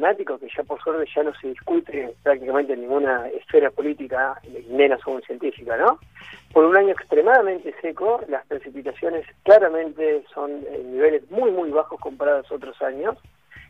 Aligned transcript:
que 0.00 0.48
ya 0.56 0.62
por 0.64 0.82
suerte 0.82 1.10
ya 1.14 1.22
no 1.22 1.32
se 1.40 1.48
discute 1.48 2.14
prácticamente 2.22 2.72
en 2.72 2.80
ninguna 2.80 3.28
esfera 3.28 3.70
política, 3.70 4.40
menos 4.70 5.00
aún 5.06 5.20
científica, 5.22 5.76
¿no? 5.76 5.98
Por 6.52 6.64
un 6.64 6.76
año 6.76 6.92
extremadamente 6.92 7.74
seco, 7.80 8.20
las 8.28 8.46
precipitaciones 8.46 9.26
claramente 9.42 10.24
son 10.32 10.50
en 10.72 10.92
niveles 10.92 11.30
muy, 11.30 11.50
muy 11.50 11.70
bajos 11.70 12.00
comparados 12.00 12.50
a 12.50 12.54
otros 12.54 12.80
años. 12.82 13.16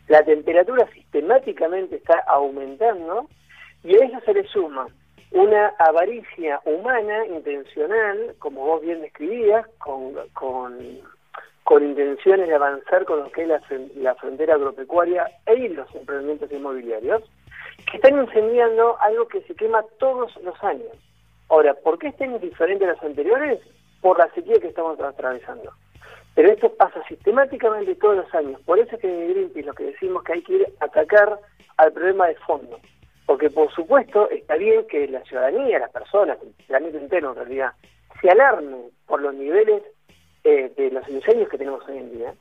La 0.08 0.22
temperatura 0.22 0.88
sistemáticamente 0.95 1.96
está 1.96 2.22
aumentando 2.29 3.26
y 3.83 3.97
a 3.97 4.04
eso 4.04 4.21
se 4.24 4.35
le 4.35 4.44
suma 4.44 4.87
una 5.33 5.69
avaricia 5.78 6.60
humana 6.65 7.26
intencional, 7.26 8.35
como 8.38 8.67
vos 8.67 8.83
bien 8.83 9.01
describías, 9.01 9.67
con, 9.78 10.15
con, 10.33 10.78
con 11.71 11.84
intenciones 11.84 12.48
de 12.48 12.54
avanzar 12.56 13.04
con 13.04 13.21
lo 13.21 13.30
que 13.30 13.42
es 13.42 13.48
la, 13.94 14.14
frontera 14.16 14.54
agropecuaria 14.54 15.30
e 15.46 15.69
los 15.69 15.94
emprendimientos 15.94 16.50
inmobiliarios, 16.50 17.23
que 17.88 17.98
están 17.98 18.20
incendiando 18.20 19.01
algo 19.01 19.28
que 19.28 19.41
se 19.42 19.55
quema 19.55 19.84
todos 20.01 20.34
los 20.42 20.61
años. 20.64 20.91
Ahora, 21.48 21.75
¿por 21.75 22.01
qué 22.01 22.09
este 22.09 22.25
año 22.25 22.41
diferente 22.41 22.87
a 22.87 22.95
los 22.95 23.02
anteriores? 23.05 23.61
Por 24.01 24.19
la 24.19 24.28
sequía 24.34 24.59
que 24.59 24.66
estamos 24.66 24.98
atravesando. 24.98 25.70
Pero 26.34 26.51
esto 26.51 26.75
pasa 26.75 27.05
sistemáticamente 27.06 27.95
todos 27.95 28.16
los 28.16 28.34
años. 28.34 28.61
Por 28.62 28.80
eso 28.80 28.97
es 28.97 29.00
que 29.00 29.09
en 29.09 29.30
Greenpeace 29.33 29.69
lo 29.69 29.75
que 29.75 29.84
decimos 29.84 30.25
que 30.25 30.33
hay 30.33 30.42
que 30.42 30.55
ir 30.55 30.66
a 30.80 30.87
atacar 30.87 31.39
al 31.77 31.92
problema 31.92 32.27
de 32.27 32.34
fondo. 32.34 32.80
Porque 33.27 33.48
por 33.48 33.70
supuesto 33.73 34.28
está 34.30 34.56
bien 34.56 34.89
que 34.89 35.06
la 35.06 35.23
ciudadanía, 35.23 35.78
las 35.78 35.92
personas, 35.92 36.37
el 36.42 36.50
planeta 36.66 36.98
entero 36.98 37.30
en 37.30 37.37
realidad, 37.37 37.73
se 38.20 38.28
alarmen 38.28 38.91
por 39.06 39.23
los 39.23 39.34
niveles 39.34 39.84
eh, 40.45 40.73
de 40.77 40.91
los 40.91 41.09
incendios 41.09 41.49
que 41.49 41.59
tenemos 41.59 41.87
hoy 41.89 41.99
en 41.99 42.12
día, 42.17 42.35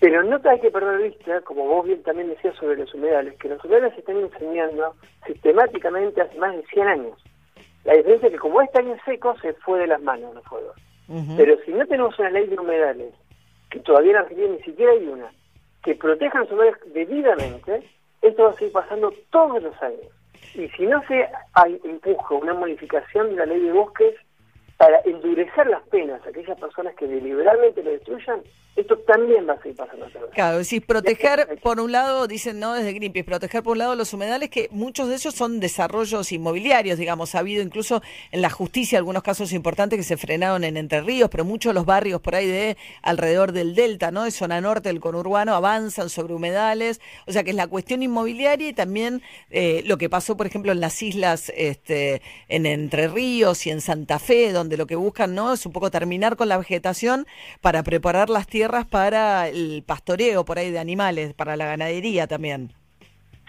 pero 0.00 0.22
no 0.22 0.40
hay 0.44 0.60
que 0.60 0.70
perder 0.70 1.10
vista, 1.10 1.40
como 1.42 1.64
vos 1.64 1.86
bien 1.86 2.02
también 2.02 2.28
decías 2.28 2.56
sobre 2.56 2.76
los 2.76 2.92
humedales, 2.94 3.38
que 3.38 3.48
los 3.48 3.64
humedales 3.64 3.94
se 3.94 4.00
están 4.00 4.18
incendiando 4.18 4.94
sistemáticamente 5.26 6.20
hace 6.20 6.38
más 6.38 6.56
de 6.56 6.62
100 6.66 6.88
años. 6.88 7.18
La 7.84 7.94
diferencia 7.94 8.26
es 8.26 8.32
que 8.32 8.38
como 8.38 8.62
este 8.62 8.78
año 8.78 8.96
seco 9.04 9.36
se 9.40 9.52
fue 9.54 9.80
de 9.80 9.86
las 9.86 10.00
manos 10.00 10.34
los 10.34 10.44
fuegos. 10.44 10.76
Pero 11.36 11.56
si 11.64 11.72
no 11.72 11.86
tenemos 11.86 12.18
una 12.18 12.30
ley 12.30 12.46
de 12.46 12.58
humedales, 12.58 13.12
que 13.70 13.80
todavía 13.80 14.12
en 14.12 14.16
Argentina 14.18 14.48
ni 14.48 14.62
siquiera 14.62 14.92
hay 14.92 15.06
una, 15.06 15.30
que 15.84 15.94
proteja 15.94 16.40
los 16.40 16.50
humedales 16.50 16.78
debidamente, 16.94 17.82
esto 18.22 18.44
va 18.44 18.50
a 18.50 18.54
seguir 18.54 18.72
pasando 18.72 19.12
todos 19.30 19.62
los 19.62 19.82
años. 19.82 20.08
Y 20.54 20.68
si 20.70 20.86
no 20.86 21.02
se 21.06 21.28
hay, 21.54 21.80
empuja 21.84 22.34
una 22.34 22.54
modificación 22.54 23.30
de 23.30 23.36
la 23.36 23.46
ley 23.46 23.60
de 23.60 23.72
bosques 23.72 24.14
para 24.82 25.00
endurecer 25.04 25.68
las 25.68 25.80
penas 25.90 26.20
a 26.26 26.30
aquellas 26.30 26.58
personas 26.58 26.96
que 26.96 27.06
deliberadamente 27.06 27.84
lo 27.84 27.92
destruyan, 27.92 28.42
esto 28.74 28.98
también 29.00 29.46
va 29.46 29.52
a 29.52 29.62
seguir 29.62 29.76
pasando. 29.76 30.06
Claro, 30.32 30.58
decís, 30.58 30.80
proteger, 30.84 31.60
por 31.62 31.78
un 31.78 31.92
lado, 31.92 32.26
dicen 32.26 32.58
no 32.58 32.72
desde 32.72 32.92
Greenpeace, 32.94 33.22
proteger 33.22 33.62
por 33.62 33.72
un 33.72 33.78
lado 33.78 33.94
los 33.94 34.12
humedales, 34.12 34.48
que 34.48 34.68
muchos 34.72 35.08
de 35.08 35.14
ellos 35.16 35.34
son 35.34 35.60
desarrollos 35.60 36.32
inmobiliarios, 36.32 36.98
digamos, 36.98 37.34
ha 37.34 37.40
habido 37.40 37.62
incluso 37.62 38.02
en 38.32 38.40
la 38.40 38.50
justicia 38.50 38.98
algunos 38.98 39.22
casos 39.22 39.52
importantes 39.52 39.98
que 39.98 40.02
se 40.02 40.16
frenaron 40.16 40.64
en 40.64 40.76
Entre 40.76 41.00
Ríos, 41.02 41.28
pero 41.30 41.44
muchos 41.44 41.70
de 41.70 41.74
los 41.74 41.84
barrios 41.84 42.20
por 42.20 42.34
ahí 42.34 42.46
de 42.46 42.76
alrededor 43.02 43.52
del 43.52 43.76
delta, 43.76 44.10
¿no? 44.10 44.24
De 44.24 44.32
zona 44.32 44.60
norte 44.60 44.88
del 44.88 45.00
conurbano, 45.00 45.54
avanzan 45.54 46.08
sobre 46.08 46.34
humedales, 46.34 47.00
o 47.26 47.32
sea 47.32 47.44
que 47.44 47.50
es 47.50 47.56
la 47.56 47.68
cuestión 47.68 48.02
inmobiliaria 48.02 48.70
y 48.70 48.72
también 48.72 49.22
eh, 49.50 49.82
lo 49.86 49.98
que 49.98 50.08
pasó, 50.08 50.36
por 50.36 50.46
ejemplo, 50.46 50.72
en 50.72 50.80
las 50.80 51.02
islas, 51.02 51.52
este, 51.54 52.22
en 52.48 52.64
Entre 52.66 53.06
Ríos 53.06 53.66
y 53.66 53.70
en 53.70 53.80
Santa 53.82 54.18
Fe, 54.18 54.50
donde 54.50 54.71
lo 54.76 54.86
que 54.86 54.96
buscan, 54.96 55.34
¿no? 55.34 55.52
Es 55.52 55.66
un 55.66 55.72
poco 55.72 55.90
terminar 55.90 56.36
con 56.36 56.48
la 56.48 56.58
vegetación 56.58 57.26
para 57.60 57.82
preparar 57.82 58.30
las 58.30 58.46
tierras 58.46 58.62
tierras 58.62 58.86
para 58.86 59.48
el 59.48 59.82
pastoreo 59.84 60.44
por 60.44 60.56
ahí 60.56 60.70
de 60.70 60.78
animales, 60.78 61.34
para 61.34 61.56
la 61.56 61.66
ganadería 61.66 62.28
también. 62.28 62.68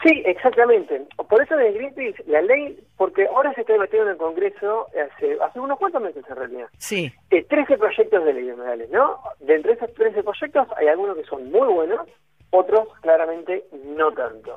Sí, 0.01 0.23
exactamente. 0.25 1.03
Por 1.29 1.43
eso 1.43 1.55
de 1.55 1.71
Greenpeace, 1.71 2.23
la 2.25 2.41
ley, 2.41 2.79
porque 2.97 3.27
ahora 3.27 3.53
se 3.53 3.61
está 3.61 3.73
debatiendo 3.73 4.07
en 4.07 4.13
el 4.13 4.17
Congreso 4.17 4.87
hace, 4.89 5.37
hace 5.39 5.59
unos 5.59 5.77
cuantos 5.77 6.01
meses 6.01 6.25
en 6.27 6.35
realidad. 6.35 6.67
Sí. 6.79 7.11
Eh, 7.29 7.45
13 7.47 7.77
proyectos 7.77 8.25
de 8.25 8.33
ley 8.33 8.45
de 8.45 8.53
humedales, 8.55 8.89
¿no? 8.89 9.19
De 9.39 9.53
entre 9.53 9.73
esos 9.73 9.93
13 9.93 10.23
proyectos 10.23 10.67
hay 10.77 10.87
algunos 10.87 11.15
que 11.15 11.25
son 11.25 11.51
muy 11.51 11.71
buenos, 11.71 12.07
otros 12.49 12.87
claramente 13.01 13.65
no 13.85 14.11
tanto. 14.13 14.55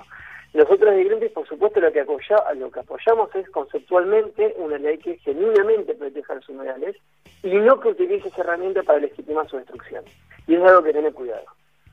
Nosotros 0.56 0.94
de 0.94 1.04
Greenpeace, 1.04 1.34
por 1.34 1.46
supuesto, 1.46 1.80
lo 1.80 1.92
que, 1.92 2.00
apoya, 2.00 2.36
lo 2.54 2.70
que 2.70 2.80
apoyamos 2.80 3.28
es 3.34 3.46
conceptualmente 3.50 4.54
una 4.56 4.78
ley 4.78 4.96
que 4.96 5.18
genuinamente 5.18 5.94
proteja 5.94 6.34
los 6.34 6.48
humedales 6.48 6.96
y 7.42 7.54
no 7.56 7.78
que 7.78 7.90
utilice 7.90 8.28
esa 8.28 8.40
herramienta 8.40 8.82
para 8.82 9.00
legitimar 9.00 9.46
su 9.50 9.58
destrucción. 9.58 10.02
Y 10.46 10.54
es 10.54 10.62
algo 10.62 10.82
que 10.82 10.94
tener 10.94 11.12
cuidado. 11.12 11.44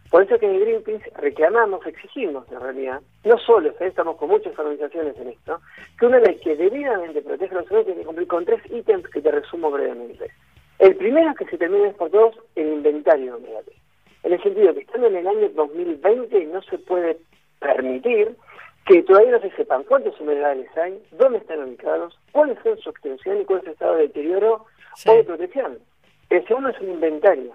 Por 0.10 0.24
eso 0.24 0.40
que 0.40 0.46
en 0.46 0.62
Greenpeace 0.62 1.12
reclamamos, 1.18 1.86
exigimos 1.86 2.50
en 2.54 2.62
realidad, 2.62 3.02
no 3.26 3.38
solo, 3.40 3.72
¿eh? 3.72 3.88
estamos 3.88 4.16
con 4.16 4.30
muchas 4.30 4.58
organizaciones 4.58 5.18
en 5.18 5.28
esto, 5.28 5.60
que 6.00 6.06
una 6.06 6.20
ley 6.20 6.40
que 6.42 6.56
debidamente 6.56 7.22
proteja 7.22 7.56
los 7.56 7.66
humedales 7.66 7.88
tiene 7.88 8.00
que 8.00 8.06
cumplir 8.06 8.28
con 8.30 8.46
tres 8.46 8.62
ítems 8.72 9.10
que 9.10 9.22
te 9.22 9.30
resumo 9.30 9.72
brevemente. 9.72 10.32
El 10.80 10.96
primero 10.96 11.32
es 11.32 11.38
que 11.38 11.48
se 11.48 11.58
termine 11.58 11.90
por 11.96 12.12
dos 12.12 12.34
el 12.56 12.76
inventario 12.76 13.26
de 13.26 13.40
humedales. 13.40 13.76
En 14.24 14.32
el 14.32 14.42
sentido 14.42 14.74
que 14.74 14.80
estando 14.80 15.08
en 15.08 15.18
el 15.18 15.28
año 15.28 15.50
2020 15.50 16.46
no 16.46 16.62
se 16.62 16.78
puede 16.78 17.18
permitir 17.60 18.38
que 18.86 19.04
todavía 19.04 19.32
no 19.32 19.42
se 19.42 19.52
sepan 19.52 19.84
cuántos 19.84 20.20
humedales 20.20 20.68
hay, 20.78 21.02
dónde 21.12 21.40
están 21.40 21.64
ubicados, 21.64 22.20
cuáles 22.32 22.58
son 22.64 22.78
su 22.80 22.90
extensión 22.90 23.42
y 23.42 23.46
cuál 23.46 23.60
es 23.60 23.66
su 23.66 23.72
estado 23.72 23.96
de 23.96 24.04
deterioro 24.04 24.66
o 25.06 25.14
de 25.14 25.24
protección. 25.24 25.80
El 26.30 26.48
segundo 26.48 26.70
es 26.70 26.80
un 26.80 26.92
inventario, 26.92 27.54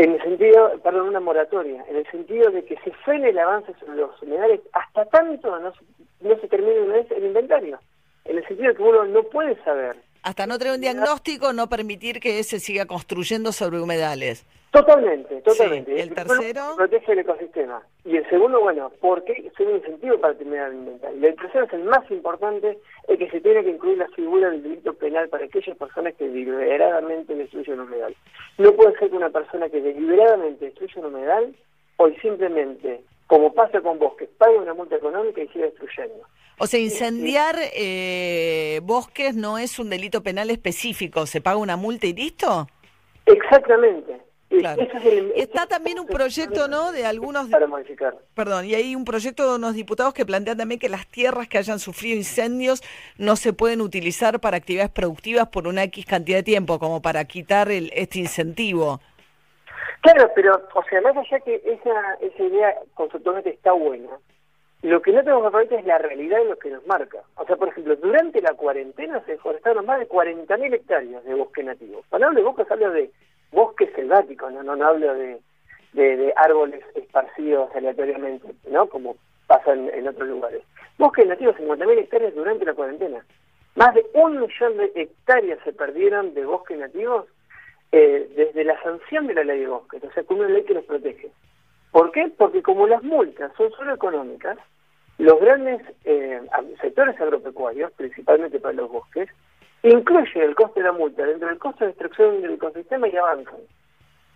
en 0.00 0.12
el 0.12 0.22
sentido, 0.22 0.80
perdón, 0.82 1.08
una 1.08 1.20
moratoria, 1.20 1.84
en 1.86 1.96
el 1.96 2.10
sentido 2.10 2.50
de 2.50 2.64
que 2.64 2.74
se 2.78 2.90
frene 3.04 3.28
el 3.28 3.38
avance 3.38 3.74
sobre 3.78 3.96
los 3.96 4.22
humedales 4.22 4.60
hasta 4.72 5.04
tanto 5.04 5.58
no, 5.60 5.72
no 6.20 6.40
se 6.40 6.48
termine 6.48 6.80
una 6.80 6.94
vez 6.94 7.10
el 7.10 7.26
inventario. 7.26 7.78
En 8.24 8.38
el 8.38 8.46
sentido 8.46 8.70
de 8.70 8.76
que 8.76 8.82
uno 8.82 9.04
no 9.04 9.22
puede 9.24 9.62
saber. 9.62 9.96
Hasta 10.22 10.46
no 10.46 10.58
tener 10.58 10.72
un 10.74 10.80
diagnóstico, 10.80 11.52
no 11.52 11.68
permitir 11.68 12.18
que 12.20 12.42
se 12.44 12.60
siga 12.60 12.86
construyendo 12.86 13.52
sobre 13.52 13.78
humedales. 13.78 14.46
Totalmente, 14.70 15.40
totalmente. 15.42 15.92
Sí, 15.92 16.00
el 16.00 16.14
tercero. 16.14 16.74
Protege 16.76 17.12
el 17.12 17.18
ecosistema. 17.20 17.82
Y 18.04 18.16
el 18.16 18.28
segundo, 18.30 18.60
bueno, 18.60 18.92
porque 19.00 19.32
es 19.32 19.66
un 19.66 19.74
incentivo 19.74 20.18
para 20.18 20.34
terminar 20.34 20.70
el 20.70 20.78
inventario. 20.78 21.18
Y 21.20 21.26
el 21.26 21.34
tercero 21.34 21.64
es 21.64 21.72
el 21.72 21.84
más 21.84 22.08
importante, 22.08 22.78
el 23.08 23.18
que 23.18 23.28
se 23.30 23.40
tiene 23.40 23.64
que 23.64 23.70
incluir 23.70 23.98
la 23.98 24.06
figura 24.08 24.48
del 24.48 24.62
delito 24.62 24.94
penal 24.94 25.28
para 25.28 25.46
aquellas 25.46 25.76
personas 25.76 26.14
que 26.14 26.28
deliberadamente 26.28 27.34
destruyen 27.34 27.80
un 27.80 27.88
humedal. 27.88 28.14
No 28.58 28.72
puede 28.74 28.96
ser 28.98 29.10
que 29.10 29.16
una 29.16 29.30
persona 29.30 29.68
que 29.68 29.80
deliberadamente 29.80 30.66
destruye 30.66 31.00
un 31.00 31.06
humedal, 31.06 31.52
hoy 31.96 32.16
simplemente, 32.22 33.00
como 33.26 33.52
pasa 33.52 33.80
con 33.80 33.98
bosques, 33.98 34.28
pague 34.38 34.56
una 34.56 34.74
multa 34.74 34.94
económica 34.94 35.42
y 35.42 35.48
siga 35.48 35.64
destruyendo. 35.64 36.24
O 36.60 36.68
sea, 36.68 36.78
incendiar 36.78 37.56
eh, 37.74 38.80
bosques 38.84 39.34
no 39.34 39.58
es 39.58 39.80
un 39.80 39.90
delito 39.90 40.22
penal 40.22 40.48
específico, 40.50 41.26
¿se 41.26 41.40
paga 41.40 41.56
una 41.56 41.76
multa 41.76 42.06
y 42.06 42.12
listo? 42.12 42.68
Exactamente. 43.26 44.29
Claro. 44.50 44.82
Está 45.36 45.66
también 45.66 46.00
un 46.00 46.06
proyecto, 46.06 46.66
¿no? 46.66 46.90
De 46.90 47.06
algunos. 47.06 47.48
Para 47.48 47.68
modificar. 47.68 48.16
Perdón, 48.34 48.66
y 48.66 48.74
hay 48.74 48.96
un 48.96 49.04
proyecto 49.04 49.48
de 49.48 49.56
unos 49.56 49.74
diputados 49.74 50.12
que 50.12 50.26
plantean 50.26 50.58
también 50.58 50.80
que 50.80 50.88
las 50.88 51.06
tierras 51.06 51.48
que 51.48 51.58
hayan 51.58 51.78
sufrido 51.78 52.16
incendios 52.16 52.82
no 53.16 53.36
se 53.36 53.52
pueden 53.52 53.80
utilizar 53.80 54.40
para 54.40 54.56
actividades 54.56 54.90
productivas 54.90 55.48
por 55.48 55.68
una 55.68 55.84
X 55.84 56.04
cantidad 56.04 56.38
de 56.38 56.42
tiempo, 56.42 56.80
como 56.80 57.00
para 57.00 57.24
quitar 57.26 57.70
el, 57.70 57.92
este 57.94 58.18
incentivo. 58.18 59.00
Claro, 60.00 60.30
pero, 60.34 60.60
o 60.74 60.82
sea, 60.84 61.00
más 61.00 61.16
allá 61.16 61.40
que 61.40 61.62
esa, 61.64 62.14
esa 62.20 62.42
idea 62.42 62.74
conceptualmente 62.94 63.50
está 63.50 63.72
buena, 63.72 64.08
lo 64.82 65.02
que 65.02 65.12
no 65.12 65.22
tenemos 65.22 65.52
que 65.68 65.74
es 65.76 65.84
la 65.84 65.98
realidad 65.98 66.38
de 66.38 66.46
lo 66.46 66.58
que 66.58 66.70
nos 66.70 66.86
marca. 66.86 67.18
O 67.36 67.44
sea, 67.44 67.56
por 67.56 67.68
ejemplo, 67.68 67.96
durante 67.96 68.40
la 68.40 68.54
cuarentena 68.54 69.22
se 69.26 69.32
deforestaron 69.32 69.84
más 69.84 70.00
de 70.00 70.08
40.000 70.08 70.74
hectáreas 70.74 71.22
de 71.24 71.34
bosque 71.34 71.62
nativo. 71.62 72.02
Cuando 72.08 72.28
hablo 72.28 72.40
de 72.40 72.46
bosques, 72.46 72.70
hablo 72.70 72.90
de 72.90 73.10
bosque 73.52 73.90
selvático, 73.94 74.50
no, 74.50 74.62
no, 74.62 74.86
hablo 74.86 75.14
de, 75.14 75.40
de, 75.92 76.32
árboles 76.36 76.84
esparcidos 76.94 77.74
aleatoriamente, 77.74 78.48
¿no? 78.70 78.86
Como 78.86 79.16
pasa 79.46 79.72
en, 79.72 80.06
otros 80.06 80.28
lugares. 80.28 80.62
Bosques 80.98 81.26
nativos, 81.26 81.56
50.000 81.56 81.98
hectáreas 81.98 82.34
durante 82.34 82.64
la 82.64 82.74
cuarentena. 82.74 83.24
Más 83.74 83.94
de 83.94 84.04
un 84.14 84.40
millón 84.40 84.76
de 84.76 84.92
hectáreas 84.94 85.58
se 85.64 85.72
perdieron 85.72 86.34
de 86.34 86.44
bosques 86.44 86.78
nativos 86.78 87.26
eh, 87.92 88.30
desde 88.36 88.64
la 88.64 88.80
sanción 88.82 89.26
de 89.26 89.34
la 89.34 89.44
ley 89.44 89.60
de 89.60 89.66
bosques, 89.66 90.02
o 90.04 90.12
sea, 90.12 90.22
con 90.24 90.38
una 90.38 90.48
ley 90.48 90.64
que 90.64 90.74
los 90.74 90.84
protege. 90.84 91.30
¿Por 91.90 92.12
qué? 92.12 92.30
Porque 92.36 92.62
como 92.62 92.86
las 92.86 93.02
multas 93.02 93.52
son 93.56 93.70
solo 93.72 93.94
económicas, 93.94 94.58
los 95.18 95.40
grandes 95.40 95.82
eh, 96.04 96.40
sectores 96.80 97.20
agropecuarios, 97.20 97.92
principalmente 97.92 98.60
para 98.60 98.74
los 98.74 98.90
bosques, 98.90 99.28
incluye 99.82 100.44
el 100.44 100.54
coste 100.54 100.80
de 100.80 100.86
la 100.86 100.92
multa 100.92 101.24
dentro 101.24 101.48
del 101.48 101.58
costo 101.58 101.84
de 101.84 101.92
destrucción 101.92 102.42
del 102.42 102.54
ecosistema 102.54 103.08
y 103.08 103.16
avanzan. 103.16 103.60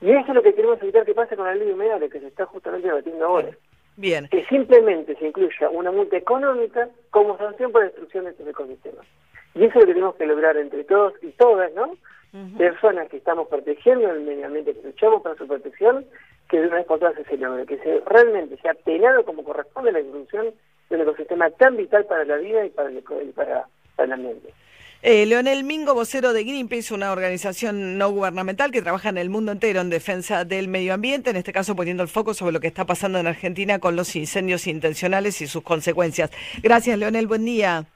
Y 0.01 0.11
eso 0.11 0.29
es 0.29 0.35
lo 0.35 0.43
que 0.43 0.55
queremos 0.55 0.83
evitar 0.83 1.05
que 1.05 1.15
pase 1.15 1.37
con 1.37 1.47
la 1.47 1.55
ley 1.55 1.69
de 1.69 1.75
humedales 1.75 2.11
que 2.11 2.21
se 2.21 2.27
está 2.27 2.47
justamente 2.47 2.89
debatiendo 2.89 3.25
ahora. 3.25 3.51
Bien. 3.97 4.29
Que 4.29 4.45
simplemente 4.47 5.15
se 5.17 5.29
incluya 5.29 5.71
una 5.71 5.91
multa 5.91 6.17
económica 6.17 6.89
como 7.11 7.39
sanción 7.39 7.73
por 7.73 7.85
destrucción 7.85 8.25
de 8.25 8.31
estos 8.31 8.47
ecosistemas. 8.49 9.07
Y 9.55 9.65
eso 9.65 9.69
es 9.69 9.75
lo 9.75 9.81
que 9.87 9.95
tenemos 9.95 10.17
que 10.17 10.27
lograr 10.27 10.57
entre 10.57 10.85
todos 10.85 11.15
y 11.23 11.31
todas, 11.33 11.73
¿no? 11.75 11.97
Personas 12.59 13.09
que 13.09 13.19
estamos 13.19 13.47
protegiendo 13.47 14.11
el 14.11 14.23
medio 14.23 14.47
ambiente, 14.47 14.75
que 14.75 14.83
luchamos 14.83 15.23
para 15.23 15.37
su 15.37 15.47
protección, 15.47 16.05
que 16.49 16.61
de 16.61 16.67
una 16.67 16.77
vez 16.77 16.87
por 16.87 16.99
todas 16.99 17.15
se 17.15 17.37
logre, 17.37 17.65
que 17.65 17.79
se, 17.79 18.01
realmente 18.01 18.57
sea 18.57 18.75
penado 18.75 19.25
como 19.25 19.45
corresponde 19.45 19.93
la 19.93 20.01
inclusión 20.01 20.53
de 20.91 20.97
un 20.97 21.03
ecosistema 21.03 21.49
tan 21.51 21.77
vital 21.77 22.05
para 22.07 22.25
la 22.25 22.37
vida 22.37 22.67
y 22.67 22.71
para 22.71 22.89
el, 22.89 23.03
para, 23.35 23.69
para 23.95 24.07
el 24.07 24.13
ambiente. 24.13 24.53
Eh, 25.07 25.27
Leonel 25.27 25.65
Mingo, 25.65 25.93
vocero 25.93 26.33
de 26.33 26.45
Greenpeace, 26.45 26.95
una 26.95 27.13
organización 27.13 27.99
no 27.99 28.09
gubernamental 28.09 28.71
que 28.71 28.81
trabaja 28.81 29.11
en 29.11 29.19
el 29.19 29.29
mundo 29.29 29.53
entero 29.53 29.83
en 29.83 29.91
defensa 29.91 30.47
del 30.47 30.67
medio 30.67 30.95
ambiente, 30.95 31.29
en 31.29 31.37
este 31.37 31.53
caso 31.53 31.77
poniendo 31.77 32.03
el 32.03 32.09
foco 32.09 32.33
sobre 32.33 32.53
lo 32.53 32.61
que 32.61 32.69
está 32.69 32.87
pasando 32.87 33.19
en 33.19 33.27
Argentina 33.27 33.79
con 33.81 33.97
los 33.97 34.17
incendios 34.17 34.67
intencionales 34.67 35.43
y 35.43 35.47
sus 35.47 35.63
consecuencias. 35.63 36.31
Gracias, 36.63 36.99
Leonel, 36.99 37.27
buen 37.27 37.45
día. 37.45 37.87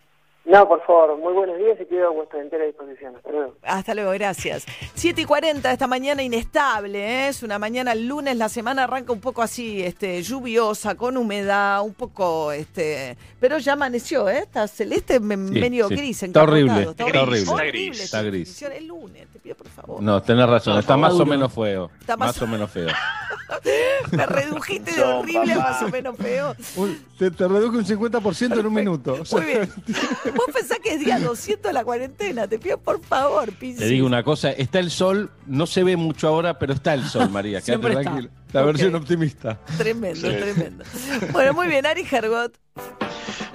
No, 0.49 0.67
por 0.67 0.83
favor, 0.87 1.19
muy 1.19 1.35
buenos 1.35 1.59
días 1.59 1.77
y 1.79 1.85
quedo 1.85 2.07
a 2.07 2.11
vuestra 2.11 2.41
entera 2.41 2.65
disposición. 2.65 3.15
Hasta 3.15 3.31
luego. 3.31 3.55
Hasta 3.63 3.95
luego, 3.95 4.13
gracias. 4.13 4.65
7 4.95 5.21
y 5.21 5.25
40, 5.27 5.71
esta 5.71 5.87
mañana 5.87 6.23
inestable, 6.23 6.99
¿eh? 6.99 7.29
es 7.29 7.43
una 7.43 7.59
mañana 7.59 7.93
el 7.93 8.09
lunes, 8.09 8.35
la 8.35 8.49
semana 8.49 8.85
arranca 8.85 9.13
un 9.13 9.21
poco 9.21 9.43
así, 9.43 9.83
este, 9.83 10.23
lluviosa, 10.23 10.95
con 10.95 11.19
humedad, 11.19 11.83
un 11.83 11.93
poco, 11.93 12.51
este, 12.53 13.19
pero 13.39 13.59
ya 13.59 13.75
amaneció, 13.75 14.27
¿eh? 14.31 14.39
está 14.39 14.67
celeste, 14.69 15.21
medio 15.21 15.87
gris. 15.89 16.23
Está 16.23 16.45
horrible, 16.45 16.81
está, 16.81 17.05
horrible. 17.05 17.43
Está 17.43 17.65
gris. 17.65 18.01
Está 18.01 18.23
gris. 18.23 18.63
El 18.63 18.87
lunes, 18.87 19.29
te 19.31 19.41
pido 19.41 19.55
por 19.55 19.69
favor. 19.69 20.03
No, 20.03 20.23
tenés 20.23 20.49
razón, 20.49 20.79
está 20.79 20.97
más 20.97 21.13
o 21.13 21.27
menos 21.27 21.53
feo. 21.53 21.91
Está 22.01 22.17
más, 22.17 22.41
o 22.41 22.47
menos 22.47 22.71
feo. 22.71 22.89
Me 24.13 24.25
redujiste 24.25 24.93
de 24.93 25.03
horrible 25.03 25.53
a 25.53 25.59
más 25.59 25.83
o 25.83 25.89
menos 25.91 26.17
feo. 26.17 26.55
te, 27.19 27.31
te 27.31 27.49
reduje 27.49 27.77
un 27.77 27.85
50% 27.85 28.59
en 28.61 28.67
un 28.67 28.73
minuto. 28.73 29.19
Muy 29.31 29.45
bien. 29.45 29.71
Vos 30.39 30.55
pensás 30.55 30.79
que 30.79 30.95
es 30.95 31.01
día 31.01 31.19
200 31.19 31.73
la 31.73 31.83
cuarentena, 31.85 32.47
te 32.47 32.61
pido 32.61 32.79
por 32.79 33.03
favor, 33.03 33.51
Te 33.59 33.87
digo 33.87 34.07
una 34.07 34.23
cosa, 34.23 34.53
está 34.53 34.79
el 34.79 34.91
sol, 34.91 35.31
no 35.47 35.67
se 35.67 35.83
ve 35.83 35.97
mucho 35.97 36.29
ahora, 36.29 36.61
pero 36.61 36.73
está 36.73 36.95
el 36.95 37.05
sol, 37.05 37.29
María, 37.29 37.61
quédate 37.61 37.91
tranquila. 37.91 38.31
La 38.53 38.63
versión 38.63 38.95
optimista. 38.95 39.59
Tremendo, 39.77 40.29
tremendo. 40.29 40.85
Bueno, 41.33 41.53
muy 41.53 41.69
bien, 41.69 41.85
Ari 41.87 42.07
Hergot. 42.11 42.59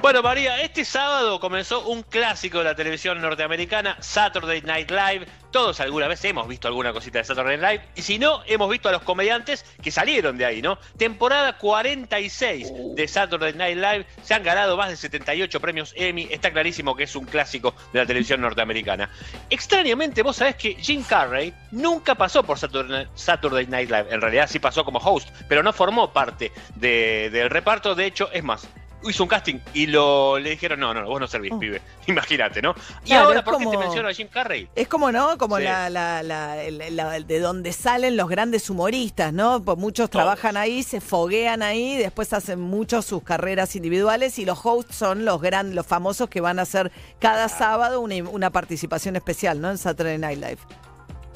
Bueno, 0.02 0.22
María, 0.22 0.62
este 0.62 0.84
sábado 0.84 1.40
comenzó 1.40 1.88
un 1.88 2.04
clásico 2.04 2.58
de 2.58 2.66
la 2.66 2.76
televisión 2.76 3.22
norteamericana, 3.22 3.96
Saturday 4.02 4.62
Night 4.62 4.92
Live. 4.92 5.26
Todos 5.50 5.80
alguna 5.80 6.10
vez 6.10 6.26
hemos 6.26 6.46
visto 6.48 6.68
alguna 6.68 6.92
cosita 6.92 7.20
de 7.20 7.24
Saturday 7.24 7.58
Night 7.58 7.80
Live. 7.80 7.92
Y 7.96 8.02
si 8.02 8.20
no, 8.20 8.42
hemos 8.46 8.70
visto 8.70 8.90
a 8.90 8.92
los 8.92 9.04
comediantes 9.04 9.64
que 9.82 9.92
salieron 9.92 10.38
de 10.38 10.46
ahí, 10.46 10.62
¿no? 10.62 10.78
Temporada 10.98 11.58
46 11.58 12.74
de 12.96 13.08
Saturday 13.08 13.54
Night 13.54 13.78
Live. 13.78 14.06
Se 14.24 14.34
han 14.34 14.44
ganado 14.44 14.76
más 14.76 14.90
de 14.90 14.98
78 14.98 15.62
premios 15.62 15.94
Emmy. 15.96 16.28
Está 16.30 16.52
clarísimo 16.52 16.98
que 16.98 17.04
es 17.04 17.16
un 17.16 17.26
clásico 17.26 17.74
de 17.94 18.00
la 18.00 18.06
televisión 18.06 18.42
norteamericana. 18.42 19.10
Extrañamente, 19.50 20.22
vos 20.22 20.36
sabés 20.36 20.56
que 20.56 20.76
Jim 20.76 21.04
Carrey 21.04 21.54
nunca 21.72 22.16
pasó 22.16 22.44
por 22.44 22.58
Saturday 22.60 23.68
Night 23.68 23.90
Live. 23.90 24.08
En 24.10 24.20
realidad 24.20 24.50
sí 24.50 24.60
pasó 24.60 24.83
como 24.86 25.00
host, 25.00 25.30
pero 25.48 25.64
no 25.64 25.74
formó 25.74 26.12
parte 26.12 26.52
del 26.76 27.50
reparto. 27.50 27.96
De 27.96 28.06
hecho, 28.06 28.32
es 28.32 28.44
más, 28.44 28.68
hizo 29.10 29.24
un 29.24 29.30
casting 29.30 29.60
y 29.74 29.88
lo 29.88 30.40
le 30.40 30.52
dijeron, 30.52 30.80
no, 30.80 30.94
no, 30.94 31.06
vos 31.06 31.20
no 31.20 31.28
servís, 31.28 31.52
oh. 31.52 31.60
pibe. 31.60 31.82
Imagínate, 32.08 32.62
¿no? 32.62 32.76
Y 33.06 33.14
ahora, 33.14 33.44
¿por 33.44 33.58
qué 33.58 33.66
te 33.66 33.78
menciono 33.78 34.08
a 34.10 34.14
Jim 34.14 34.28
Carrey? 34.28 34.70
Es 34.76 34.88
como, 34.88 35.12
¿no? 35.12 35.38
Como 35.38 35.60
la, 35.60 35.90
la, 35.90 36.24
la, 36.24 36.56
de 36.56 37.40
donde 37.40 37.74
salen 37.74 38.18
los 38.18 38.30
grandes 38.30 38.70
humoristas, 38.70 39.34
¿no? 39.34 39.62
Pues 39.62 39.78
muchos 39.78 40.10
trabajan 40.10 40.58
ahí, 40.58 40.84
se 40.84 41.02
foguean 41.02 41.62
ahí, 41.62 41.98
después 41.98 42.34
hacen 42.34 42.60
muchos 42.60 43.06
sus 43.06 43.24
carreras 43.24 43.76
individuales 43.76 44.40
y 44.40 44.46
los 44.46 44.60
hosts 44.64 44.96
son 44.96 45.26
los 45.26 45.42
gran, 45.42 45.76
los 45.76 45.86
famosos 45.86 46.30
que 46.30 46.42
van 46.42 46.60
a 46.60 46.64
hacer 46.64 46.92
cada 47.20 47.50
sábado 47.50 48.02
una, 48.02 48.16
una 48.30 48.50
participación 48.50 49.16
especial, 49.16 49.62
¿no? 49.62 49.70
En 49.70 49.78
Saturday 49.78 50.18
Night 50.18 50.40
Live. 50.40 50.60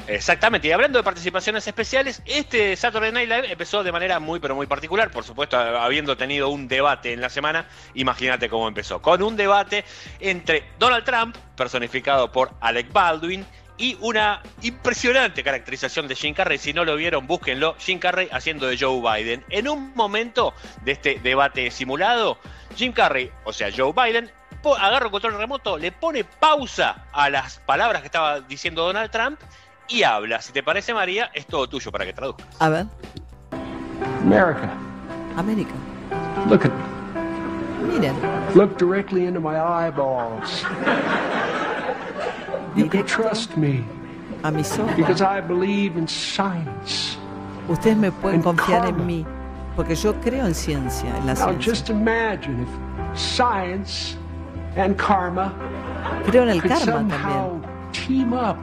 Exactamente, 0.08 0.70
y 0.70 0.72
hablando 0.72 0.98
de 0.98 1.04
participaciones 1.04 1.68
especiales, 1.68 2.22
este 2.26 2.78
Saturday 2.78 3.12
Night 3.12 3.30
Live 3.30 3.52
empezó 3.52 3.84
de 3.84 3.92
manera 3.92 4.22
muy 4.22 4.40
pero 4.40 4.56
muy 4.56 4.66
particular, 4.66 5.12
por 5.12 5.26
supuesto 5.26 5.58
habiendo 5.58 6.16
tenido 6.16 6.48
un 6.48 6.70
debate 6.70 7.12
en 7.12 7.20
la 7.20 7.30
semana, 7.30 7.68
imagínate 7.94 8.48
cómo 8.48 8.70
empezó, 8.70 9.02
con 9.02 9.22
un 9.22 9.36
debate 9.36 9.84
entre 10.22 10.64
Donald 10.80 11.04
Trump, 11.04 11.36
personificado 11.58 12.32
por 12.32 12.52
Alec 12.62 12.92
Baldwin, 12.94 13.46
y 13.78 13.98
una 14.00 14.42
impresionante 14.62 15.44
caracterización 15.44 16.08
de 16.08 16.16
Jim 16.16 16.34
Carrey, 16.34 16.58
si 16.58 16.74
no 16.74 16.86
lo 16.86 16.96
vieron, 16.96 17.28
búsquenlo, 17.28 17.76
Jim 17.78 18.00
Carrey 18.00 18.28
haciendo 18.32 18.66
de 18.66 18.78
Joe 18.78 19.02
Biden. 19.02 19.44
En 19.50 19.68
un 19.68 19.94
momento 19.94 20.54
de 20.84 20.94
este 20.94 21.20
debate 21.20 21.70
simulado, 21.70 22.40
Jim 22.76 22.92
Carrey, 22.94 23.30
o 23.44 23.54
sea 23.54 23.70
Joe 23.76 23.94
Biden, 23.94 24.32
agarra 24.80 25.06
el 25.06 25.12
control 25.12 25.38
remoto, 25.38 25.78
le 25.78 25.92
pone 25.92 26.24
pausa 26.24 27.06
a 27.12 27.30
las 27.30 27.60
palabras 27.60 28.02
que 28.02 28.08
estaba 28.08 28.42
diciendo 28.42 28.84
Donald 28.86 29.12
Trump 29.12 29.40
y 29.90 30.04
habla. 30.04 30.42
Si 30.42 30.52
te 30.52 30.64
parece, 30.64 30.94
María, 30.94 31.30
es 31.34 31.46
todo 31.46 31.68
tuyo 31.68 31.92
para 31.92 32.06
que 32.06 32.14
traduzcas. 32.14 32.48
A 32.60 32.70
ver. 32.70 32.86
America. 34.22 34.70
América. 35.36 35.74
Look 36.50 36.66
at 36.66 36.72
me. 36.72 37.94
Miren. 37.94 38.16
Look 38.56 38.78
directly 38.78 39.26
into 39.26 39.40
my 39.40 39.56
eyeballs. 39.56 40.64
You 42.76 42.90
can 42.90 43.06
trust 43.06 43.56
me. 43.58 43.84
A 44.44 44.52
mis 44.52 44.78
ojos. 44.78 44.96
Because 44.96 45.22
I 45.22 45.42
believe 45.42 45.98
in 45.98 46.08
science. 46.08 47.18
Ustedes 47.68 47.98
me 47.98 48.12
pueden 48.12 48.42
confiar 48.42 48.88
en 48.88 49.06
mí. 49.06 49.26
Porque 49.76 49.96
yo 49.96 50.14
creo 50.22 50.46
en 50.46 50.56
ciencia, 50.56 51.10
en 51.18 51.26
la 51.28 51.34
Now 51.34 51.50
ciencia. 51.50 51.72
just 51.72 51.90
imagine 51.90 52.62
if 52.64 52.70
science 53.20 54.16
and 54.76 54.98
karma 54.98 55.54
creo 56.26 56.44
en 56.44 56.50
el 56.50 56.62
could 56.62 56.72
karma 56.72 56.86
somehow 56.86 57.60
también. 57.62 57.67
Team 58.08 58.34
up 58.34 58.58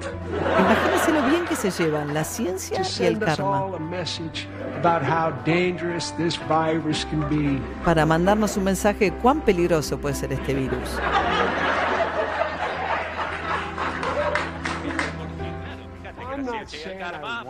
Imagínense 0.58 1.12
lo 1.12 1.22
bien 1.28 1.44
que 1.44 1.54
se 1.54 1.70
llevan 1.70 2.14
la 2.14 2.24
ciencia 2.24 2.78
to 2.78 2.82
y 2.82 2.86
el 2.86 2.90
send 2.90 3.22
us 3.22 3.36
karma 3.36 3.64
all 3.64 3.74
a 3.74 3.78
message 3.78 4.46
about 4.78 5.02
how 5.02 5.30
dangerous 5.44 6.12
this 6.16 6.38
virus 6.48 7.04
can 7.04 7.28
be. 7.28 7.60
para 7.84 8.06
mandarnos 8.06 8.56
un 8.56 8.64
mensaje 8.64 9.10
de 9.10 9.12
cuán 9.18 9.40
peligroso 9.42 9.98
puede 9.98 10.14
ser 10.14 10.32
este 10.32 10.54
virus. 10.54 10.98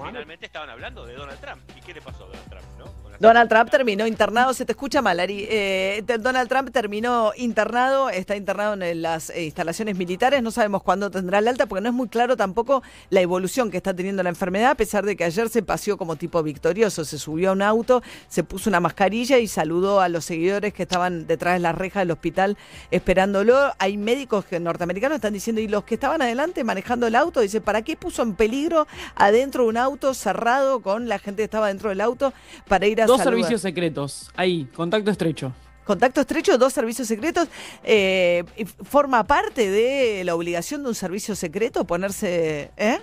Finalmente 0.07 0.47
estaban 0.47 0.71
hablando 0.71 1.07
de 1.07 1.15
Donald 1.15 1.41
Trump. 1.41 1.61
¿Y 1.77 1.81
qué 1.81 1.95
le 1.95 2.01
pasó 2.01 2.25
a 2.25 2.27
Donald 2.27 2.49
Trump? 2.49 2.74
Donald 3.21 3.49
Trump 3.49 3.71
terminó 3.71 4.07
internado, 4.07 4.53
se 4.55 4.65
te 4.65 4.73
escucha 4.73 5.01
mal, 5.01 5.21
Ari. 5.21 5.47
Eh, 5.49 6.05
Donald 6.21 6.49
Trump 6.49 6.71
terminó 6.73 7.33
internado, 7.37 8.11
está 8.11 8.37
internado 8.37 8.75
en 8.83 9.03
las 9.03 9.31
eh, 9.31 9.45
instalaciones 9.45 9.97
militares, 9.97 10.43
no 10.43 10.51
sabemos 10.51 10.83
cuándo 10.83 11.11
tendrá 11.11 11.39
el 11.39 11.49
alta, 11.49 11.67
porque 11.67 11.83
no 11.83 11.89
es 11.91 11.95
muy 11.95 12.09
claro 12.09 12.37
tampoco 12.37 12.83
la 13.11 13.21
evolución 13.21 13.71
que 13.71 13.77
está 13.77 13.95
teniendo 13.95 14.23
la 14.23 14.31
enfermedad, 14.31 14.73
a 14.73 14.75
pesar 14.75 15.05
de 15.05 15.17
que 15.17 15.25
ayer 15.25 15.49
se 15.49 15.63
paseó 15.63 15.97
como 15.97 16.17
tipo 16.17 16.43
victorioso, 16.43 17.05
se 17.05 17.19
subió 17.19 17.51
a 17.51 17.53
un 17.53 17.63
auto, 17.63 18.03
se 18.29 18.43
puso 18.43 18.69
una 18.69 18.81
mascarilla 18.81 19.39
y 19.39 19.47
saludó 19.47 20.01
a 20.01 20.09
los 20.09 20.25
seguidores 20.25 20.75
que 20.75 20.83
estaban 20.83 21.27
detrás 21.27 21.55
de 21.55 21.61
la 21.61 21.73
reja 21.73 22.01
del 22.01 22.11
hospital 22.11 22.57
esperándolo. 22.91 23.73
Hay 23.79 23.97
médicos 23.97 24.45
que 24.45 24.59
norteamericanos 24.59 25.17
están 25.17 25.33
diciendo, 25.33 25.61
y 25.61 25.69
los 25.69 25.85
que 25.85 25.95
estaban 25.95 26.21
adelante 26.21 26.65
manejando 26.65 27.07
el 27.07 27.15
auto, 27.15 27.41
dice, 27.41 27.61
¿para 27.61 27.83
qué 27.83 27.97
puso 27.97 28.23
en 28.23 28.35
peligro 28.35 28.87
adentro 29.15 29.65
de 29.65 29.69
un 29.69 29.77
auto 29.77 30.15
cerrado 30.15 30.81
con 30.81 31.09
la 31.09 31.19
gente 31.19 31.41
que 31.41 31.45
estaba 31.45 31.69
dentro 31.69 31.91
del 31.91 32.01
auto 32.01 32.33
para 32.69 32.87
ir 32.87 33.01
a 33.03 33.07
Dos 33.17 33.25
servicios 33.25 33.61
secretos. 33.61 34.31
Ahí, 34.37 34.65
contacto 34.75 35.11
estrecho. 35.11 35.53
Contacto 35.85 36.21
estrecho, 36.23 36.57
dos 36.57 36.73
servicios 36.73 37.07
secretos. 37.09 37.49
Eh, 37.83 38.45
¿Forma 38.85 39.25
parte 39.25 39.71
de 39.71 40.25
la 40.25 40.35
obligación 40.35 40.83
de 40.83 40.89
un 40.89 40.95
servicio 40.95 41.35
secreto 41.37 41.85
ponerse... 41.85 42.71
¿eh? 42.77 43.01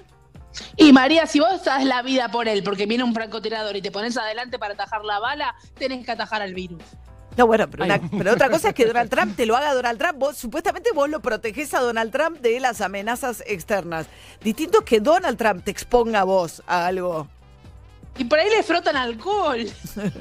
Y 0.75 0.91
María, 0.91 1.27
si 1.27 1.39
vos 1.39 1.63
das 1.63 1.86
la 1.86 2.01
vida 2.01 2.30
por 2.30 2.48
él 2.48 2.62
porque 2.63 2.86
viene 2.86 3.03
un 3.03 3.13
francotirador 3.13 3.75
y 3.75 3.82
te 3.82 3.89
pones 3.91 4.18
adelante 4.18 4.60
para 4.60 4.74
atajar 4.74 5.06
la 5.06 5.20
bala, 5.20 5.56
tenés 5.77 6.03
que 6.06 6.12
atajar 6.12 6.41
al 6.41 6.53
virus. 6.53 6.82
No, 7.38 7.48
bueno, 7.48 7.70
pero, 7.70 7.86
una- 7.86 8.01
pero 8.18 8.34
otra 8.34 8.50
cosa 8.50 8.70
es 8.70 8.74
que 8.75 8.86
Donald 8.86 9.10
Trump 9.15 9.38
te 9.38 9.46
lo 9.46 9.56
haga 9.56 9.74
Donald 9.74 9.98
Trump. 9.98 10.18
Vos, 10.20 10.36
supuestamente 10.38 10.89
vos 10.94 11.10
lo 11.10 11.22
protegés 11.22 11.74
a 11.74 11.80
Donald 11.80 12.12
Trump 12.12 12.39
de 12.41 12.60
las 12.60 12.82
amenazas 12.82 13.41
externas. 13.48 14.08
Distinto 14.44 14.80
es 14.80 14.86
que 14.86 15.00
Donald 15.00 15.38
Trump 15.38 15.63
te 15.63 15.72
exponga 15.72 16.22
a 16.22 16.24
vos 16.25 16.62
a 16.68 16.88
algo. 16.88 17.27
Y 18.18 18.25
por 18.25 18.39
ahí 18.39 18.50
le 18.50 18.62
frotan 18.62 18.96
alcohol. 18.98 19.65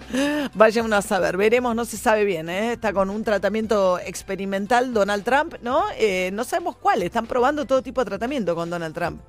Vaya 0.54 0.82
uno 0.82 0.96
a 0.96 1.02
saber, 1.02 1.36
veremos, 1.36 1.74
no 1.74 1.84
se 1.84 1.96
sabe 1.96 2.24
bien, 2.24 2.48
¿eh? 2.48 2.72
está 2.72 2.92
con 2.92 3.10
un 3.10 3.24
tratamiento 3.24 3.98
experimental 3.98 4.94
Donald 4.94 5.24
Trump, 5.24 5.54
¿no? 5.62 5.84
Eh, 5.98 6.30
no 6.32 6.44
sabemos 6.44 6.76
cuál, 6.76 7.02
están 7.02 7.26
probando 7.26 7.66
todo 7.66 7.82
tipo 7.82 8.02
de 8.02 8.06
tratamiento 8.06 8.54
con 8.54 8.70
Donald 8.70 8.94
Trump. 8.94 9.20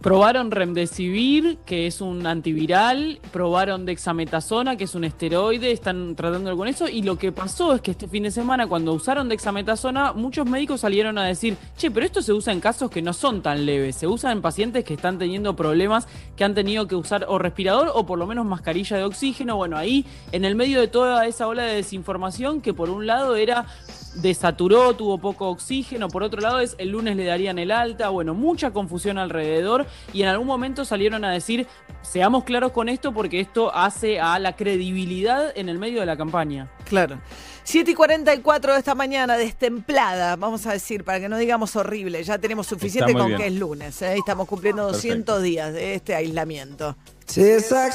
Probaron 0.00 0.50
Remdesivir, 0.50 1.58
que 1.66 1.86
es 1.86 2.00
un 2.00 2.26
antiviral, 2.26 3.20
probaron 3.32 3.84
Dexametasona, 3.84 4.76
que 4.76 4.84
es 4.84 4.94
un 4.94 5.04
esteroide, 5.04 5.72
están 5.72 6.16
tratando 6.16 6.56
con 6.56 6.68
eso, 6.68 6.88
y 6.88 7.02
lo 7.02 7.18
que 7.18 7.32
pasó 7.32 7.74
es 7.74 7.82
que 7.82 7.90
este 7.90 8.08
fin 8.08 8.22
de 8.22 8.30
semana, 8.30 8.66
cuando 8.66 8.94
usaron 8.94 9.28
Dexametasona, 9.28 10.14
muchos 10.14 10.46
médicos 10.48 10.80
salieron 10.80 11.18
a 11.18 11.26
decir, 11.26 11.54
che, 11.76 11.90
pero 11.90 12.06
esto 12.06 12.22
se 12.22 12.32
usa 12.32 12.50
en 12.50 12.60
casos 12.60 12.90
que 12.90 13.02
no 13.02 13.12
son 13.12 13.42
tan 13.42 13.66
leves, 13.66 13.94
se 13.94 14.06
usa 14.06 14.32
en 14.32 14.40
pacientes 14.40 14.84
que 14.84 14.94
están 14.94 15.18
teniendo 15.18 15.54
problemas, 15.54 16.08
que 16.34 16.44
han 16.44 16.54
tenido 16.54 16.86
que 16.86 16.96
usar 16.96 17.26
o 17.28 17.38
respirador 17.38 17.92
o 17.94 18.06
por 18.06 18.18
lo 18.18 18.26
menos 18.26 18.46
mascarilla 18.46 18.96
de 18.96 19.04
oxígeno, 19.04 19.56
bueno, 19.56 19.76
ahí, 19.76 20.06
en 20.32 20.46
el 20.46 20.54
medio 20.54 20.80
de 20.80 20.88
toda 20.88 21.26
esa 21.26 21.46
ola 21.46 21.64
de 21.64 21.74
desinformación, 21.74 22.62
que 22.62 22.72
por 22.72 22.88
un 22.88 23.06
lado 23.06 23.36
era 23.36 23.66
desaturó, 24.14 24.94
tuvo 24.94 25.18
poco 25.18 25.48
oxígeno. 25.48 26.08
Por 26.08 26.22
otro 26.22 26.40
lado, 26.40 26.60
es 26.60 26.74
el 26.78 26.90
lunes 26.90 27.16
le 27.16 27.24
darían 27.24 27.58
el 27.58 27.70
alta. 27.70 28.08
Bueno, 28.10 28.34
mucha 28.34 28.70
confusión 28.72 29.18
alrededor. 29.18 29.86
y 30.12 30.22
en 30.22 30.28
algún 30.28 30.46
momento 30.46 30.84
salieron 30.84 31.24
a 31.24 31.30
decir, 31.30 31.66
seamos 32.02 32.44
claros 32.44 32.72
con 32.72 32.88
esto 32.88 33.12
porque 33.12 33.40
esto 33.40 33.74
hace 33.74 34.20
a 34.20 34.38
la 34.38 34.56
credibilidad 34.56 35.52
en 35.56 35.68
el 35.68 35.78
medio 35.78 36.00
de 36.00 36.06
la 36.06 36.16
campaña. 36.16 36.70
Claro. 36.84 37.20
7 37.62 37.90
y 37.90 37.94
44 37.94 38.72
de 38.72 38.78
esta 38.78 38.94
mañana, 38.94 39.36
destemplada, 39.36 40.34
vamos 40.36 40.66
a 40.66 40.72
decir, 40.72 41.04
para 41.04 41.20
que 41.20 41.28
no 41.28 41.36
digamos 41.36 41.76
horrible. 41.76 42.22
Ya 42.24 42.38
tenemos 42.38 42.66
suficiente 42.66 43.12
con 43.12 43.36
que 43.36 43.46
es 43.46 43.52
lunes. 43.54 44.02
¿eh? 44.02 44.16
Estamos 44.16 44.48
cumpliendo 44.48 44.86
200 44.88 45.42
días 45.42 45.72
de 45.72 45.94
este 45.94 46.14
aislamiento. 46.14 46.96
Tastes 47.26 47.70
like 47.70 47.94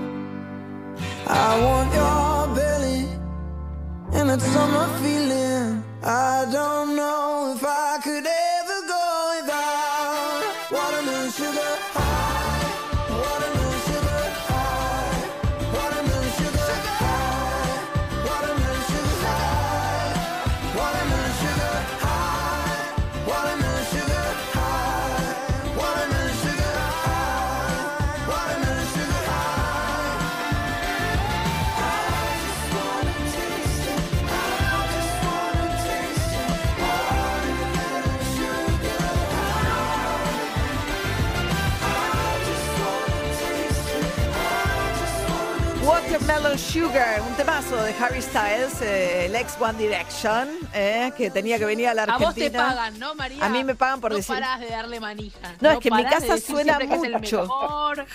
Watermelon 46.21 46.57
Sugar, 46.57 47.21
un 47.21 47.33
temazo 47.35 47.75
de 47.83 47.93
Harry 47.99 48.21
Styles, 48.21 48.79
eh, 48.81 49.25
el 49.25 49.35
ex 49.35 49.59
One 49.59 49.77
Direction, 49.77 50.49
eh, 50.73 51.11
que 51.17 51.31
tenía 51.31 51.57
que 51.57 51.65
venir 51.65 51.87
a 51.87 51.93
la 51.95 52.03
A 52.03 52.15
Argentina. 52.15 52.27
vos 52.27 52.35
te 52.35 52.51
pagan, 52.51 52.99
¿no, 52.99 53.15
María? 53.15 53.43
A 53.43 53.49
mí 53.49 53.63
me 53.63 53.73
pagan 53.75 53.99
por 53.99 54.11
no 54.11 54.17
decir- 54.17 54.35
parás 54.35 54.59
de 54.59 54.67
darle 54.67 54.99
manija. 54.99 55.55
No, 55.59 55.71
es 55.71 55.79
que 55.79 55.89
en 55.89 55.95
mi 55.95 56.03
de 56.03 56.09
casa 56.09 56.37
suena 56.37 56.79
mucho. 56.79 57.47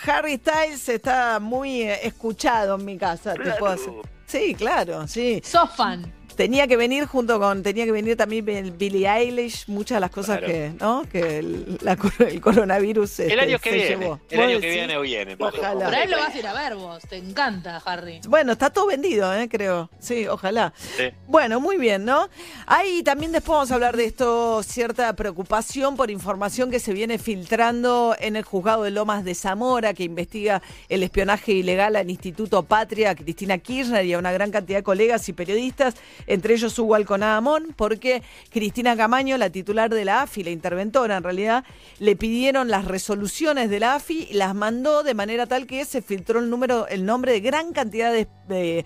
Harry 0.06 0.36
Styles 0.36 0.88
está 0.88 1.40
muy 1.40 1.82
eh, 1.82 2.06
escuchado 2.06 2.76
en 2.76 2.84
mi 2.84 2.96
casa, 2.96 3.34
te 3.34 3.50
puedo 3.52 3.72
hacer- 3.74 3.92
Sí, 4.26 4.54
claro, 4.54 5.06
sí. 5.08 5.40
Sos 5.44 5.70
fan. 5.76 6.12
Tenía 6.36 6.66
que 6.66 6.76
venir 6.76 7.06
junto 7.06 7.38
con, 7.40 7.62
tenía 7.62 7.84
que 7.84 7.92
venir 7.92 8.16
también 8.16 8.44
Bill- 8.44 8.70
Billie 8.76 9.08
Eilish, 9.08 9.64
muchas 9.68 9.96
de 9.96 10.00
las 10.00 10.10
cosas 10.10 10.38
Claro. 10.38 10.52
que, 10.52 10.72
¿no? 10.80 11.04
Que 11.10 11.38
el, 11.38 11.78
la 11.82 11.96
el 12.28 12.40
coronavirus 12.40 13.20
El 13.20 13.30
este, 13.30 13.40
año 13.40 13.58
que 13.58 13.70
se 13.70 13.76
viene. 13.76 13.88
llevó. 14.04 14.20
El 14.30 14.38
¿Vos 14.38 14.46
año 14.48 14.60
que 14.60 14.70
viene 14.70 15.00
viene. 15.00 15.36
Ojalá. 15.38 15.84
Por 15.86 15.94
ahí 15.94 16.08
lo 16.08 16.16
vas 16.18 16.34
a 16.34 16.38
ir 16.38 16.46
a 16.46 16.52
ver 16.52 16.74
vos. 16.76 17.02
Te 17.08 17.16
encanta, 17.16 17.82
Harry. 17.84 18.20
Bueno, 18.28 18.52
está 18.52 18.70
todo 18.70 18.86
vendido, 18.86 19.32
¿eh? 19.34 19.48
creo. 19.48 19.90
Sí, 19.98 20.26
ojalá. 20.26 20.72
Sí. 20.96 21.04
Bueno, 21.26 21.60
muy 21.60 21.76
bien, 21.78 22.04
¿no? 22.04 22.28
Hay 22.66 23.02
también 23.02 23.32
después 23.32 23.54
vamos 23.56 23.70
a 23.70 23.74
hablar 23.74 23.96
de 23.96 24.04
esto, 24.04 24.62
cierta 24.62 25.12
preocupación 25.14 25.96
por 25.96 26.10
información 26.10 26.70
que 26.70 26.80
se 26.80 26.92
viene 26.92 27.18
filtrando 27.18 28.14
en 28.18 28.36
el 28.36 28.42
juzgado 28.44 28.82
de 28.82 28.90
Lomas 28.90 29.24
de 29.24 29.34
Zamora, 29.34 29.94
que 29.94 30.04
investiga 30.04 30.60
el 30.88 31.02
espionaje 31.02 31.52
ilegal 31.52 31.96
al 31.96 32.10
Instituto 32.10 32.62
Patria, 32.64 33.10
a 33.10 33.14
Cristina 33.14 33.58
Kirchner 33.58 34.04
y 34.04 34.12
a 34.12 34.18
una 34.18 34.32
gran 34.32 34.50
cantidad 34.50 34.78
de 34.78 34.82
colegas 34.82 35.28
y 35.28 35.32
periodistas, 35.32 35.94
entre 36.26 36.54
ellos 36.54 36.78
Hugo 36.78 36.94
Alconada 36.94 37.36
Amón, 37.36 37.74
porque 37.76 38.22
Cristina 38.50 38.96
Camaño, 38.96 39.38
la 39.38 39.50
titular 39.50 39.90
de 39.90 40.04
la 40.04 40.22
AFI, 40.22 40.44
la 40.44 40.50
interventora 40.50 41.16
en 41.16 41.22
realidad, 41.22 41.64
le 41.98 42.16
pidieron 42.16 42.68
las 42.68 42.84
resoluciones 42.84 43.70
de 43.70 43.80
la 43.80 43.94
AFI 43.94 44.28
y 44.30 44.34
las 44.34 44.54
mandó 44.54 45.02
de 45.02 45.14
manera 45.14 45.46
tal 45.46 45.66
que 45.66 45.84
se 45.84 46.02
filtró 46.02 46.40
el 46.40 46.50
número, 46.50 46.88
el 46.88 47.04
nombre 47.04 47.32
de 47.32 47.40
gran 47.40 47.72
cantidad 47.72 48.12
de, 48.12 48.84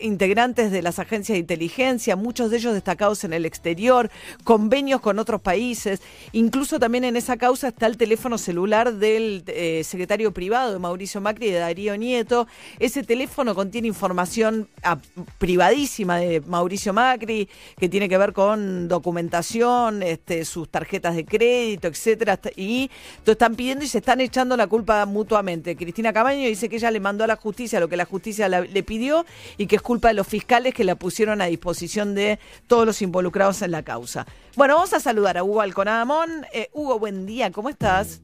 integrantes 0.00 0.70
de 0.70 0.82
las 0.82 0.98
agencias 0.98 1.34
de 1.34 1.40
inteligencia, 1.40 2.16
muchos 2.16 2.50
de 2.50 2.56
ellos 2.56 2.74
destacados 2.74 3.24
en 3.24 3.32
el 3.32 3.44
exterior, 3.44 4.10
convenios 4.44 5.00
con 5.00 5.18
otros 5.18 5.40
países, 5.40 6.00
incluso 6.32 6.78
también 6.78 7.04
en 7.04 7.16
esa 7.16 7.36
causa 7.36 7.68
está 7.68 7.86
el 7.86 7.96
teléfono 7.96 8.38
celular 8.38 8.94
del 8.94 9.44
eh, 9.46 9.82
secretario 9.84 10.32
privado 10.32 10.72
de 10.72 10.78
Mauricio 10.78 11.20
Macri 11.20 11.48
y 11.48 11.50
de 11.50 11.58
Darío 11.58 11.96
Nieto. 11.96 12.46
Ese 12.78 13.02
teléfono 13.02 13.54
contiene 13.54 13.88
información 13.88 14.68
ah, 14.82 14.98
privadísima 15.38 16.16
de 16.16 16.40
Mauricio 16.40 16.73
Macri, 16.92 17.48
que 17.78 17.88
tiene 17.88 18.08
que 18.08 18.18
ver 18.18 18.32
con 18.32 18.88
documentación, 18.88 20.02
este, 20.02 20.44
sus 20.44 20.68
tarjetas 20.68 21.14
de 21.16 21.24
crédito, 21.24 21.88
etcétera, 21.88 22.38
y 22.56 22.90
lo 23.24 23.32
están 23.32 23.54
pidiendo 23.54 23.84
y 23.84 23.88
se 23.88 23.98
están 23.98 24.20
echando 24.20 24.56
la 24.56 24.66
culpa 24.66 25.06
mutuamente. 25.06 25.76
Cristina 25.76 26.12
Camaño 26.12 26.46
dice 26.48 26.68
que 26.68 26.76
ella 26.76 26.90
le 26.90 27.00
mandó 27.00 27.24
a 27.24 27.26
la 27.26 27.36
justicia 27.36 27.80
lo 27.80 27.88
que 27.88 27.96
la 27.96 28.04
justicia 28.04 28.48
la- 28.48 28.60
le 28.62 28.82
pidió 28.82 29.24
y 29.56 29.66
que 29.66 29.76
es 29.76 29.82
culpa 29.82 30.08
de 30.08 30.14
los 30.14 30.26
fiscales 30.26 30.74
que 30.74 30.84
la 30.84 30.94
pusieron 30.96 31.40
a 31.40 31.46
disposición 31.46 32.14
de 32.14 32.38
todos 32.66 32.86
los 32.86 33.00
involucrados 33.02 33.62
en 33.62 33.70
la 33.70 33.82
causa. 33.82 34.26
Bueno, 34.56 34.74
vamos 34.74 34.92
a 34.92 35.00
saludar 35.00 35.36
a 35.38 35.44
Hugo 35.44 35.60
Alconadamón. 35.60 36.30
Eh, 36.52 36.68
Hugo, 36.72 36.98
buen 36.98 37.26
día, 37.26 37.50
¿cómo 37.50 37.68
estás? 37.68 38.20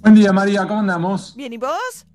Buen 0.00 0.14
día, 0.14 0.32
María, 0.32 0.66
¿cómo 0.66 0.80
andamos? 0.80 1.34
Bien, 1.36 1.52
¿y 1.52 1.58
vos? 1.58 2.06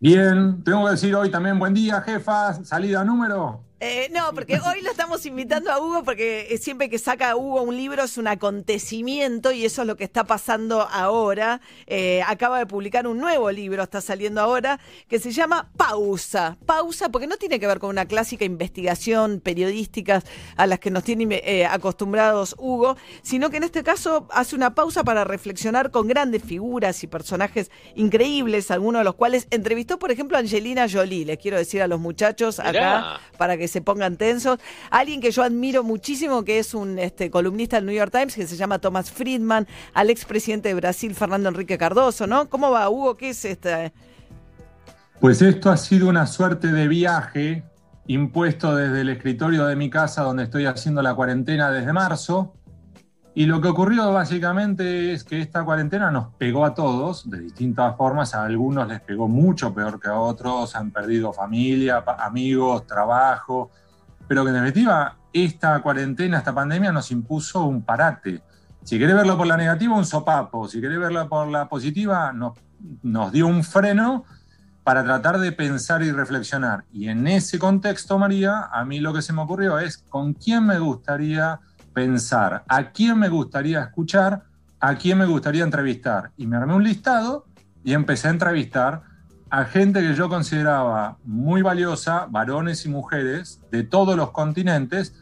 Bien, 0.00 0.62
tengo 0.62 0.84
que 0.84 0.92
decir 0.92 1.14
hoy 1.14 1.30
también 1.30 1.58
buen 1.58 1.74
día, 1.74 2.00
jefa, 2.02 2.62
salida 2.64 3.02
número. 3.02 3.64
Eh, 3.80 4.10
no, 4.12 4.34
porque 4.34 4.58
hoy 4.58 4.82
lo 4.82 4.90
estamos 4.90 5.24
invitando 5.24 5.70
a 5.70 5.80
Hugo 5.80 6.02
porque 6.02 6.48
eh, 6.50 6.58
siempre 6.58 6.90
que 6.90 6.98
saca 6.98 7.36
Hugo 7.36 7.62
un 7.62 7.76
libro 7.76 8.02
es 8.02 8.18
un 8.18 8.26
acontecimiento 8.26 9.52
y 9.52 9.64
eso 9.64 9.82
es 9.82 9.86
lo 9.86 9.96
que 9.96 10.02
está 10.02 10.24
pasando 10.24 10.82
ahora. 10.82 11.60
Eh, 11.86 12.20
acaba 12.26 12.58
de 12.58 12.66
publicar 12.66 13.06
un 13.06 13.18
nuevo 13.18 13.52
libro, 13.52 13.84
está 13.84 14.00
saliendo 14.00 14.40
ahora, 14.40 14.80
que 15.06 15.20
se 15.20 15.30
llama 15.30 15.70
Pausa. 15.76 16.56
Pausa, 16.66 17.08
porque 17.10 17.28
no 17.28 17.36
tiene 17.36 17.60
que 17.60 17.68
ver 17.68 17.78
con 17.78 17.90
una 17.90 18.06
clásica 18.06 18.44
investigación 18.44 19.38
periodística 19.38 20.24
a 20.56 20.66
las 20.66 20.80
que 20.80 20.90
nos 20.90 21.04
tiene 21.04 21.64
acostumbrados 21.70 22.56
Hugo, 22.58 22.96
sino 23.22 23.48
que 23.48 23.58
en 23.58 23.62
este 23.62 23.84
caso 23.84 24.26
hace 24.32 24.56
una 24.56 24.74
pausa 24.74 25.04
para 25.04 25.22
reflexionar 25.22 25.92
con 25.92 26.08
grandes 26.08 26.42
figuras 26.42 27.04
y 27.04 27.06
personajes 27.06 27.70
increíbles, 27.94 28.72
algunos 28.72 29.00
de 29.00 29.04
los 29.04 29.14
cuales 29.14 29.46
entrevistó, 29.50 30.00
por 30.00 30.10
ejemplo, 30.10 30.36
a 30.36 30.40
Angelina 30.40 30.88
Jolie. 30.90 31.24
Les 31.24 31.38
quiero 31.38 31.56
decir 31.58 31.80
a 31.80 31.86
los 31.86 32.00
muchachos 32.00 32.58
acá 32.58 33.20
para 33.36 33.56
que 33.56 33.67
se 33.68 33.80
pongan 33.80 34.16
tensos. 34.16 34.58
Alguien 34.90 35.20
que 35.20 35.30
yo 35.30 35.42
admiro 35.42 35.82
muchísimo, 35.82 36.44
que 36.44 36.58
es 36.58 36.74
un 36.74 36.98
este, 36.98 37.30
columnista 37.30 37.76
del 37.76 37.86
New 37.86 37.94
York 37.94 38.12
Times, 38.12 38.34
que 38.34 38.46
se 38.46 38.56
llama 38.56 38.78
Thomas 38.78 39.10
Friedman, 39.10 39.66
al 39.94 40.10
expresidente 40.10 40.68
de 40.70 40.74
Brasil, 40.74 41.14
Fernando 41.14 41.48
Enrique 41.48 41.78
Cardoso, 41.78 42.26
¿no? 42.26 42.48
¿Cómo 42.48 42.70
va, 42.70 42.88
Hugo? 42.88 43.16
¿Qué 43.16 43.30
es 43.30 43.44
esta? 43.44 43.92
Pues 45.20 45.42
esto 45.42 45.70
ha 45.70 45.76
sido 45.76 46.08
una 46.08 46.26
suerte 46.26 46.68
de 46.68 46.88
viaje 46.88 47.64
impuesto 48.06 48.74
desde 48.74 49.02
el 49.02 49.10
escritorio 49.10 49.66
de 49.66 49.76
mi 49.76 49.90
casa, 49.90 50.22
donde 50.22 50.44
estoy 50.44 50.66
haciendo 50.66 51.02
la 51.02 51.14
cuarentena 51.14 51.70
desde 51.70 51.92
marzo. 51.92 52.54
Y 53.34 53.46
lo 53.46 53.60
que 53.60 53.68
ocurrió 53.68 54.12
básicamente 54.12 55.12
es 55.12 55.22
que 55.22 55.40
esta 55.40 55.64
cuarentena 55.64 56.10
nos 56.10 56.34
pegó 56.34 56.64
a 56.64 56.74
todos 56.74 57.28
de 57.30 57.40
distintas 57.40 57.96
formas. 57.96 58.34
A 58.34 58.44
algunos 58.44 58.88
les 58.88 59.00
pegó 59.00 59.28
mucho 59.28 59.72
peor 59.72 60.00
que 60.00 60.08
a 60.08 60.14
otros, 60.14 60.74
han 60.74 60.90
perdido 60.90 61.32
familia, 61.32 62.02
amigos, 62.18 62.86
trabajo. 62.86 63.70
Pero 64.26 64.42
que 64.42 64.50
en 64.50 64.56
definitiva, 64.56 65.16
esta 65.32 65.80
cuarentena, 65.80 66.38
esta 66.38 66.54
pandemia 66.54 66.90
nos 66.90 67.10
impuso 67.10 67.64
un 67.64 67.82
parate. 67.82 68.42
Si 68.82 68.98
querés 68.98 69.14
verlo 69.14 69.36
por 69.36 69.46
la 69.46 69.56
negativa, 69.56 69.94
un 69.94 70.04
sopapo. 70.04 70.66
Si 70.66 70.80
querés 70.80 70.98
verlo 70.98 71.28
por 71.28 71.46
la 71.48 71.68
positiva, 71.68 72.32
nos, 72.32 72.58
nos 73.02 73.30
dio 73.30 73.46
un 73.46 73.62
freno 73.62 74.24
para 74.82 75.04
tratar 75.04 75.38
de 75.38 75.52
pensar 75.52 76.02
y 76.02 76.10
reflexionar. 76.10 76.84
Y 76.92 77.08
en 77.08 77.26
ese 77.26 77.58
contexto, 77.58 78.18
María, 78.18 78.68
a 78.72 78.84
mí 78.86 79.00
lo 79.00 79.12
que 79.12 79.20
se 79.20 79.34
me 79.34 79.42
ocurrió 79.42 79.78
es 79.78 79.98
con 79.98 80.32
quién 80.32 80.64
me 80.64 80.78
gustaría 80.78 81.60
pensar 81.98 82.62
a 82.68 82.92
quién 82.92 83.18
me 83.18 83.28
gustaría 83.28 83.82
escuchar, 83.82 84.44
a 84.78 84.94
quién 84.94 85.18
me 85.18 85.26
gustaría 85.26 85.64
entrevistar. 85.64 86.30
Y 86.36 86.46
me 86.46 86.56
armé 86.56 86.74
un 86.74 86.84
listado 86.84 87.46
y 87.82 87.92
empecé 87.92 88.28
a 88.28 88.30
entrevistar 88.30 89.02
a 89.50 89.64
gente 89.64 90.00
que 90.00 90.14
yo 90.14 90.28
consideraba 90.28 91.16
muy 91.24 91.60
valiosa, 91.60 92.28
varones 92.30 92.86
y 92.86 92.88
mujeres 92.88 93.60
de 93.72 93.82
todos 93.82 94.16
los 94.16 94.30
continentes, 94.30 95.12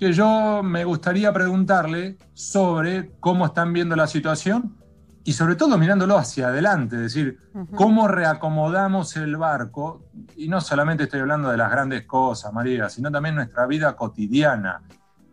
que 0.00 0.14
yo 0.14 0.62
me 0.62 0.86
gustaría 0.86 1.30
preguntarle 1.30 2.16
sobre 2.32 3.10
cómo 3.20 3.44
están 3.44 3.74
viendo 3.74 3.94
la 3.94 4.06
situación 4.06 4.74
y 5.24 5.34
sobre 5.34 5.56
todo 5.56 5.76
mirándolo 5.76 6.16
hacia 6.16 6.48
adelante, 6.48 6.96
es 6.96 7.02
decir, 7.02 7.38
cómo 7.74 8.08
reacomodamos 8.08 9.14
el 9.16 9.36
barco, 9.36 10.04
y 10.36 10.48
no 10.48 10.62
solamente 10.62 11.04
estoy 11.04 11.20
hablando 11.20 11.50
de 11.50 11.56
las 11.58 11.70
grandes 11.70 12.06
cosas, 12.06 12.50
María, 12.52 12.88
sino 12.88 13.10
también 13.10 13.34
nuestra 13.34 13.66
vida 13.66 13.94
cotidiana, 13.94 14.82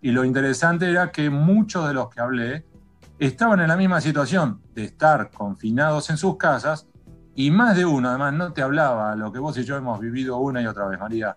y 0.02 0.12
lo 0.12 0.26
interesante 0.26 0.90
era 0.90 1.12
que 1.12 1.30
muchos 1.30 1.88
de 1.88 1.94
los 1.94 2.10
que 2.10 2.20
hablé 2.20 2.66
estaban 3.20 3.60
en 3.60 3.68
la 3.68 3.78
misma 3.78 4.02
situación 4.02 4.62
de 4.74 4.86
estar 4.86 5.30
confinados 5.30 6.10
en 6.10 6.18
sus 6.18 6.38
casas 6.38 6.88
y 7.36 7.52
más 7.52 7.78
de 7.78 7.86
uno, 7.86 8.10
además, 8.10 8.34
no 8.34 8.52
te 8.52 8.62
hablaba 8.62 9.16
lo 9.16 9.32
que 9.32 9.40
vos 9.40 9.58
y 9.58 9.64
yo 9.64 9.78
hemos 9.78 10.00
vivido 10.00 10.38
una 10.38 10.62
y 10.62 10.68
otra 10.68 10.88
vez, 10.88 11.00
María. 11.00 11.36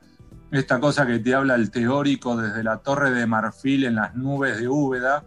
Esta 0.51 0.81
cosa 0.81 1.07
que 1.07 1.19
te 1.19 1.35
habla 1.35 1.55
el 1.55 1.71
teórico 1.71 2.37
desde 2.37 2.65
la 2.65 2.79
torre 2.79 3.11
de 3.11 3.27
marfil 3.27 3.85
en 3.85 3.97
las 3.97 4.15
nubes 4.15 4.59
de 4.59 4.69
Úbeda, 4.69 5.25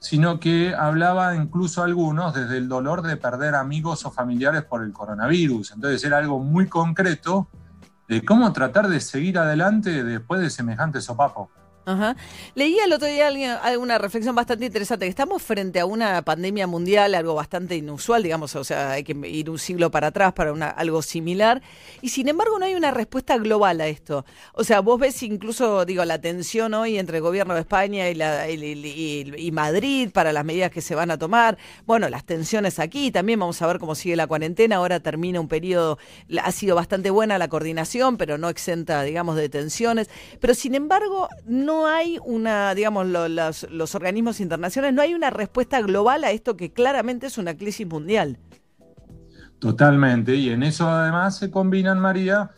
sino 0.00 0.40
que 0.40 0.74
hablaba 0.74 1.34
incluso 1.34 1.82
algunos 1.82 2.34
desde 2.34 2.56
el 2.56 2.68
dolor 2.68 3.02
de 3.02 3.16
perder 3.16 3.54
amigos 3.54 4.04
o 4.06 4.10
familiares 4.10 4.64
por 4.64 4.82
el 4.82 4.92
coronavirus. 4.92 5.72
Entonces 5.72 6.02
era 6.04 6.18
algo 6.18 6.38
muy 6.38 6.68
concreto 6.68 7.48
de 8.08 8.24
cómo 8.24 8.52
tratar 8.52 8.88
de 8.88 9.00
seguir 9.00 9.38
adelante 9.38 10.04
después 10.04 10.40
de 10.40 10.50
semejante 10.50 11.00
sopapo. 11.00 11.50
Ajá. 11.88 12.16
Leí 12.54 12.78
el 12.78 12.92
otro 12.92 13.08
día 13.08 13.28
alguna 13.62 13.96
reflexión 13.96 14.34
bastante 14.34 14.66
interesante, 14.66 15.06
que 15.06 15.08
estamos 15.08 15.42
frente 15.42 15.80
a 15.80 15.86
una 15.86 16.20
pandemia 16.20 16.66
mundial, 16.66 17.14
algo 17.14 17.34
bastante 17.34 17.76
inusual, 17.76 18.22
digamos, 18.22 18.54
o 18.56 18.62
sea, 18.62 18.90
hay 18.90 19.04
que 19.04 19.16
ir 19.26 19.48
un 19.48 19.58
siglo 19.58 19.90
para 19.90 20.08
atrás 20.08 20.34
para 20.34 20.52
una, 20.52 20.68
algo 20.68 21.00
similar, 21.00 21.62
y 22.02 22.10
sin 22.10 22.28
embargo 22.28 22.58
no 22.58 22.66
hay 22.66 22.74
una 22.74 22.90
respuesta 22.90 23.38
global 23.38 23.80
a 23.80 23.86
esto. 23.86 24.26
O 24.52 24.64
sea, 24.64 24.80
vos 24.80 25.00
ves 25.00 25.22
incluso, 25.22 25.86
digo, 25.86 26.04
la 26.04 26.20
tensión 26.20 26.74
hoy 26.74 26.98
entre 26.98 27.16
el 27.16 27.22
gobierno 27.22 27.54
de 27.54 27.60
España 27.60 28.10
y, 28.10 28.14
la, 28.14 28.50
y, 28.50 29.50
Madrid 29.50 30.10
para 30.12 30.30
las 30.30 30.44
medidas 30.44 30.70
que 30.70 30.82
se 30.82 30.94
van 30.94 31.10
a 31.10 31.16
tomar, 31.16 31.56
bueno, 31.86 32.10
las 32.10 32.26
tensiones 32.26 32.80
aquí, 32.80 33.10
también 33.10 33.40
vamos 33.40 33.62
a 33.62 33.66
ver 33.66 33.78
cómo 33.78 33.94
sigue 33.94 34.14
la 34.14 34.26
cuarentena, 34.26 34.76
ahora 34.76 35.00
termina 35.00 35.40
un 35.40 35.48
periodo, 35.48 35.96
ha 36.44 36.52
sido 36.52 36.76
bastante 36.76 37.08
buena 37.08 37.38
la 37.38 37.48
coordinación, 37.48 38.18
pero 38.18 38.36
no 38.36 38.50
exenta, 38.50 39.02
digamos, 39.04 39.36
de 39.36 39.48
tensiones, 39.48 40.10
pero 40.38 40.52
sin 40.52 40.74
embargo 40.74 41.30
no 41.46 41.77
no 41.78 41.86
hay 41.86 42.18
una, 42.24 42.74
digamos, 42.74 43.06
los, 43.06 43.94
organismos 43.94 44.40
internacionales, 44.40 44.94
no 44.94 45.02
hay 45.02 45.14
una 45.14 45.30
respuesta 45.30 45.80
global 45.80 46.24
a 46.24 46.32
esto 46.32 46.56
que 46.56 46.72
claramente 46.72 47.28
es 47.28 47.38
una 47.38 47.56
crisis 47.56 47.86
mundial. 47.86 48.38
Totalmente, 49.60 50.34
y 50.34 50.50
en 50.50 50.64
eso 50.64 50.88
además 50.88 51.38
se 51.38 51.50
combinan, 51.52 52.00
María, 52.00 52.50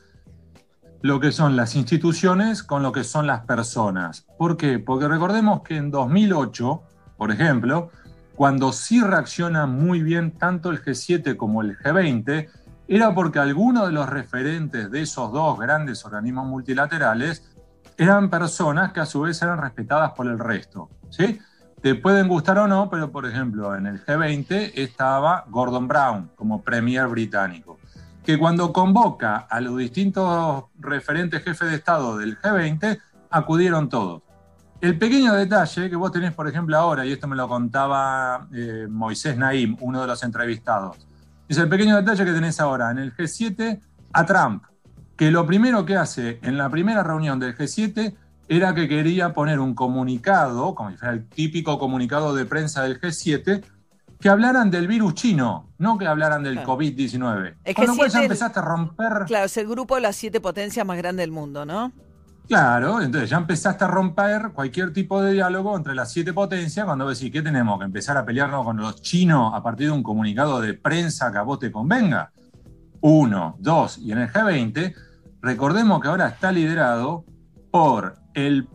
lo 1.02 1.20
que 1.20 1.32
son 1.32 1.54
las 1.54 1.76
instituciones 1.76 2.62
con 2.62 2.82
lo 2.82 2.92
que 2.92 3.04
son 3.04 3.26
las 3.26 3.40
personas. 3.40 4.26
¿Por 4.38 4.56
qué? 4.56 4.78
Porque 4.78 5.06
recordemos 5.06 5.62
que 5.62 5.76
en 5.76 5.90
2008, 5.90 6.82
por 7.18 7.30
ejemplo, 7.30 7.90
cuando 8.36 8.72
sí 8.72 9.02
reacciona 9.02 9.66
muy 9.66 10.02
bien 10.02 10.32
tanto 10.32 10.70
el 10.70 10.82
G7 10.82 11.36
como 11.36 11.60
el 11.60 11.76
G20, 11.78 12.48
era 12.88 13.14
porque 13.14 13.38
algunos 13.38 13.86
de 13.86 13.92
los 13.92 14.08
referentes 14.08 14.90
de 14.90 15.02
esos 15.02 15.30
dos 15.30 15.58
grandes 15.58 16.06
organismos 16.06 16.46
multilaterales 16.46 17.49
eran 18.00 18.30
personas 18.30 18.94
que 18.94 19.00
a 19.00 19.04
su 19.04 19.20
vez 19.20 19.42
eran 19.42 19.58
respetadas 19.58 20.12
por 20.12 20.26
el 20.26 20.38
resto. 20.38 20.88
¿sí? 21.10 21.38
Te 21.82 21.94
pueden 21.96 22.28
gustar 22.28 22.56
o 22.58 22.66
no, 22.66 22.88
pero 22.88 23.12
por 23.12 23.26
ejemplo 23.26 23.76
en 23.76 23.86
el 23.86 24.02
G20 24.02 24.72
estaba 24.74 25.44
Gordon 25.48 25.86
Brown 25.86 26.30
como 26.34 26.62
premier 26.62 27.06
británico, 27.08 27.78
que 28.24 28.38
cuando 28.38 28.72
convoca 28.72 29.36
a 29.36 29.60
los 29.60 29.76
distintos 29.76 30.64
referentes 30.78 31.44
jefes 31.44 31.68
de 31.68 31.76
Estado 31.76 32.16
del 32.16 32.40
G20, 32.40 32.98
acudieron 33.28 33.90
todos. 33.90 34.22
El 34.80 34.98
pequeño 34.98 35.34
detalle 35.34 35.90
que 35.90 35.96
vos 35.96 36.10
tenés, 36.10 36.32
por 36.32 36.48
ejemplo, 36.48 36.78
ahora, 36.78 37.04
y 37.04 37.12
esto 37.12 37.28
me 37.28 37.36
lo 37.36 37.48
contaba 37.48 38.48
eh, 38.50 38.86
Moisés 38.88 39.36
Naim, 39.36 39.76
uno 39.80 40.00
de 40.00 40.06
los 40.06 40.22
entrevistados, 40.22 40.96
es 41.46 41.58
el 41.58 41.68
pequeño 41.68 41.96
detalle 41.96 42.24
que 42.24 42.32
tenés 42.32 42.60
ahora 42.60 42.90
en 42.92 42.98
el 42.98 43.14
G7 43.14 43.78
a 44.14 44.24
Trump, 44.24 44.64
que 45.20 45.30
lo 45.30 45.44
primero 45.44 45.84
que 45.84 45.96
hace 45.96 46.38
en 46.40 46.56
la 46.56 46.70
primera 46.70 47.02
reunión 47.02 47.38
del 47.38 47.54
G7 47.54 48.14
era 48.48 48.74
que 48.74 48.88
quería 48.88 49.34
poner 49.34 49.60
un 49.60 49.74
comunicado, 49.74 50.74
como 50.74 50.92
si 50.92 50.96
fuera 50.96 51.12
el 51.12 51.28
típico 51.28 51.78
comunicado 51.78 52.34
de 52.34 52.46
prensa 52.46 52.84
del 52.84 52.98
G7, 52.98 53.62
que 54.18 54.28
hablaran 54.30 54.70
del 54.70 54.88
virus 54.88 55.12
chino, 55.16 55.68
no 55.76 55.98
que 55.98 56.06
hablaran 56.06 56.42
del 56.42 56.60
COVID-19. 56.60 57.74
Con 57.76 57.86
lo 57.86 57.96
cual 57.96 58.08
ya 58.08 58.22
empezaste 58.22 58.60
a 58.60 58.62
romper. 58.62 59.26
Claro, 59.26 59.44
es 59.44 59.56
el 59.58 59.68
grupo 59.68 59.96
de 59.96 60.00
las 60.00 60.16
siete 60.16 60.40
potencias 60.40 60.86
más 60.86 60.96
grandes 60.96 61.24
del 61.24 61.32
mundo, 61.32 61.66
¿no? 61.66 61.92
Claro, 62.48 63.02
entonces 63.02 63.28
ya 63.28 63.36
empezaste 63.36 63.84
a 63.84 63.88
romper 63.88 64.52
cualquier 64.54 64.90
tipo 64.94 65.20
de 65.20 65.34
diálogo 65.34 65.76
entre 65.76 65.94
las 65.94 66.10
siete 66.10 66.32
potencias 66.32 66.86
cuando 66.86 67.06
decís, 67.06 67.30
¿qué 67.30 67.42
tenemos? 67.42 67.78
¿Que 67.78 67.84
empezar 67.84 68.16
a 68.16 68.24
pelearnos 68.24 68.64
con 68.64 68.78
los 68.78 69.02
chinos 69.02 69.52
a 69.54 69.62
partir 69.62 69.88
de 69.88 69.92
un 69.92 70.02
comunicado 70.02 70.62
de 70.62 70.72
prensa 70.72 71.30
que 71.30 71.36
a 71.36 71.42
vos 71.42 71.58
te 71.58 71.70
convenga? 71.70 72.32
Uno, 73.02 73.56
dos, 73.58 73.98
y 73.98 74.12
en 74.12 74.18
el 74.18 74.32
G20 74.32 75.09
Recordemos 75.42 76.00
que 76.00 76.08
ahora 76.08 76.28
está 76.28 76.52
liderado 76.52 77.24
por 77.70 78.14
el, 78.34 78.68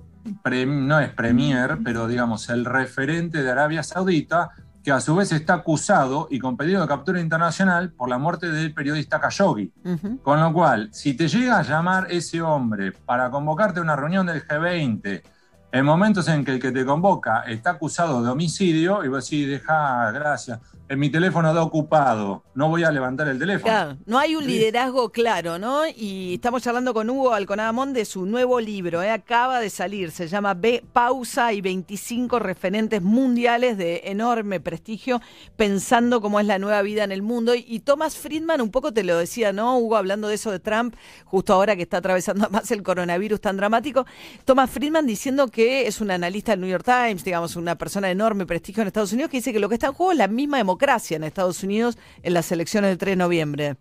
no 0.68 1.00
es 1.00 1.10
premier, 1.12 1.78
pero 1.84 2.08
digamos 2.08 2.50
el 2.50 2.66
referente 2.66 3.44
de 3.44 3.52
Arabia 3.52 3.84
Saudita, 3.84 4.52
que 4.84 4.92
a 4.92 5.00
su 5.00 5.16
vez 5.16 5.32
está 5.32 5.56
acusado 5.56 6.28
y 6.30 6.38
con 6.40 6.58
pedido 6.58 6.82
de 6.82 6.88
captura 6.88 7.20
internacional 7.20 7.92
por 7.92 8.08
la 8.08 8.20
muerte 8.20 8.52
del 8.52 8.74
periodista 8.74 9.20
Khashoggi. 9.20 9.74
Con 10.22 10.40
lo 10.40 10.54
cual, 10.54 10.90
si 10.92 11.16
te 11.16 11.28
llega 11.28 11.58
a 11.58 11.64
llamar 11.64 12.08
ese 12.12 12.42
hombre 12.42 12.92
para 12.92 13.32
convocarte 13.32 13.80
a 13.80 13.84
una 13.84 13.96
reunión 13.96 14.28
del 14.28 14.48
G20 14.48 15.24
En 15.72 15.86
momentos 15.86 16.28
en 16.28 16.46
que 16.46 16.52
el 16.52 16.60
que 16.60 16.72
te 16.72 16.86
convoca 16.86 17.42
está 17.42 17.72
acusado 17.72 18.24
de 18.24 18.30
homicidio, 18.30 19.04
y 19.04 19.08
vos 19.08 19.28
decís, 19.28 19.48
deja, 19.48 20.12
gracias 20.12 20.60
en 20.88 21.00
mi 21.00 21.10
teléfono 21.10 21.52
da 21.52 21.64
ocupado, 21.64 22.44
no 22.54 22.70
voy 22.70 22.84
a 22.84 22.92
levantar 22.92 23.28
el 23.28 23.40
teléfono. 23.40 23.64
Claro, 23.64 23.98
no 24.06 24.20
hay 24.20 24.36
un 24.36 24.46
liderazgo 24.46 25.10
claro, 25.10 25.58
¿no? 25.58 25.82
Y 25.88 26.36
estamos 26.36 26.62
charlando 26.62 26.94
con 26.94 27.10
Hugo 27.10 27.34
Alconadamón 27.34 27.94
de 27.94 28.06
su 28.06 28.28
nuevo 28.28 28.60
libro, 28.60 29.02
¿eh? 29.02 29.10
acaba 29.10 29.60
de 29.60 29.72
salir, 29.72 30.12
se 30.12 30.28
llama 30.28 30.54
B 30.54 30.84
Pausa 30.94 31.54
y 31.54 31.62
25 31.62 32.38
referentes 32.38 33.02
mundiales 33.02 33.80
de 33.80 34.04
enorme 34.06 34.60
prestigio, 34.60 35.22
pensando 35.56 36.22
cómo 36.22 36.40
es 36.40 36.46
la 36.46 36.60
nueva 36.60 36.84
vida 36.84 37.04
en 37.04 37.12
el 37.12 37.24
mundo. 37.24 37.56
Y, 37.56 37.80
Thomas 37.80 38.16
Friedman 38.18 38.62
un 38.62 38.72
poco 38.72 38.94
te 38.94 39.04
lo 39.04 39.18
decía, 39.18 39.54
¿no? 39.54 39.78
Hugo 39.78 39.96
hablando 39.96 40.28
de 40.28 40.36
eso 40.36 40.52
de 40.52 40.60
Trump, 40.60 40.96
justo 41.26 41.54
ahora 41.54 41.76
que 41.76 41.84
está 41.84 41.98
atravesando 41.98 42.48
más 42.52 42.70
el 42.70 42.84
coronavirus 42.84 43.42
tan 43.42 43.58
dramático. 43.58 44.06
Thomas 44.44 44.70
Friedman 44.70 45.08
diciendo 45.08 45.48
que 45.48 45.88
es 45.88 46.00
un 46.00 46.12
analista 46.12 46.52
del 46.52 46.62
New 46.62 46.70
York 46.70 46.86
Times, 46.86 47.24
digamos, 47.24 47.56
una 47.56 47.76
persona 47.76 48.08
de 48.08 48.14
enorme 48.14 48.46
prestigio 48.46 48.82
en 48.82 48.88
Estados 48.88 49.14
Unidos, 49.14 49.32
que 49.32 49.38
dice 49.38 49.52
que 49.52 49.60
lo 49.60 49.68
que 49.68 49.76
está 49.76 49.88
en 49.88 49.94
juego 49.94 50.12
es 50.12 50.18
la 50.18 50.28
misma 50.28 50.58
democracia 50.58 50.75
democracia 50.76 51.16
en 51.16 51.24
Estados 51.24 51.64
Unidos 51.64 51.98
en 52.22 52.34
las 52.34 52.52
elecciones 52.52 52.92
del 52.92 52.98
3 52.98 53.12
de 53.14 53.16
noviembre. 53.16 53.78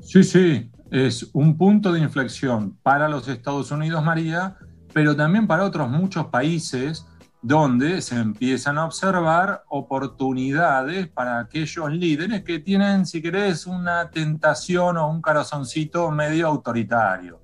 Sí, 0.00 0.24
sí, 0.24 0.68
es 0.90 1.30
un 1.32 1.56
punto 1.56 1.92
de 1.92 2.00
inflexión 2.00 2.76
para 2.82 3.08
los 3.08 3.28
Estados 3.28 3.70
Unidos, 3.70 4.04
María, 4.04 4.56
pero 4.92 5.14
también 5.14 5.46
para 5.46 5.62
otros 5.62 5.88
muchos 5.88 6.26
países 6.26 7.06
donde 7.42 8.02
se 8.02 8.16
empiezan 8.16 8.76
a 8.76 8.86
observar 8.86 9.62
oportunidades 9.68 11.06
para 11.06 11.38
aquellos 11.38 11.92
líderes 11.92 12.42
que 12.42 12.58
tienen, 12.58 13.06
si 13.06 13.22
querés, 13.22 13.66
una 13.66 14.10
tentación 14.10 14.96
o 14.96 15.08
un 15.08 15.22
corazoncito 15.22 16.10
medio 16.10 16.48
autoritario. 16.48 17.40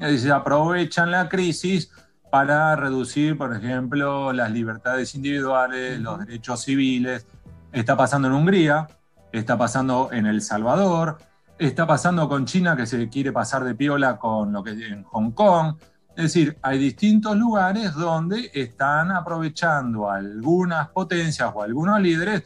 Y 0.00 0.18
se 0.18 0.32
aprovechan 0.32 1.12
la 1.12 1.28
crisis 1.28 1.88
para 2.32 2.74
reducir, 2.74 3.38
por 3.38 3.54
ejemplo, 3.54 4.32
las 4.32 4.50
libertades 4.50 5.14
individuales, 5.14 6.00
los 6.00 6.18
derechos 6.18 6.62
civiles, 6.64 7.26
Está 7.74 7.96
pasando 7.96 8.28
en 8.28 8.34
Hungría, 8.34 8.86
está 9.32 9.58
pasando 9.58 10.10
en 10.12 10.26
El 10.26 10.42
Salvador, 10.42 11.18
está 11.58 11.88
pasando 11.88 12.28
con 12.28 12.46
China 12.46 12.76
que 12.76 12.86
se 12.86 13.08
quiere 13.08 13.32
pasar 13.32 13.64
de 13.64 13.74
piola 13.74 14.16
con 14.16 14.52
lo 14.52 14.62
que 14.62 14.70
en 14.70 15.02
Hong 15.02 15.32
Kong. 15.32 15.74
Es 16.10 16.22
decir, 16.22 16.56
hay 16.62 16.78
distintos 16.78 17.36
lugares 17.36 17.92
donde 17.94 18.52
están 18.54 19.10
aprovechando 19.10 20.08
algunas 20.08 20.88
potencias 20.90 21.50
o 21.52 21.62
algunos 21.62 22.00
líderes 22.00 22.44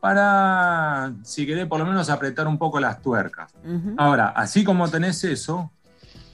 para, 0.00 1.12
si 1.24 1.46
querés, 1.46 1.66
por 1.66 1.78
lo 1.78 1.84
menos 1.84 2.08
apretar 2.08 2.48
un 2.48 2.56
poco 2.56 2.80
las 2.80 3.02
tuercas. 3.02 3.52
Ahora, 3.98 4.28
así 4.28 4.64
como 4.64 4.88
tenés 4.88 5.22
eso, 5.24 5.70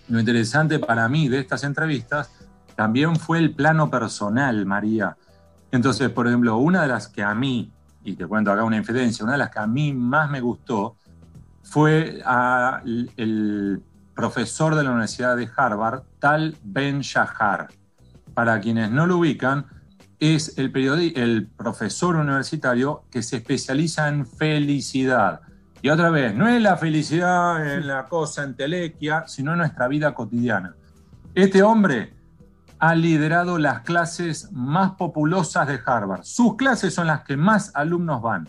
lo 0.07 0.21
interesante 0.21 0.79
para 0.79 1.09
mí 1.09 1.29
de 1.29 1.41
estas 1.41 1.65
entrevistas 1.65 2.31
también 2.77 3.17
fue 3.17 3.39
el 3.39 3.57
plano 3.57 3.91
personal, 3.91 4.67
María. 4.67 5.17
Entonces, 5.73 6.11
por 6.11 6.29
ejemplo, 6.29 6.59
una 6.59 6.83
de 6.83 6.89
las 6.89 7.09
que 7.09 7.25
a 7.25 7.35
mí 7.35 7.73
y 8.07 8.15
te 8.15 8.27
cuento 8.27 8.53
acá 8.53 8.63
una 8.63 8.77
infidencia, 8.77 9.25
una 9.25 9.33
de 9.33 9.39
las 9.41 9.51
que 9.51 9.59
a 9.59 9.67
mí 9.67 9.93
más 9.93 10.31
me 10.31 10.41
gustó 10.41 10.97
fue 11.65 12.23
el 13.17 13.83
profesor 14.15 14.77
de 14.77 14.85
la 14.85 14.91
Universidad 14.91 15.37
de 15.37 15.49
Harvard, 15.55 16.03
Tal 16.21 16.57
Ben 16.63 17.01
Shahar. 17.01 17.69
Para 18.33 18.61
quienes 18.61 18.93
no 18.93 19.07
lo 19.07 19.19
ubican, 19.19 19.67
es 20.21 20.57
el, 20.57 20.73
el 21.17 21.49
profesor 21.49 22.15
universitario 22.15 23.03
que 23.11 23.23
se 23.23 23.39
especializa 23.39 24.09
en 24.09 24.25
felicidad. 24.25 25.41
Y 25.83 25.89
otra 25.89 26.11
vez, 26.11 26.33
no 26.33 26.47
es 26.47 26.63
la 26.63 26.77
felicidad 26.77 27.75
en 27.77 27.89
la 27.89 28.05
cosa 28.05 28.45
entelequia, 28.45 29.25
sino 29.27 29.53
en 29.53 29.59
nuestra 29.59 29.89
vida 29.89 30.15
cotidiana. 30.15 30.77
Este 31.35 31.63
hombre 31.65 32.16
ha 32.89 32.95
liderado 32.95 33.59
las 33.59 33.81
clases 33.81 34.49
más 34.53 34.93
populosas 34.93 35.67
de 35.67 35.81
Harvard. 35.85 36.23
Sus 36.23 36.55
clases 36.55 36.95
son 36.95 37.09
las 37.09 37.23
que 37.23 37.37
más 37.37 37.73
alumnos 37.75 38.23
van. 38.23 38.49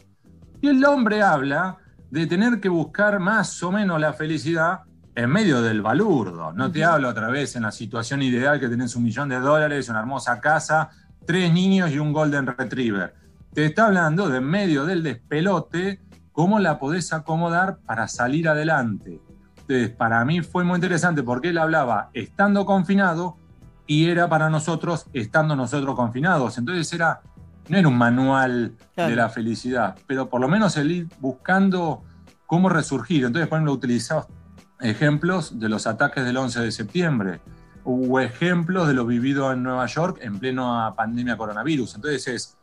Y 0.62 0.68
el 0.68 0.86
hombre 0.86 1.24
habla 1.24 1.78
de 2.12 2.28
tener 2.28 2.60
que 2.60 2.70
buscar 2.70 3.20
más 3.20 3.64
o 3.64 3.72
menos 3.72 4.00
la 4.00 4.14
felicidad 4.14 4.82
en 5.16 5.32
medio 5.32 5.64
del 5.64 5.82
balurdo. 5.82 6.54
No 6.54 6.72
te 6.72 6.84
hablo 6.84 7.10
otra 7.10 7.30
vez 7.30 7.56
en 7.56 7.64
la 7.64 7.72
situación 7.72 8.22
ideal 8.22 8.60
que 8.60 8.70
tenés 8.70 8.96
un 8.96 9.06
millón 9.06 9.28
de 9.28 9.40
dólares, 9.40 9.90
una 9.90 10.02
hermosa 10.02 10.40
casa, 10.40 10.90
tres 11.26 11.52
niños 11.52 11.90
y 11.90 11.98
un 11.98 12.14
golden 12.14 12.46
retriever. 12.46 13.16
Te 13.56 13.66
está 13.66 13.88
hablando 13.88 14.30
de 14.30 14.38
en 14.38 14.44
medio 14.44 14.86
del 14.86 15.02
despelote, 15.02 16.00
cómo 16.32 16.60
la 16.60 16.78
podés 16.78 17.12
acomodar 17.12 17.80
para 17.88 18.08
salir 18.08 18.48
adelante. 18.48 19.20
Entonces, 19.62 19.90
para 19.90 20.24
mí 20.26 20.42
fue 20.42 20.64
muy 20.64 20.76
interesante 20.76 21.24
porque 21.24 21.50
él 21.50 21.58
hablaba 21.58 22.12
estando 22.14 22.68
confinado, 22.68 23.38
y 23.88 24.10
era 24.10 24.30
para 24.30 24.50
nosotros 24.50 25.08
estando 25.14 25.56
nosotros 25.56 25.96
confinados. 25.96 26.58
Entonces 26.58 26.92
era, 26.94 27.22
no 27.70 27.78
era 27.78 27.88
un 27.88 27.98
manual 27.98 28.76
de 28.96 29.16
la 29.16 29.30
felicidad, 29.30 29.96
pero 30.06 30.30
por 30.30 30.42
lo 30.42 30.48
menos 30.48 30.78
el 30.78 30.92
ir 30.92 31.08
buscando 31.20 32.04
cómo 32.46 32.70
resurgir. 32.70 33.26
Entonces, 33.26 33.48
por 33.48 33.58
ejemplo, 33.58 33.74
utilizaba 33.74 34.28
ejemplos 34.82 35.60
de 35.60 35.70
los 35.70 35.88
ataques 35.88 36.24
del 36.24 36.38
11 36.38 36.62
de 36.62 36.72
septiembre 36.72 37.42
o 37.84 38.20
ejemplos 38.20 38.88
de 38.88 38.94
lo 38.94 39.06
vivido 39.06 39.52
en 39.52 39.64
Nueva 39.64 39.86
York 39.86 40.20
en 40.22 40.38
plena 40.40 40.94
pandemia 40.96 41.38
coronavirus. 41.38 41.96
Entonces 41.96 42.28
es 42.28 42.58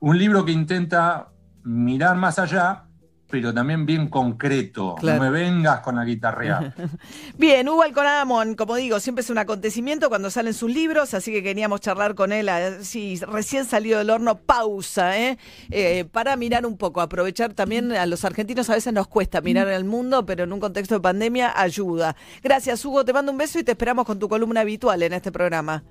un 0.00 0.18
libro 0.18 0.44
que 0.44 0.52
intenta 0.52 1.28
mirar 1.64 2.16
más 2.16 2.38
allá 2.38 2.85
pero 3.28 3.52
también 3.52 3.86
bien 3.86 4.08
concreto. 4.08 4.96
No 5.02 5.20
me 5.20 5.30
vengas 5.30 5.80
con 5.80 5.96
la 5.96 6.04
guitarra. 6.04 6.72
bien, 7.38 7.68
Hugo 7.68 7.82
Alconadamón, 7.82 8.54
como 8.54 8.76
digo, 8.76 9.00
siempre 9.00 9.22
es 9.22 9.30
un 9.30 9.38
acontecimiento 9.38 10.08
cuando 10.08 10.30
salen 10.30 10.54
sus 10.54 10.70
libros, 10.70 11.12
así 11.14 11.32
que 11.32 11.42
queríamos 11.42 11.80
charlar 11.80 12.14
con 12.14 12.32
él, 12.32 12.48
así 12.48 13.20
recién 13.26 13.64
salido 13.64 13.98
del 13.98 14.10
horno, 14.10 14.38
pausa, 14.38 15.18
¿eh? 15.18 15.38
¿eh? 15.70 16.04
para 16.10 16.36
mirar 16.36 16.66
un 16.66 16.76
poco, 16.76 17.00
aprovechar 17.00 17.52
también, 17.52 17.92
a 17.92 18.06
los 18.06 18.24
argentinos 18.24 18.70
a 18.70 18.74
veces 18.74 18.92
nos 18.92 19.08
cuesta 19.08 19.40
mirar 19.40 19.68
el 19.68 19.84
mundo, 19.84 20.24
pero 20.24 20.44
en 20.44 20.52
un 20.52 20.60
contexto 20.60 20.94
de 20.94 21.00
pandemia 21.00 21.52
ayuda. 21.60 22.16
Gracias, 22.42 22.84
Hugo, 22.84 23.04
te 23.04 23.12
mando 23.12 23.32
un 23.32 23.38
beso 23.38 23.58
y 23.58 23.64
te 23.64 23.72
esperamos 23.72 24.04
con 24.06 24.18
tu 24.18 24.28
columna 24.28 24.60
habitual 24.60 25.02
en 25.02 25.12
este 25.12 25.32
programa. 25.32 25.82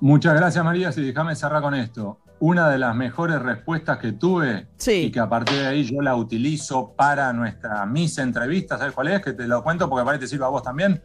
Muchas 0.00 0.34
gracias, 0.34 0.62
María. 0.64 0.92
Si 0.92 1.02
déjame 1.02 1.34
cerrar 1.34 1.62
con 1.62 1.74
esto 1.74 2.20
una 2.38 2.68
de 2.68 2.78
las 2.78 2.94
mejores 2.94 3.40
respuestas 3.40 3.98
que 3.98 4.12
tuve 4.12 4.68
y 4.86 5.10
que 5.10 5.20
a 5.20 5.28
partir 5.28 5.58
de 5.58 5.66
ahí 5.66 5.84
yo 5.84 6.02
la 6.02 6.16
utilizo 6.16 6.92
para 6.94 7.32
nuestra 7.32 7.86
mis 7.86 8.18
entrevistas, 8.18 8.78
¿sabes 8.78 8.94
cuál 8.94 9.08
es? 9.08 9.22
Que 9.22 9.32
te 9.32 9.46
lo 9.46 9.62
cuento 9.62 9.88
porque 9.88 10.04
parece 10.04 10.20
que 10.20 10.26
te 10.26 10.30
sirve 10.30 10.44
a 10.44 10.48
vos 10.48 10.62
también. 10.62 11.02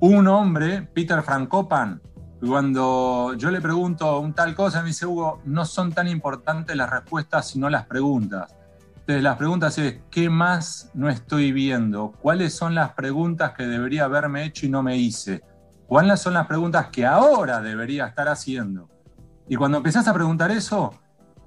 Un 0.00 0.28
hombre, 0.28 0.82
Peter 0.82 1.22
Frankopan, 1.22 2.00
cuando 2.46 3.34
yo 3.34 3.50
le 3.50 3.60
pregunto 3.60 4.20
un 4.20 4.34
tal 4.34 4.54
cosa, 4.54 4.82
me 4.82 4.88
dice, 4.88 5.06
Hugo, 5.06 5.40
no 5.44 5.64
son 5.64 5.92
tan 5.92 6.08
importantes 6.08 6.76
las 6.76 6.90
respuestas 6.90 7.48
sino 7.48 7.68
las 7.70 7.86
preguntas. 7.86 8.54
Entonces 9.00 9.22
las 9.22 9.36
preguntas 9.36 9.76
es, 9.78 9.98
¿qué 10.10 10.30
más 10.30 10.90
no 10.94 11.08
estoy 11.10 11.52
viendo? 11.52 12.12
¿Cuáles 12.22 12.54
son 12.54 12.74
las 12.74 12.92
preguntas 12.92 13.52
que 13.52 13.66
debería 13.66 14.04
haberme 14.04 14.44
hecho 14.44 14.66
y 14.66 14.70
no 14.70 14.82
me 14.82 14.96
hice? 14.96 15.42
¿Cuáles 15.86 16.20
son 16.20 16.34
las 16.34 16.46
preguntas 16.46 16.88
que 16.88 17.04
ahora 17.04 17.60
debería 17.60 18.06
estar 18.06 18.28
haciendo? 18.28 18.88
Y 19.48 19.56
cuando 19.56 19.78
empezás 19.78 20.08
a 20.08 20.14
preguntar 20.14 20.50
eso, 20.50 20.94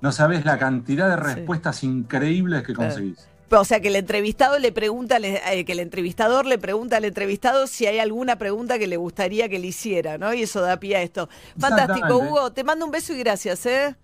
no 0.02 0.12
sabes 0.12 0.46
la 0.46 0.58
cantidad 0.58 1.10
de 1.10 1.16
respuestas 1.16 1.84
increíbles 1.84 2.64
que 2.64 2.74
conseguís. 2.74 3.28
O 3.50 3.64
sea, 3.64 3.80
que 3.80 3.88
el 3.88 3.96
entrevistado 3.96 4.60
le 4.60 4.72
pregunta, 4.74 5.18
eh, 5.22 5.64
que 5.64 5.72
el 5.72 5.80
entrevistador 5.80 6.46
le 6.46 6.58
pregunta 6.58 6.98
al 6.98 7.06
entrevistado 7.06 7.66
si 7.66 7.86
hay 7.86 8.00
alguna 8.00 8.38
pregunta 8.38 8.78
que 8.78 8.88
le 8.88 8.98
gustaría 8.98 9.48
que 9.48 9.58
le 9.58 9.68
hiciera, 9.68 10.18
¿no? 10.18 10.34
Y 10.34 10.44
eso 10.44 10.60
da 10.62 10.78
pie 10.78 10.98
a 10.98 11.02
esto. 11.02 11.30
Fantástico, 11.58 12.18
Hugo. 12.18 12.52
Te 12.52 12.66
mando 12.66 12.86
un 12.86 12.92
beso 12.92 13.14
y 13.14 13.20
gracias, 13.20 13.66
¿eh? 13.66 13.96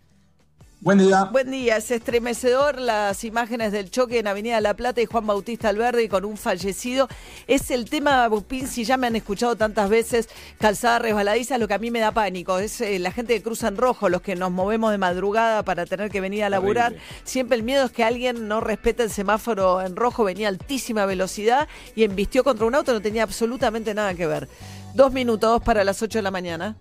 Buen 0.84 0.98
día. 0.98 1.30
Buen 1.32 1.50
día. 1.50 1.78
Es 1.78 1.92
estremecedor 1.92 2.78
las 2.78 3.24
imágenes 3.24 3.72
del 3.72 3.90
choque 3.90 4.20
en 4.20 4.28
Avenida 4.28 4.60
La 4.60 4.74
Plata 4.74 5.00
y 5.00 5.06
Juan 5.06 5.26
Bautista 5.26 5.70
Alverde 5.70 6.10
con 6.10 6.26
un 6.26 6.36
fallecido. 6.36 7.08
Es 7.48 7.72
el 7.72 7.90
tema, 7.90 8.28
Bupín, 8.28 8.68
si 8.68 8.84
ya 8.84 8.98
me 8.98 9.08
han 9.08 9.16
escuchado 9.16 9.56
tantas 9.56 9.90
veces, 9.90 10.28
calzada 10.60 11.00
resbaladiza, 11.00 11.58
lo 11.58 11.70
que 11.70 11.74
a 11.74 11.78
mí 11.78 11.90
me 11.90 12.02
da 12.02 12.12
pánico. 12.12 12.60
Es 12.60 12.82
eh, 12.82 13.00
la 13.00 13.14
gente 13.14 13.34
que 13.34 13.42
cruza 13.42 13.70
en 13.70 13.78
rojo, 13.78 14.10
los 14.10 14.22
que 14.22 14.36
nos 14.36 14.52
movemos 14.52 14.92
de 14.92 14.98
madrugada 14.98 15.64
para 15.64 15.86
tener 15.86 16.12
que 16.12 16.20
venir 16.20 16.44
a 16.44 16.50
laburar. 16.50 16.94
Siempre 17.24 17.56
el 17.56 17.64
miedo 17.64 17.86
es 17.86 17.92
que 17.94 18.04
alguien 18.04 18.50
no 18.50 18.60
respete 18.60 19.04
el 19.04 19.10
semáforo 19.10 19.82
en 19.82 19.96
rojo, 19.96 20.26
venía 20.26 20.48
a 20.48 20.50
altísima 20.50 21.06
velocidad 21.06 21.70
y 21.96 22.04
embistió 22.04 22.44
contra 22.44 22.66
un 22.66 22.76
auto, 22.76 22.92
no 22.92 23.02
tenía 23.02 23.24
absolutamente 23.24 23.94
nada 23.94 24.16
que 24.16 24.28
ver. 24.28 24.50
Dos 24.94 25.14
minutos 25.14 25.64
para 25.64 25.86
las 25.86 26.02
ocho 26.02 26.18
de 26.18 26.24
la 26.24 26.32
mañana. 26.32 26.76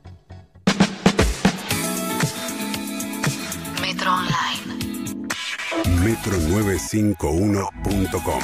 Online. 4.12 4.61
Metro951.com. 6.05 8.42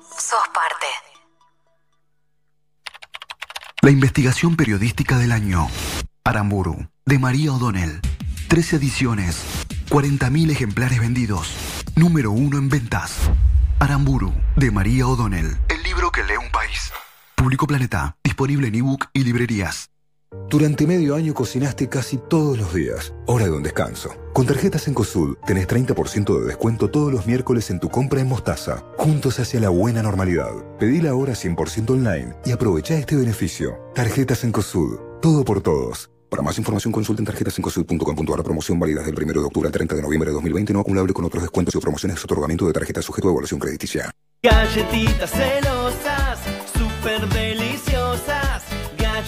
Sos 0.00 0.48
parte. 0.52 0.86
La 3.80 3.90
investigación 3.90 4.56
periodística 4.56 5.18
del 5.18 5.30
año. 5.30 5.68
Aramburu, 6.24 6.88
de 7.06 7.20
María 7.20 7.52
O'Donnell. 7.52 8.00
Tres 8.48 8.72
ediciones. 8.72 9.40
40.000 9.88 10.50
ejemplares 10.50 10.98
vendidos. 10.98 11.54
Número 11.94 12.32
uno 12.32 12.58
en 12.58 12.68
ventas. 12.68 13.30
Aramburu, 13.78 14.34
de 14.56 14.72
María 14.72 15.06
O'Donnell. 15.06 15.58
El 15.68 15.80
libro 15.84 16.10
que 16.10 16.24
lee 16.24 16.38
un 16.44 16.50
país. 16.50 16.90
Público 17.36 17.68
Planeta. 17.68 18.16
Disponible 18.24 18.66
en 18.66 18.74
ebook 18.74 19.06
y 19.12 19.22
librerías. 19.22 19.91
Durante 20.48 20.86
medio 20.86 21.14
año 21.14 21.34
cocinaste 21.34 21.88
casi 21.88 22.18
todos 22.18 22.58
los 22.58 22.74
días. 22.74 23.14
Hora 23.26 23.46
de 23.46 23.52
un 23.52 23.62
descanso. 23.62 24.10
Con 24.32 24.46
tarjetas 24.46 24.88
en 24.88 24.94
COSUD 24.94 25.36
tenés 25.46 25.66
30% 25.68 26.40
de 26.40 26.46
descuento 26.46 26.88
todos 26.88 27.12
los 27.12 27.26
miércoles 27.26 27.70
en 27.70 27.80
tu 27.80 27.88
compra 27.88 28.20
en 28.20 28.28
Mostaza. 28.28 28.84
Juntos 28.98 29.38
hacia 29.40 29.60
la 29.60 29.68
buena 29.68 30.02
normalidad. 30.02 30.52
Pedí 30.78 31.00
la 31.00 31.14
hora 31.14 31.32
100% 31.32 31.90
online 31.90 32.34
y 32.44 32.52
aprovecha 32.52 32.96
este 32.96 33.16
beneficio. 33.16 33.78
Tarjetas 33.94 34.44
en 34.44 34.52
COSUD. 34.52 34.98
Todo 35.20 35.44
por 35.44 35.60
todos. 35.60 36.10
Para 36.32 36.42
más 36.42 36.56
información 36.56 36.92
consulten 36.92 37.26
tarjetasencosud.com.ar 37.26 38.42
Promoción 38.42 38.80
válida 38.80 39.02
del 39.02 39.14
1 39.14 39.32
de 39.34 39.38
octubre 39.40 39.66
al 39.66 39.72
30 39.72 39.96
de 39.96 40.02
noviembre 40.02 40.30
de 40.30 40.34
2020 40.34 40.72
no 40.72 40.80
acumulable 40.80 41.12
con 41.12 41.26
otros 41.26 41.42
descuentos 41.42 41.74
y 41.74 41.78
promociones 41.78 42.24
otorgamiento 42.24 42.66
de 42.66 42.72
tarjetas 42.72 43.04
sujeto 43.04 43.28
a 43.28 43.32
evaluación 43.32 43.60
crediticia. 43.60 44.10
Galletitas 44.42 45.30
celosas, 45.30 46.38
súper 46.72 47.28
deliciosas. 47.28 47.61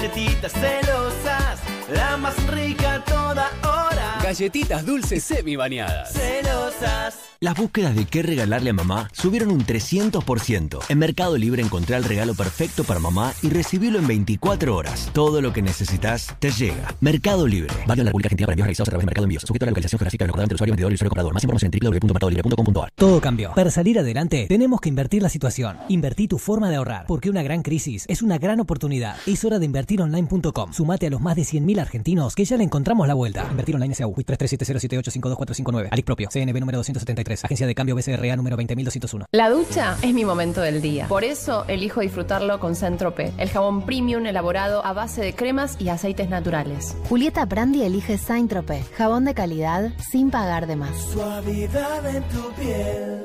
Galletitas 0.05 0.53
celosas, 0.53 1.61
la 1.89 2.19
más 2.19 2.37
rica 2.49 3.03
toda 3.07 3.51
hora. 3.63 3.94
Galletitas 4.25 4.87
dulces 4.87 5.23
semi 5.23 5.55
bañadas. 5.55 6.15
Celosas. 6.15 7.35
Las 7.41 7.59
búsquedas 7.59 7.95
de 7.95 8.07
qué 8.07 8.23
regalarle 8.23 8.71
a 8.71 8.73
mamá 8.73 9.11
subieron 9.13 9.51
un 9.51 9.67
300%. 9.67 10.79
En 10.89 10.99
Mercado 10.99 11.37
Libre 11.37 11.61
encontré 11.61 11.95
el 11.95 12.05
regalo 12.05 12.35
perfecto 12.35 12.85
para 12.85 13.01
mamá 13.01 13.35
y 13.43 13.51
recibirlo 13.51 13.99
en 13.99 14.07
24 14.07 14.75
horas. 14.75 15.11
Todo 15.13 15.43
lo 15.43 15.53
que 15.53 15.61
necesitas 15.61 16.35
te 16.39 16.51
llega. 16.51 16.95
Mercado 17.03 17.47
Libre. 17.47 17.75
Válido 17.87 17.93
en 17.93 17.99
la 17.99 18.05
República 18.07 18.29
Argentina 18.29 18.47
para 18.47 18.55
envíos 18.55 18.67
realizados 18.67 18.89
a 18.89 18.93
través 18.93 19.03
de 19.03 19.07
Mercado 19.07 19.25
Envíos. 19.25 19.43
Sujeto 19.43 19.65
a 19.65 19.67
la 19.67 19.71
localización 19.73 19.99
geográfica 19.99 20.25
del 20.25 20.31
acordante 20.31 20.49
del 20.49 20.55
usuario, 20.55 20.73
vendedor 20.73 20.93
y 20.93 20.95
usuario 20.95 21.11
comprador. 21.11 21.35
Más 21.35 21.45
información 21.45 21.71
en 21.75 21.81
www.mercadolibre.com.ar. 21.81 22.91
Todo 22.95 23.21
cambió. 23.21 23.53
Para 23.55 23.71
salir 23.71 23.99
adelante, 23.99 24.47
tenemos 24.49 24.81
que 24.81 24.89
invertir 24.89 25.23
la 25.23 25.29
situación. 25.29 25.77
Invertí 25.91 26.29
tu 26.29 26.39
forma 26.39 26.71
de 26.71 26.77
ahorrar, 26.77 27.05
porque 27.07 27.29
una 27.29 27.43
gran 27.43 27.61
crisis 27.61 28.07
es 28.09 28.23
una 28.23 28.39
gran 28.39 28.59
oportunidad. 28.59 29.17
Es 29.27 29.45
hora 29.45 29.59
de 29.59 29.67
invertironline.com. 29.67 30.73
Sumate 30.73 31.09
a 31.09 31.11
los 31.11 31.21
más 31.21 31.37
de 31.37 31.43
100.000 31.43 31.79
argentinos 31.79 32.35
que 32.35 32.47
ya 32.47 32.57
le 32.57 32.65
encontramos 32.65 33.07
la 33.07 33.13
vuelta. 33.13 33.47
Invertir 33.51 33.75
online 33.75 33.95
SAU. 33.95 34.14
337078525459. 34.23 35.89
Alic 35.91 36.07
propio. 36.07 36.29
CNB 36.31 36.61
número 36.61 36.79
273. 36.79 37.45
Agencia 37.45 37.67
de 37.67 37.75
cambio 37.75 37.97
BCRA 37.97 38.37
número 38.37 38.57
20201. 38.57 39.27
La 39.33 39.51
ducha 39.51 39.97
es 40.03 40.15
mi 40.15 40.25
momento 40.25 40.61
del 40.61 40.81
día. 40.81 41.09
Por 41.09 41.25
eso 41.25 41.65
elijo 41.69 42.01
disfrutarlo 42.01 42.61
con 42.61 42.77
Centrope, 42.77 43.33
el 43.39 43.49
jabón 43.49 43.85
premium 43.85 44.27
elaborado 44.27 44.85
a 44.85 44.93
base 44.93 45.21
de 45.21 45.35
cremas 45.35 45.77
y 45.81 45.89
aceites 45.89 46.29
naturales. 46.29 46.97
Julieta 47.09 47.45
Brandi 47.45 47.83
elige 47.83 48.19
Saint-Tropez, 48.19 48.91
jabón 48.97 49.25
de 49.25 49.35
calidad 49.35 49.93
sin 50.11 50.31
pagar 50.31 50.67
de 50.67 50.77
más. 50.77 50.97
Suavidad 51.13 52.07
en 52.15 52.23
tu 52.25 52.53
piel, 52.55 53.25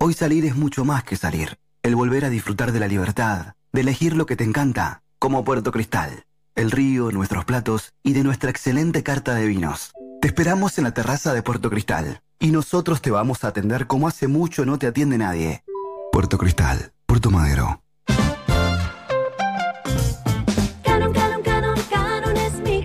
Hoy 0.00 0.12
salir 0.12 0.44
es 0.44 0.54
mucho 0.54 0.84
más 0.84 1.02
que 1.04 1.16
salir. 1.16 1.58
El 1.82 1.96
volver 1.96 2.24
a 2.24 2.30
disfrutar 2.30 2.72
de 2.72 2.80
la 2.80 2.88
libertad, 2.88 3.54
de 3.72 3.80
elegir 3.80 4.16
lo 4.16 4.26
que 4.26 4.36
te 4.36 4.44
encanta, 4.44 5.02
como 5.18 5.44
Puerto 5.44 5.72
Cristal, 5.72 6.24
el 6.54 6.70
río, 6.70 7.10
nuestros 7.10 7.44
platos 7.44 7.92
y 8.02 8.12
de 8.12 8.22
nuestra 8.22 8.50
excelente 8.50 9.02
carta 9.02 9.34
de 9.34 9.46
vinos. 9.46 9.92
Te 10.20 10.28
esperamos 10.28 10.78
en 10.78 10.84
la 10.84 10.94
terraza 10.94 11.34
de 11.34 11.42
Puerto 11.42 11.70
Cristal 11.70 12.22
y 12.38 12.50
nosotros 12.50 13.02
te 13.02 13.10
vamos 13.10 13.44
a 13.44 13.48
atender 13.48 13.86
como 13.86 14.08
hace 14.08 14.28
mucho 14.28 14.64
no 14.64 14.78
te 14.78 14.86
atiende 14.86 15.18
nadie. 15.18 15.64
Puerto 16.12 16.38
Cristal, 16.38 16.92
Puerto 17.06 17.30
Madero. 17.30 17.80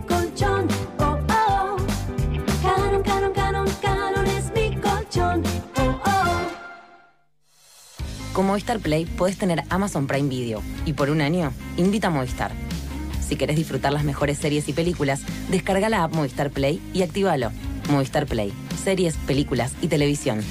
Colchón. 0.08 0.68
Oh, 1.00 1.20
oh. 1.36 1.78
Oh. 6.06 6.48
Con 8.34 8.46
Movistar 8.48 8.80
Play 8.80 9.06
puedes 9.06 9.38
tener 9.38 9.64
Amazon 9.70 10.08
Prime 10.08 10.30
Video 10.30 10.62
y 10.86 10.94
por 10.94 11.10
un 11.10 11.22
año 11.22 11.52
invita 11.78 12.08
a 12.08 12.12
Movistar. 12.12 12.69
Si 13.30 13.36
querés 13.36 13.58
disfrutar 13.58 13.94
las 13.94 14.04
mejores 14.04 14.40
series 14.40 14.68
y 14.70 14.74
películas, 14.74 15.22
descarga 15.52 15.88
la 15.88 16.04
app 16.04 16.16
Movistar 16.16 16.50
Play 16.50 16.82
y 16.96 17.04
actívalo. 17.04 17.52
Movistar 17.92 18.26
Play, 18.26 18.52
series, 18.84 19.18
películas 19.18 19.76
y 19.84 19.88
televisión. 19.88 20.42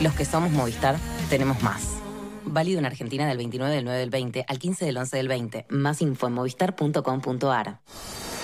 Los 0.00 0.14
que 0.14 0.24
somos 0.24 0.50
Movistar 0.50 0.96
tenemos 1.28 1.62
más. 1.62 1.98
Válido 2.46 2.78
en 2.78 2.86
Argentina 2.86 3.28
del 3.28 3.36
29 3.36 3.74
del 3.74 3.84
9 3.84 4.00
del 4.00 4.08
20 4.08 4.46
al 4.48 4.58
15 4.58 4.86
del 4.86 4.96
11 4.96 5.16
del 5.18 5.28
20. 5.28 5.66
Más 5.68 6.00
info 6.00 6.28
en 6.28 6.32
movistar.com.ar. 6.32 7.80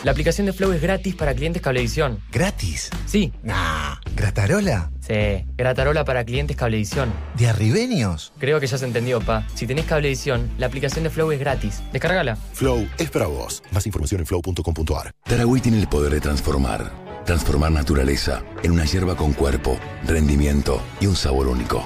La 0.05 0.11
aplicación 0.11 0.47
de 0.47 0.53
Flow 0.53 0.71
es 0.73 0.83
gratis 0.83 1.15
para 1.15 1.33
clientes 1.35 1.63
Cablevisión. 1.63 2.21
¿Gratis? 2.31 2.91
Sí. 3.07 3.33
Nah. 3.43 3.95
¿Gratarola? 4.15 4.91
Sí, 5.01 5.47
Gratarola 5.57 6.05
para 6.05 6.23
clientes 6.27 6.59
Cablevisión. 6.59 7.11
¿De 7.39 7.49
arribeños? 7.49 8.31
Creo 8.39 8.61
que 8.61 8.67
ya 8.67 8.77
se 8.77 8.85
entendió, 8.85 9.23
pa. 9.23 9.47
Si 9.55 9.67
tenés 9.67 9.87
Cablevisión, 9.87 10.51
la 10.59 10.67
aplicación 10.67 11.05
de 11.05 11.11
Flow 11.11 11.33
es 11.33 11.41
gratis. 11.41 11.83
Descárgala. 11.91 12.37
Flow 12.37 12.87
es 12.99 13.11
para 13.11 13.29
vos. 13.29 13.63
Más 13.71 13.87
información 13.87 14.21
en 14.21 14.27
flow.com.ar. 14.27 15.11
Tarahui 15.25 15.63
tiene 15.63 15.81
el 15.81 15.89
poder 15.89 16.13
de 16.13 16.21
transformar. 16.21 16.93
Transformar 17.25 17.73
naturaleza 17.73 18.43
en 18.63 18.73
una 18.73 18.85
hierba 18.85 19.17
con 19.17 19.33
cuerpo, 19.33 19.79
rendimiento 20.07 20.83
y 21.01 21.07
un 21.07 21.17
sabor 21.17 21.49
único. 21.49 21.83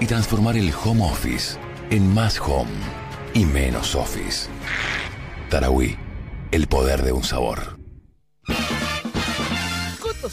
Y 0.00 0.06
transformar 0.06 0.56
el 0.56 0.72
home 0.84 1.04
office 1.04 1.56
en 1.90 2.12
más 2.12 2.40
home 2.40 2.72
y 3.32 3.44
menos 3.44 3.94
office. 3.94 4.48
Tarahui, 5.50 5.96
el 6.52 6.66
poder 6.66 7.02
de 7.02 7.12
un 7.12 7.22
sabor. 7.22 7.79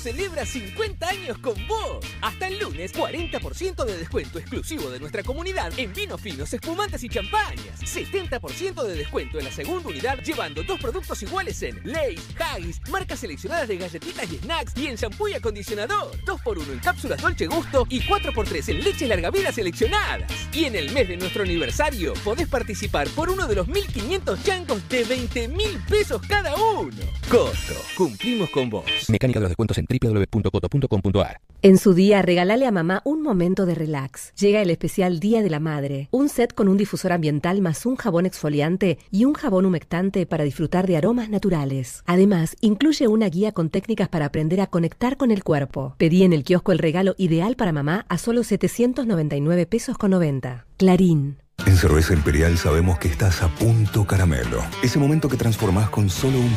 Celebra 0.08 0.46
50 0.46 1.06
años 1.06 1.38
con 1.40 1.68
vos. 1.68 2.06
Hasta 2.22 2.48
el 2.48 2.60
lunes, 2.60 2.94
40% 2.94 3.84
de 3.84 3.98
descuento 3.98 4.40
exclusivo 4.40 4.90
de 4.90 5.02
nuestra 5.02 5.22
comunidad 5.22 5.78
en 5.78 5.92
vinos 5.92 6.22
finos, 6.22 6.54
espumantes 6.54 7.04
y 7.04 7.10
champañas. 7.10 7.82
70% 7.82 8.84
de 8.84 8.96
descuento 8.96 9.38
en 9.38 9.44
la 9.44 9.52
segunda 9.52 9.90
unidad, 9.90 10.18
llevando 10.24 10.64
dos 10.64 10.80
productos 10.80 11.22
iguales 11.24 11.62
en 11.62 11.82
Lay's, 11.84 12.22
Haggis, 12.40 12.80
marcas 12.90 13.20
seleccionadas 13.20 13.68
de 13.68 13.76
galletitas 13.76 14.32
y 14.32 14.38
snacks 14.38 14.78
y 14.78 14.88
en 14.88 14.96
shampoo 14.96 15.28
y 15.28 15.34
acondicionador. 15.34 16.16
2x1 16.24 16.72
en 16.72 16.80
cápsulas 16.80 17.22
Dolce 17.22 17.48
Gusto 17.48 17.86
y 17.90 18.00
4x3 18.00 18.70
en 18.70 18.84
leches 18.86 19.10
larga 19.10 19.30
vida 19.30 19.52
seleccionadas. 19.52 20.32
Y 20.54 20.64
en 20.64 20.78
el 20.78 20.90
mes 20.94 21.10
de 21.10 21.18
nuestro 21.18 21.44
aniversario, 21.44 22.14
podés 22.24 22.48
participar 22.48 23.10
por 23.10 23.30
uno 23.30 23.46
de 23.46 23.56
los 23.56 23.68
1500 23.68 24.42
changos 24.42 24.88
de 24.88 25.04
20 25.04 25.50
mil 25.50 25.78
pesos 25.90 26.22
cada 26.30 26.56
uno. 26.56 26.96
Coto, 27.30 27.76
cumplimos 27.98 28.50
con 28.52 28.70
vos. 28.70 28.86
Mecánica 29.10 29.40
de 29.40 29.44
los 29.44 29.50
descuentos 29.50 29.78
en 29.78 29.86
www.coto.com.ar. 30.00 31.42
En 31.64 31.80
su 31.80 31.96
día, 31.96 32.22
regálale 32.22 32.68
a 32.68 32.72
mamá 32.72 33.02
un 33.04 33.24
momento 33.24 33.66
de 33.66 33.74
relax. 33.74 34.32
Llega 34.36 34.62
el 34.62 34.70
especial 34.70 35.20
Día 35.20 35.42
de 35.42 35.50
la 35.50 35.60
Madre. 35.60 36.08
Un 36.12 36.30
set 36.30 36.54
con 36.54 36.68
un 36.68 36.78
difusor 36.78 37.12
ambiental 37.12 37.62
más 37.62 37.86
un 37.88 37.96
jabón 37.96 38.28
exfoliante 38.28 39.00
y 39.10 39.26
un 39.26 39.34
jabón 39.34 39.66
humectante 39.66 40.28
para 40.28 40.44
disfrutar 40.44 40.86
de 40.86 40.98
aromas 40.98 41.30
naturales. 41.30 42.04
Además, 42.06 42.56
incluye 42.62 43.08
una 43.08 43.28
guía 43.30 43.54
con 43.54 43.70
técnicas 43.70 44.08
para 44.08 44.26
aprender 44.26 44.62
a 44.62 44.68
conectar 44.68 45.18
con 45.18 45.32
el 45.32 45.44
cuerpo. 45.44 45.96
Pedí 45.98 46.24
en 46.24 46.34
el 46.34 46.44
kiosco 46.44 46.72
el 46.72 46.80
regalo 46.80 47.16
ideal 47.18 47.56
para 47.56 47.72
mamá 47.72 48.06
a 48.08 48.20
solo 48.20 48.44
799 48.44 49.66
pesos 49.66 49.98
con 49.98 50.12
90. 50.12 50.68
Clarín. 50.78 51.38
En 51.66 51.76
Cerveza 51.76 52.14
Imperial 52.14 52.58
sabemos 52.58 53.00
que 53.00 53.08
estás 53.08 53.42
a 53.42 53.48
punto 53.48 54.06
caramelo. 54.06 54.64
Ese 54.84 55.00
momento 55.00 55.28
que 55.28 55.38
transformás 55.38 55.90
con 55.90 56.10
solo 56.10 56.38
un... 56.38 56.52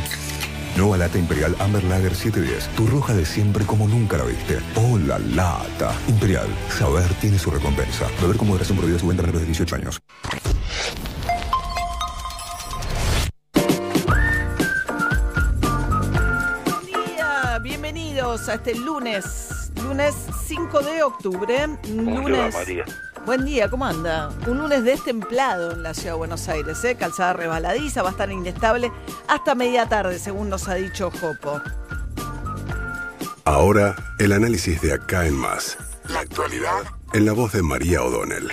Nueva 0.76 0.96
lata 0.96 1.18
Imperial 1.18 1.54
Amber 1.58 1.84
Lager 1.84 2.14
710. 2.14 2.68
Tu 2.76 2.86
roja 2.86 3.14
de 3.14 3.26
siempre 3.26 3.64
como 3.66 3.88
nunca 3.88 4.16
la 4.16 4.24
viste. 4.24 4.58
¡Oh, 4.76 4.98
la 4.98 5.18
lata! 5.18 5.94
Imperial. 6.08 6.48
Saber 6.78 7.08
tiene 7.20 7.38
su 7.38 7.50
recompensa. 7.50 8.06
Beber 8.20 8.36
con 8.36 8.48
moderación 8.48 8.78
prohibida 8.78 8.98
su 8.98 9.06
venta 9.08 9.22
a 9.22 9.26
menores 9.26 9.42
de 9.42 9.46
18 9.46 9.76
años. 9.76 10.00
Buen 16.64 16.86
día, 16.86 17.58
bienvenidos 17.62 18.48
a 18.48 18.54
este 18.54 18.74
lunes, 18.74 19.72
lunes 19.82 20.14
5 20.46 20.80
de 20.80 21.02
octubre. 21.02 21.66
Lunes. 21.94 22.54
Buen 23.26 23.44
día, 23.44 23.68
¿cómo 23.68 23.84
anda? 23.84 24.30
Un 24.46 24.58
lunes 24.58 24.82
destemplado 24.82 25.72
en 25.72 25.82
la 25.82 25.94
ciudad 25.94 26.12
de 26.12 26.18
Buenos 26.18 26.48
Aires, 26.48 26.82
¿eh? 26.84 26.96
Calzada 26.96 27.34
rebaladiza, 27.34 28.02
va 28.02 28.08
a 28.08 28.12
estar 28.12 28.30
inestable 28.30 28.90
hasta 29.28 29.54
media 29.54 29.86
tarde, 29.88 30.18
según 30.18 30.48
nos 30.48 30.68
ha 30.68 30.74
dicho 30.74 31.10
Jopo. 31.10 31.60
Ahora, 33.44 33.94
el 34.18 34.32
análisis 34.32 34.80
de 34.80 34.94
acá 34.94 35.26
en 35.26 35.34
más. 35.34 35.76
La 36.08 36.20
actualidad 36.20 36.82
en 37.12 37.26
la 37.26 37.32
voz 37.32 37.52
de 37.52 37.62
María 37.62 38.02
O'Donnell. 38.02 38.50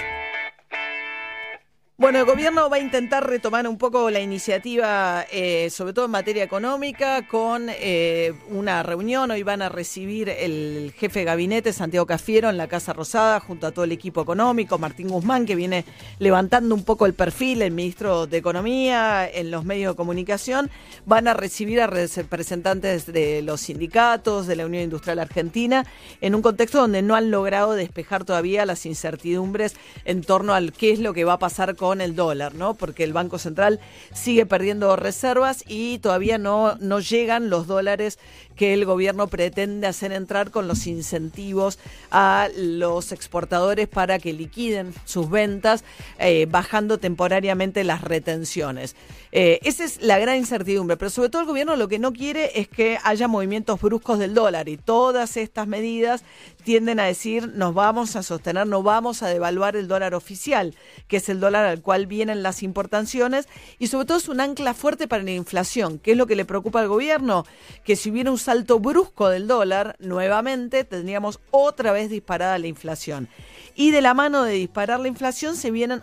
Bueno, 1.99 2.19
el 2.19 2.25
gobierno 2.25 2.69
va 2.69 2.77
a 2.77 2.79
intentar 2.79 3.27
retomar 3.27 3.67
un 3.67 3.79
poco 3.79 4.11
la 4.11 4.19
iniciativa, 4.19 5.25
eh, 5.31 5.71
sobre 5.71 5.93
todo 5.93 6.05
en 6.05 6.11
materia 6.11 6.43
económica, 6.43 7.27
con 7.27 7.69
eh, 7.69 8.35
una 8.49 8.83
reunión. 8.83 9.31
Hoy 9.31 9.41
van 9.41 9.63
a 9.63 9.69
recibir 9.69 10.29
el 10.29 10.93
jefe 10.95 11.21
de 11.21 11.25
gabinete, 11.25 11.73
Santiago 11.73 12.05
Cafiero, 12.05 12.51
en 12.51 12.57
la 12.57 12.67
Casa 12.67 12.93
Rosada, 12.93 13.39
junto 13.39 13.65
a 13.65 13.71
todo 13.71 13.83
el 13.83 13.91
equipo 13.91 14.21
económico, 14.21 14.77
Martín 14.77 15.07
Guzmán, 15.07 15.47
que 15.47 15.55
viene 15.55 15.85
levantando 16.19 16.75
un 16.75 16.83
poco 16.83 17.07
el 17.07 17.15
perfil, 17.15 17.63
el 17.63 17.71
ministro 17.71 18.27
de 18.27 18.37
Economía, 18.37 19.27
en 19.27 19.49
los 19.49 19.65
medios 19.65 19.93
de 19.93 19.97
comunicación. 19.97 20.69
Van 21.07 21.27
a 21.27 21.33
recibir 21.33 21.81
a 21.81 21.87
representantes 21.87 23.07
de 23.07 23.41
los 23.41 23.61
sindicatos, 23.61 24.45
de 24.45 24.55
la 24.55 24.67
Unión 24.67 24.83
Industrial 24.83 25.17
Argentina, 25.17 25.83
en 26.21 26.35
un 26.35 26.43
contexto 26.43 26.77
donde 26.77 27.01
no 27.01 27.15
han 27.15 27.31
logrado 27.31 27.73
despejar 27.73 28.23
todavía 28.23 28.67
las 28.67 28.85
incertidumbres 28.85 29.75
en 30.05 30.21
torno 30.21 30.53
al 30.53 30.73
qué 30.73 30.91
es 30.91 30.99
lo 30.99 31.15
que 31.15 31.25
va 31.25 31.33
a 31.33 31.39
pasar 31.39 31.75
con 31.75 31.86
con 31.87 32.01
el 32.01 32.17
dólar, 32.17 32.53
¿no? 32.53 32.73
Porque 32.73 33.05
el 33.05 33.13
Banco 33.13 33.39
Central 33.39 33.79
sigue 34.11 34.45
perdiendo 34.45 34.97
reservas 34.97 35.63
y 35.65 35.99
todavía 35.99 36.37
no, 36.37 36.75
no 36.81 36.99
llegan 36.99 37.49
los 37.49 37.65
dólares 37.65 38.19
que 38.57 38.73
el 38.73 38.85
gobierno 38.85 39.27
pretende 39.27 39.87
hacer 39.87 40.11
entrar 40.11 40.51
con 40.51 40.67
los 40.67 40.87
incentivos 40.87 41.79
a 42.11 42.49
los 42.57 43.11
exportadores 43.11 43.87
para 43.87 44.19
que 44.19 44.33
liquiden 44.33 44.93
sus 45.05 45.29
ventas, 45.29 45.83
eh, 46.19 46.47
bajando 46.49 46.97
temporariamente 46.97 47.83
las 47.83 48.01
retenciones. 48.01 48.95
Eh, 49.31 49.59
esa 49.63 49.83
es 49.83 50.01
la 50.01 50.19
gran 50.19 50.37
incertidumbre, 50.37 50.97
pero 50.97 51.09
sobre 51.09 51.29
todo 51.29 51.41
el 51.41 51.47
gobierno 51.47 51.75
lo 51.75 51.87
que 51.87 51.99
no 51.99 52.13
quiere 52.13 52.59
es 52.59 52.67
que 52.67 52.97
haya 53.03 53.27
movimientos 53.27 53.79
bruscos 53.79 54.19
del 54.19 54.33
dólar 54.33 54.69
y 54.69 54.77
todas 54.77 55.37
estas 55.37 55.67
medidas 55.67 56.23
tienden 56.63 56.99
a 56.99 57.05
decir 57.05 57.49
nos 57.53 57.73
vamos 57.73 58.15
a 58.15 58.23
sostener, 58.23 58.67
no 58.67 58.83
vamos 58.83 59.21
a 59.23 59.27
devaluar 59.27 59.75
el 59.75 59.87
dólar 59.87 60.15
oficial, 60.15 60.75
que 61.07 61.17
es 61.17 61.29
el 61.29 61.39
dólar 61.39 61.65
al 61.65 61.81
cual 61.81 62.07
vienen 62.07 62.41
las 62.41 62.63
importaciones 62.63 63.47
y 63.79 63.87
sobre 63.87 64.05
todo 64.05 64.17
es 64.17 64.29
un 64.29 64.41
ancla 64.41 64.73
fuerte 64.73 65.07
para 65.07 65.23
la 65.23 65.31
inflación. 65.31 65.99
¿Qué 65.99 66.11
es 66.11 66.17
lo 66.17 66.25
que 66.25 66.35
le 66.35 66.45
preocupa 66.45 66.79
al 66.79 66.87
gobierno? 66.87 67.45
Que 67.83 67.95
si 67.95 68.09
hubiera 68.09 68.31
un 68.31 68.37
salto 68.47 68.79
brusco 68.79 69.27
del 69.27 69.45
dólar, 69.45 69.97
nuevamente 69.99 70.85
tendríamos 70.85 71.41
otra 71.51 71.91
vez 71.91 72.09
disparada 72.09 72.57
la 72.57 72.67
inflación. 72.67 73.27
Y 73.75 73.91
de 73.91 73.99
la 73.99 74.13
mano 74.13 74.43
de 74.43 74.53
disparar 74.53 75.01
la 75.01 75.09
inflación 75.09 75.57
se 75.57 75.69
vienen 75.69 76.01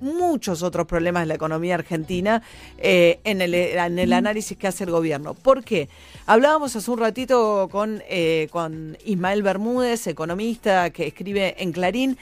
muchos 0.00 0.62
otros 0.62 0.86
problemas 0.86 1.24
de 1.24 1.26
la 1.26 1.34
economía 1.34 1.74
argentina 1.74 2.42
eh, 2.78 3.20
en, 3.24 3.42
el, 3.42 3.52
en, 3.52 3.98
el, 3.98 4.14
análisis 4.14 4.56
que 4.56 4.68
hace 4.68 4.84
el 4.84 4.90
gobierno. 4.90 5.34
¿Por 5.34 5.64
qué? 5.64 5.90
Hablábamos 6.24 6.74
hace 6.74 6.90
un 6.90 6.98
ratito 6.98 7.68
con, 7.70 8.02
eh, 8.08 8.48
con 8.50 8.96
Ismael 9.04 9.42
Bermúdez, 9.42 10.06
economista 10.06 10.88
que 10.88 11.08
escribe 11.08 11.56
en 11.58 11.72
Clarín. 11.72 12.16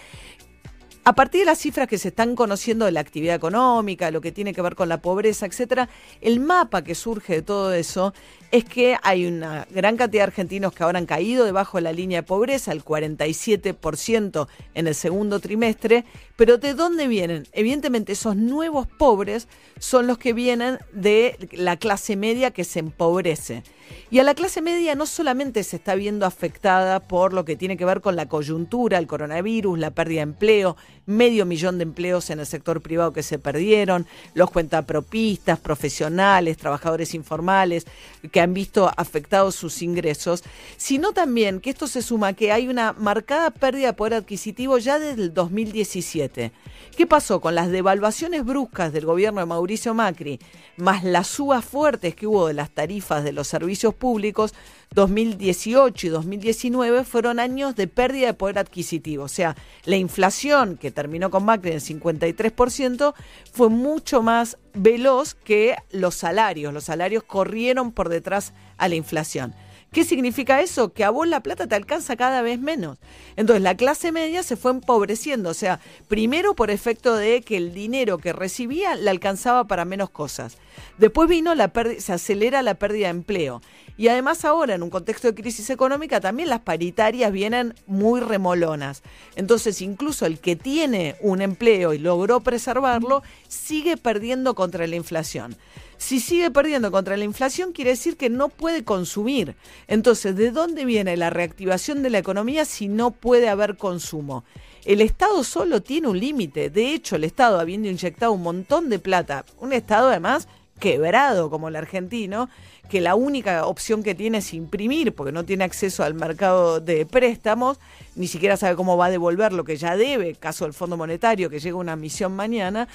A 1.04 1.14
partir 1.14 1.42
de 1.42 1.46
las 1.46 1.59
cifras 1.59 1.87
que 1.87 1.96
se 1.96 2.09
están 2.09 2.35
conociendo 2.35 2.87
de 2.87 2.92
la 2.92 3.00
actividad 3.00 3.37
económica, 3.37 4.11
lo 4.11 4.20
que 4.20 4.33
tiene 4.33 4.52
que 4.52 4.62
ver 4.62 4.74
con 4.74 4.88
la 4.88 5.00
pobreza, 5.00 5.46
etcétera, 5.46 5.88
el 6.20 6.40
mapa 6.40 6.83
que 6.83 6.96
surge 6.96 7.35
de 7.35 7.42
todo 7.42 7.72
eso 7.72 8.12
es 8.51 8.65
que 8.65 8.97
hay 9.03 9.27
una 9.27 9.67
gran 9.71 9.97
cantidad 9.97 10.23
de 10.23 10.29
argentinos 10.29 10.73
que 10.73 10.83
ahora 10.83 10.99
han 10.99 11.07
caído 11.07 11.45
debajo 11.45 11.79
de 11.79 11.83
la 11.83 11.93
línea 11.93 12.23
de 12.23 12.27
pobreza, 12.27 12.73
el 12.73 12.85
47% 12.85 14.49
en 14.75 14.87
el 14.87 14.95
segundo 14.95 15.39
trimestre, 15.39 16.05
pero 16.37 16.59
¿de 16.59 16.75
dónde 16.75 17.07
vienen? 17.07 17.47
Evidentemente 17.53 18.13
esos 18.13 18.35
nuevos 18.35 18.87
pobres 18.87 19.47
son 19.79 20.07
los 20.07 20.19
que 20.19 20.33
vienen 20.33 20.79
de 20.93 21.37
la 21.53 21.77
clase 21.77 22.17
media 22.17 22.51
que 22.51 22.65
se 22.65 22.81
empobrece. 22.81 23.63
Y 24.11 24.19
a 24.19 24.25
la 24.25 24.35
clase 24.35 24.63
media 24.63 24.95
no 24.95 25.07
solamente 25.07 25.63
se 25.65 25.77
está 25.77 25.95
viendo 25.95 26.27
afectada 26.27 27.01
por 27.01 27.33
lo 27.33 27.45
que 27.45 27.57
tiene 27.57 27.77
que 27.77 27.85
ver 27.85 28.01
con 28.01 28.17
la 28.17 28.27
coyuntura, 28.27 28.99
el 28.99 29.07
coronavirus, 29.07 29.79
la 29.79 29.91
pérdida 29.91 30.19
de 30.19 30.31
empleo, 30.31 30.77
medio 31.07 31.45
millón 31.45 31.79
de 31.79 31.85
empleos 31.85 32.31
en 32.31 32.41
el 32.41 32.47
sector 32.47 32.81
privado 32.81 33.13
que 33.13 33.23
se 33.23 33.39
perdieron, 33.39 34.07
los 34.35 34.51
cuentapropistas, 34.51 35.59
profesionales, 35.59 36.57
trabajadores 36.57 37.15
informales 37.15 37.87
que 38.33 38.39
han 38.40 38.55
visto 38.55 38.90
afectados 38.96 39.55
sus 39.55 39.83
ingresos, 39.83 40.42
sino 40.76 41.12
también 41.12 41.61
que 41.61 41.70
esto 41.70 41.87
se 41.87 42.03
suma 42.03 42.33
que 42.33 42.53
hay 42.53 42.68
una 42.68 42.92
marcada 42.92 43.50
pérdida 43.50 43.88
de 43.88 43.92
poder 43.94 44.14
adquisitivo 44.14 44.79
ya 44.79 44.98
desde 44.98 45.22
el 45.22 45.35
2017. 45.35 46.53
¿Qué 46.96 47.07
pasó 47.07 47.40
con 47.40 47.55
las 47.55 47.70
devaluaciones 47.70 48.44
bruscas 48.44 48.92
del 48.92 49.07
gobierno 49.07 49.40
de 49.40 49.46
Mauricio 49.46 49.94
Macri, 49.94 50.40
más 50.76 51.05
las 51.05 51.26
subas 51.26 51.64
fuertes 51.64 52.14
que 52.14 52.26
hubo 52.26 52.48
de 52.48 52.55
las 52.55 52.70
tarifas 52.70 53.24
de 53.24 53.33
los 53.33 53.46
servicios 53.46 53.94
públicos? 53.94 54.55
2018 54.92 56.09
y 56.09 56.11
2019 56.11 57.05
fueron 57.05 57.38
años 57.38 57.76
de 57.76 57.87
pérdida 57.87 58.26
de 58.26 58.35
poder 58.35 58.59
adquisitivo. 58.59 59.22
O 59.22 59.29
sea, 59.29 59.55
la 59.85 59.94
inflación 59.94 60.76
que 60.76 60.90
terminó 60.90 61.31
con 61.31 61.44
Macri 61.44 61.70
en 61.70 61.79
53% 61.79 63.14
fue 63.53 63.68
mucho 63.68 64.20
más 64.20 64.59
veloz 64.74 65.35
que 65.35 65.76
los 65.92 66.16
salarios. 66.16 66.74
Los 66.74 66.85
salarios 66.85 67.22
corrieron 67.22 67.92
por 67.92 68.09
detrás 68.09 68.53
a 68.79 68.88
la 68.88 68.96
inflación. 68.96 69.55
¿Qué 69.92 70.05
significa 70.05 70.61
eso? 70.61 70.92
Que 70.92 71.03
a 71.03 71.11
vos 71.11 71.26
la 71.26 71.40
plata 71.40 71.66
te 71.66 71.74
alcanza 71.74 72.16
cada 72.16 72.42
vez 72.42 72.61
menos. 72.61 72.98
Entonces 73.35 73.62
la 73.62 73.76
clase 73.76 74.12
media 74.12 74.44
se 74.44 74.57
fue 74.57 74.70
empobreciendo, 74.70 75.50
o 75.50 75.55
sea, 75.55 75.81
primero 76.07 76.55
por 76.55 76.70
efecto 76.70 77.16
de 77.16 77.42
que 77.42 77.57
el 77.57 77.74
dinero 77.74 78.18
que 78.18 78.33
recibía 78.33 78.94
le 78.94 79.11
alcanzaba 79.11 79.64
para 79.64 79.85
menos 79.85 80.11
cosas. 80.11 80.59
Después 80.98 81.29
vino 81.29 81.57
la 81.57 81.72
se 81.98 82.12
acelera 82.12 82.62
la 82.62 82.74
pérdida 82.74 83.07
de 83.07 83.18
empleo. 83.18 83.62
Y 84.01 84.09
además 84.09 84.47
ahora, 84.47 84.75
en 84.75 84.83
un 84.83 84.89
contexto 84.89 85.29
de 85.29 85.35
crisis 85.35 85.69
económica, 85.69 86.23
también 86.23 86.49
las 86.49 86.61
paritarias 86.61 87.31
vienen 87.31 87.75
muy 87.87 88.21
remolonas. 88.21 89.03
Entonces, 89.37 89.83
incluso 89.83 90.25
el 90.25 90.39
que 90.39 90.57
tiene 90.57 91.17
un 91.21 91.43
empleo 91.43 91.93
y 91.93 91.99
logró 91.99 92.41
preservarlo, 92.41 93.23
sigue 93.47 93.99
perdiendo 93.99 94.55
contra 94.55 94.87
la 94.87 94.97
inflación. 94.97 95.55
Si 95.99 96.19
sigue 96.19 96.51
perdiendo 96.51 96.91
contra 96.91 97.19
la 97.19 97.25
inflación, 97.25 97.73
quiere 97.73 97.91
decir 97.91 98.17
que 98.17 98.31
no 98.31 98.49
puede 98.49 98.85
consumir. 98.85 99.55
Entonces, 99.87 100.35
¿de 100.35 100.51
dónde 100.51 100.87
viene 100.87 101.19
la 101.19 101.29
reactivación 101.29 102.03
de 102.03 102.09
la 102.09 102.21
economía 102.21 102.65
si 102.65 102.89
no 102.89 103.11
puede 103.11 103.51
haber 103.51 103.77
consumo? 103.77 104.45
El 104.87 105.03
Estado 105.03 105.45
solo 105.45 105.83
tiene 105.83 106.09
un 106.09 106.19
límite. 106.19 106.71
De 106.71 106.95
hecho, 106.95 107.17
el 107.17 107.25
Estado, 107.25 107.61
habiendo 107.61 107.87
inyectado 107.87 108.33
un 108.33 108.45
montón 108.45 108.89
de 108.89 108.99
plata, 108.99 109.45
un 109.59 109.75
Estado 109.75 110.09
además 110.09 110.49
quebrado 110.81 111.51
como 111.51 111.69
el 111.69 111.77
argentino, 111.77 112.49
que 112.90 113.00
la 113.00 113.14
única 113.14 113.66
opción 113.66 114.03
que 114.03 114.16
tiene 114.16 114.38
es 114.38 114.53
imprimir, 114.53 115.14
porque 115.14 115.31
no 115.31 115.44
tiene 115.44 115.62
acceso 115.62 116.03
al 116.03 116.14
mercado 116.14 116.81
de 116.81 117.07
préstamos, 117.07 117.79
ni 118.16 118.26
siquiera 118.26 118.57
sabe 118.57 118.74
cómo 118.74 118.96
va 118.96 119.07
a 119.07 119.11
devolver 119.11 119.53
lo 119.53 119.62
que 119.62 119.76
ya 119.76 119.96
debe, 119.96 120.35
caso 120.35 120.64
del 120.64 120.74
Fondo 120.74 120.96
Monetario, 120.96 121.48
que 121.48 121.61
llega 121.61 121.76
una 121.76 121.94
misión 121.94 122.35
mañana. 122.35 122.88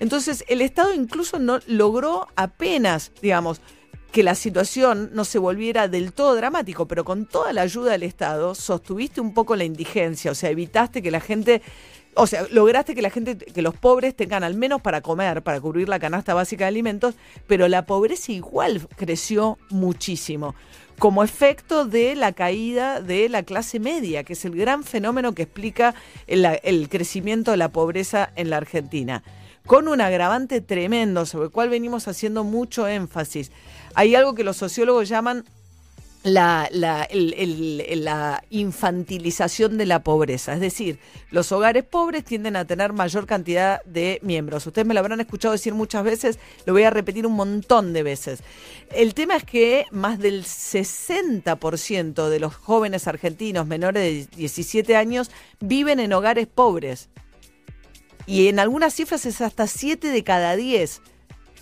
Entonces, 0.00 0.42
el 0.48 0.62
Estado 0.62 0.94
incluso 0.94 1.38
no 1.38 1.60
logró 1.66 2.28
apenas, 2.34 3.12
digamos, 3.20 3.60
que 4.10 4.22
la 4.22 4.34
situación 4.34 5.10
no 5.12 5.24
se 5.26 5.38
volviera 5.38 5.86
del 5.86 6.14
todo 6.14 6.34
dramático, 6.34 6.88
pero 6.88 7.04
con 7.04 7.26
toda 7.26 7.52
la 7.52 7.60
ayuda 7.60 7.92
del 7.92 8.04
Estado 8.04 8.54
sostuviste 8.54 9.20
un 9.20 9.34
poco 9.34 9.54
la 9.54 9.64
indigencia, 9.64 10.30
o 10.30 10.34
sea, 10.34 10.48
evitaste 10.48 11.02
que 11.02 11.10
la 11.10 11.20
gente 11.20 11.60
o 12.14 12.26
sea, 12.26 12.46
lograste 12.50 12.94
que 12.94 13.02
la 13.02 13.10
gente, 13.10 13.36
que 13.36 13.62
los 13.62 13.74
pobres 13.74 14.14
tengan 14.14 14.44
al 14.44 14.54
menos 14.54 14.82
para 14.82 15.00
comer, 15.00 15.42
para 15.42 15.60
cubrir 15.60 15.88
la 15.88 15.98
canasta 15.98 16.34
básica 16.34 16.64
de 16.64 16.68
alimentos, 16.68 17.14
pero 17.46 17.68
la 17.68 17.86
pobreza 17.86 18.32
igual 18.32 18.86
creció 18.96 19.58
muchísimo 19.70 20.54
como 20.98 21.24
efecto 21.24 21.84
de 21.84 22.14
la 22.14 22.32
caída 22.32 23.00
de 23.00 23.28
la 23.28 23.42
clase 23.42 23.80
media, 23.80 24.22
que 24.22 24.34
es 24.34 24.44
el 24.44 24.56
gran 24.56 24.84
fenómeno 24.84 25.34
que 25.34 25.42
explica 25.42 25.94
el, 26.26 26.46
el 26.62 26.88
crecimiento 26.88 27.50
de 27.50 27.56
la 27.56 27.70
pobreza 27.70 28.30
en 28.36 28.50
la 28.50 28.58
Argentina, 28.58 29.24
con 29.66 29.88
un 29.88 30.00
agravante 30.00 30.60
tremendo 30.60 31.26
sobre 31.26 31.46
el 31.46 31.50
cual 31.50 31.70
venimos 31.70 32.06
haciendo 32.06 32.44
mucho 32.44 32.86
énfasis. 32.86 33.50
Hay 33.94 34.14
algo 34.14 34.34
que 34.34 34.44
los 34.44 34.56
sociólogos 34.56 35.08
llaman 35.08 35.44
la, 36.22 36.68
infantilización 38.50 39.78
de 39.78 39.86
la 39.86 40.02
pobreza. 40.02 40.54
Es 40.54 40.60
decir, 40.60 40.98
los 41.30 41.52
hogares 41.52 41.84
pobres 41.84 42.24
tienden 42.24 42.56
a 42.56 42.64
tener 42.64 42.92
mayor 42.92 43.26
cantidad 43.26 43.82
de 43.84 44.18
miembros. 44.22 44.66
Ustedes 44.66 44.86
me 44.86 44.94
lo 44.94 45.00
habrán 45.00 45.20
escuchado 45.20 45.52
decir 45.52 45.74
muchas 45.74 46.04
veces, 46.04 46.38
lo 46.66 46.72
voy 46.72 46.84
a 46.84 46.90
repetir 46.90 47.26
un 47.26 47.34
montón 47.34 47.92
de 47.92 48.02
veces. 48.02 48.42
El 48.90 49.14
tema 49.14 49.36
es 49.36 49.44
que 49.44 49.86
más 49.90 50.18
del 50.18 50.44
60% 50.44 52.28
de 52.28 52.40
los 52.40 52.54
jóvenes 52.54 53.08
argentinos 53.08 53.66
menores 53.66 54.30
de 54.30 54.36
17 54.36 54.96
años 54.96 55.30
viven 55.60 56.00
en 56.00 56.12
hogares 56.12 56.46
pobres. 56.46 57.08
Y 58.26 58.46
en 58.46 58.60
algunas 58.60 58.94
cifras 58.94 59.26
es 59.26 59.40
hasta 59.40 59.66
7 59.66 60.08
de 60.08 60.22
cada 60.22 60.54
10 60.54 61.02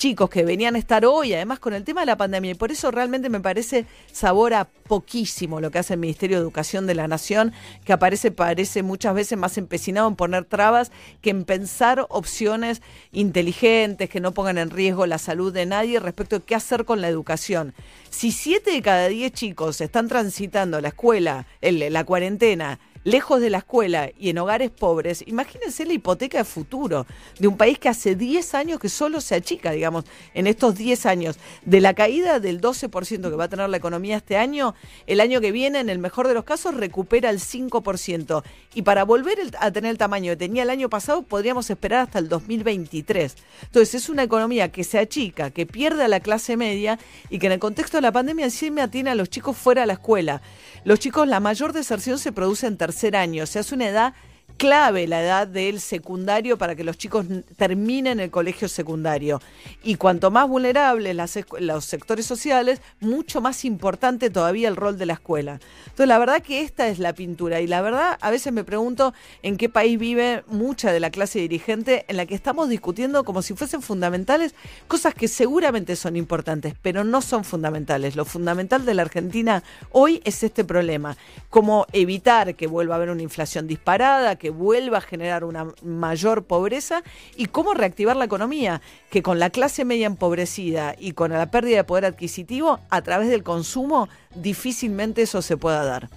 chicos 0.01 0.31
que 0.31 0.45
venían 0.45 0.77
a 0.77 0.79
estar 0.79 1.05
hoy, 1.05 1.35
además 1.35 1.59
con 1.59 1.75
el 1.75 1.85
tema 1.85 2.01
de 2.01 2.07
la 2.07 2.17
pandemia. 2.17 2.53
Y 2.53 2.55
por 2.55 2.73
eso 2.73 2.91
realmente 2.91 3.29
me 3.29 3.41
parece 3.41 3.85
sabor 4.11 4.55
a 4.55 4.65
poquísimo 4.65 5.61
lo 5.61 5.71
que 5.71 5.79
hace 5.79 5.93
el 5.93 6.01
Ministerio 6.01 6.39
de 6.39 6.43
Educación 6.43 6.87
de 6.87 6.95
la 6.95 7.07
Nación, 7.07 7.53
que 7.85 7.93
aparece, 7.93 8.31
parece 8.31 8.83
muchas 8.83 9.15
veces 9.15 9.37
más 9.37 9.59
empecinado 9.59 10.09
en 10.09 10.17
poner 10.17 10.47
trabas 10.47 10.91
que 11.21 11.29
en 11.29 11.45
pensar 11.45 12.07
opciones 12.09 12.81
inteligentes 13.13 14.09
que 14.09 14.21
no 14.21 14.33
pongan 14.33 14.57
en 14.57 14.71
riesgo 14.71 15.05
la 15.05 15.19
salud 15.19 15.53
de 15.53 15.67
nadie 15.67 16.01
respecto 16.01 16.37
a 16.37 16.41
qué 16.41 16.55
hacer 16.55 16.87
con 16.87 17.03
la 17.03 17.09
educación. 17.09 17.75
Si 18.09 18.33
siete 18.33 18.73
de 18.73 18.81
cada 18.81 19.07
diez 19.09 19.33
chicos 19.33 19.83
están 19.83 20.09
transitando 20.09 20.81
la 20.81 20.89
escuela, 20.89 21.47
el, 21.61 21.93
la 21.93 22.05
cuarentena, 22.05 22.81
lejos 23.05 23.41
de 23.41 23.51
la 23.51 23.59
escuela 23.59 24.11
y 24.19 24.31
en 24.31 24.39
hogares 24.39 24.71
pobres, 24.71 25.25
imagínense 25.27 25.87
la 25.87 25.93
hipoteca 25.93 26.39
de 26.39 26.45
futuro 26.45 27.07
de 27.39 27.49
un 27.49 27.57
país 27.57 27.79
que 27.79 27.89
hace 27.89 28.15
10 28.15 28.55
años 28.55 28.81
que 28.81 28.89
solo 28.89 29.21
se 29.21 29.35
achica, 29.35 29.73
digamos, 29.73 30.05
en 30.35 30.47
estos 30.47 30.77
10 30.77 31.07
años. 31.07 31.39
De 31.65 31.81
la 31.81 31.95
caída 31.95 32.41
del 32.41 32.61
12% 32.61 33.31
que 33.31 33.37
va 33.37 33.45
a 33.45 33.49
tener 33.49 33.69
la 33.69 33.77
economía 33.77 34.19
este 34.19 34.37
año, 34.37 34.75
el 35.07 35.21
año 35.21 35.41
que 35.41 35.53
viene, 35.53 35.81
en 35.81 35.89
el 35.89 35.99
mejor 35.99 36.29
de 36.29 36.35
los 36.35 36.45
casos, 36.45 36.75
recupera 36.75 37.31
el 37.31 37.41
5%. 37.41 38.43
Y 38.75 38.83
para 38.83 39.05
volver 39.05 39.39
a 39.59 39.71
tener 39.71 39.91
el 39.91 39.99
tamaño 39.99 40.33
que 40.33 40.37
tenía 40.37 40.63
el 40.63 40.71
año 40.71 40.89
pasado, 40.89 41.23
podríamos 41.23 41.71
esperar 41.71 42.01
hasta 42.01 42.19
el 42.19 42.29
2023. 42.29 43.37
Entonces, 43.63 43.95
es 43.95 44.09
una 44.09 44.23
economía 44.23 44.71
que 44.71 44.85
se 44.85 44.99
achica, 44.99 45.51
que 45.51 45.67
pierde 45.67 46.05
a 46.05 46.09
la 46.09 46.21
clase 46.21 46.57
media 46.57 46.99
y 47.31 47.39
que 47.39 47.47
en 47.47 47.53
el 47.53 47.59
contexto 47.59 47.97
de 47.97 48.03
la 48.03 48.13
pandemia 48.13 48.45
encima 48.45 48.89
tiene 48.89 49.11
a 49.11 49.15
los 49.15 49.31
chicos 49.31 49.57
fuera 49.57 49.83
de 49.83 49.87
la 49.87 49.95
escuela. 49.95 50.43
Los 50.85 50.99
chicos, 50.99 51.29
la 51.29 51.41
mayor 51.41 51.73
deserción 51.73 52.19
se 52.19 52.33
produce 52.33 52.67
en 52.67 52.77
tercer 52.77 53.17
año, 53.17 53.45
o 53.45 53.47
sea, 53.47 53.61
es 53.61 53.73
una 53.73 53.89
edad 53.89 54.15
clave 54.61 55.07
la 55.07 55.23
edad 55.23 55.47
del 55.47 55.81
secundario 55.81 56.59
para 56.59 56.77
que 56.77 56.85
los 56.85 56.99
chicos 56.99 57.25
terminen 57.57 58.21
el 58.21 58.31
colegio 58.31 58.69
secundario. 58.69 59.41
Y 59.83 59.95
cuanto 59.95 60.31
más 60.31 60.47
vulnerables 60.47 61.17
los 61.61 61.85
sectores 61.87 62.27
sociales, 62.27 62.83
mucho 63.01 63.41
más 63.41 63.65
importante 63.65 64.29
todavía 64.29 64.69
el 64.69 64.77
rol 64.77 64.99
de 64.99 65.07
la 65.07 65.15
escuela. 65.15 65.61
Entonces, 65.85 66.09
la 66.09 66.19
verdad 66.19 66.43
que 66.43 66.61
esta 66.61 66.89
es 66.89 66.99
la 66.99 67.15
pintura. 67.15 67.63
Y 67.63 67.69
la 67.69 67.81
verdad, 67.81 68.19
a 68.21 68.31
veces 68.31 68.53
me 68.53 68.63
pregunto 68.63 69.15
en 69.43 69.57
qué 69.57 69.71
país 69.71 69.99
vive 69.99 70.45
mucha 70.47 70.93
de 70.93 71.01
la 71.01 71.09
clase 71.09 71.39
dirigente 71.39 72.05
en 72.09 72.19
la 72.19 72.27
que 72.27 72.35
estamos 72.35 72.69
discutiendo 72.69 73.25
como 73.25 73.41
si 73.41 73.55
fuesen 73.55 73.81
fundamentales 73.81 74.55
cosas 74.89 75.15
que 75.15 75.29
seguramente 75.29 75.97
son 75.97 76.17
importantes, 76.17 76.75
pero 76.83 77.03
no 77.03 77.23
son 77.23 77.45
fundamentales. 77.45 78.15
Lo 78.15 78.27
fundamental 78.27 78.85
de 78.85 78.93
la 78.93 79.01
Argentina 79.01 79.63
hoy 79.91 80.21
es 80.27 80.43
este 80.43 80.65
problema. 80.65 81.17
Cómo 81.49 81.87
evitar 81.95 82.55
que 82.57 82.67
vuelva 82.67 82.97
a 82.97 82.97
haber 82.97 83.09
una 83.09 83.23
inflación 83.23 83.67
disparada, 83.67 84.37
que 84.37 84.50
vuelva 84.51 84.99
a 84.99 85.01
generar 85.01 85.45
una 85.45 85.67
mayor 85.83 86.45
pobreza 86.45 87.03
y 87.37 87.47
cómo 87.47 87.75
reactivar 87.75 88.17
la 88.17 88.27
economía, 88.27 88.83
que 89.11 89.23
con 89.23 89.39
la 89.39 89.51
clase 89.51 89.85
media 89.85 90.07
empobrecida 90.07 90.95
y 90.99 91.13
con 91.13 91.33
la 91.33 91.51
pérdida 91.51 91.79
de 91.79 91.85
poder 91.85 92.05
adquisitivo, 92.05 92.81
a 92.91 93.03
través 93.03 93.29
del 93.29 93.43
consumo, 93.43 94.09
difícilmente 94.35 95.23
eso 95.23 95.43
se 95.43 95.57
pueda 95.57 95.85
dar. 95.85 96.09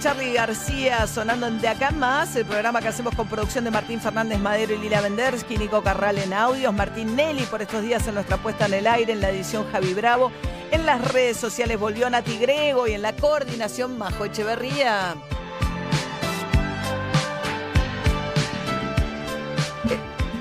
Charlie 0.00 0.32
García 0.32 1.06
sonando 1.06 1.46
en 1.46 1.60
De 1.60 1.68
Acá 1.68 1.90
Más, 1.90 2.36
el 2.36 2.44
programa 2.44 2.80
que 2.80 2.88
hacemos 2.88 3.14
con 3.14 3.28
producción 3.28 3.64
de 3.64 3.70
Martín 3.70 4.00
Fernández 4.00 4.38
Madero 4.38 4.74
y 4.74 4.78
Lila 4.78 5.00
Vendersky, 5.00 5.58
Nico 5.58 5.82
Carral 5.82 6.18
en 6.18 6.32
audios, 6.32 6.72
Martín 6.72 7.16
Nelly 7.16 7.42
por 7.44 7.60
estos 7.60 7.82
días 7.82 8.06
en 8.06 8.14
nuestra 8.14 8.36
puesta 8.36 8.66
en 8.66 8.74
el 8.74 8.86
aire, 8.86 9.12
en 9.12 9.20
la 9.20 9.30
edición 9.30 9.70
Javi 9.70 9.94
Bravo, 9.94 10.30
en 10.70 10.86
las 10.86 11.12
redes 11.12 11.36
sociales 11.36 11.78
volvió 11.78 12.08
Nati 12.08 12.38
Grego 12.38 12.86
y 12.86 12.92
en 12.92 13.02
la 13.02 13.14
coordinación 13.16 13.98
Majo 13.98 14.24
Echeverría. 14.24 15.16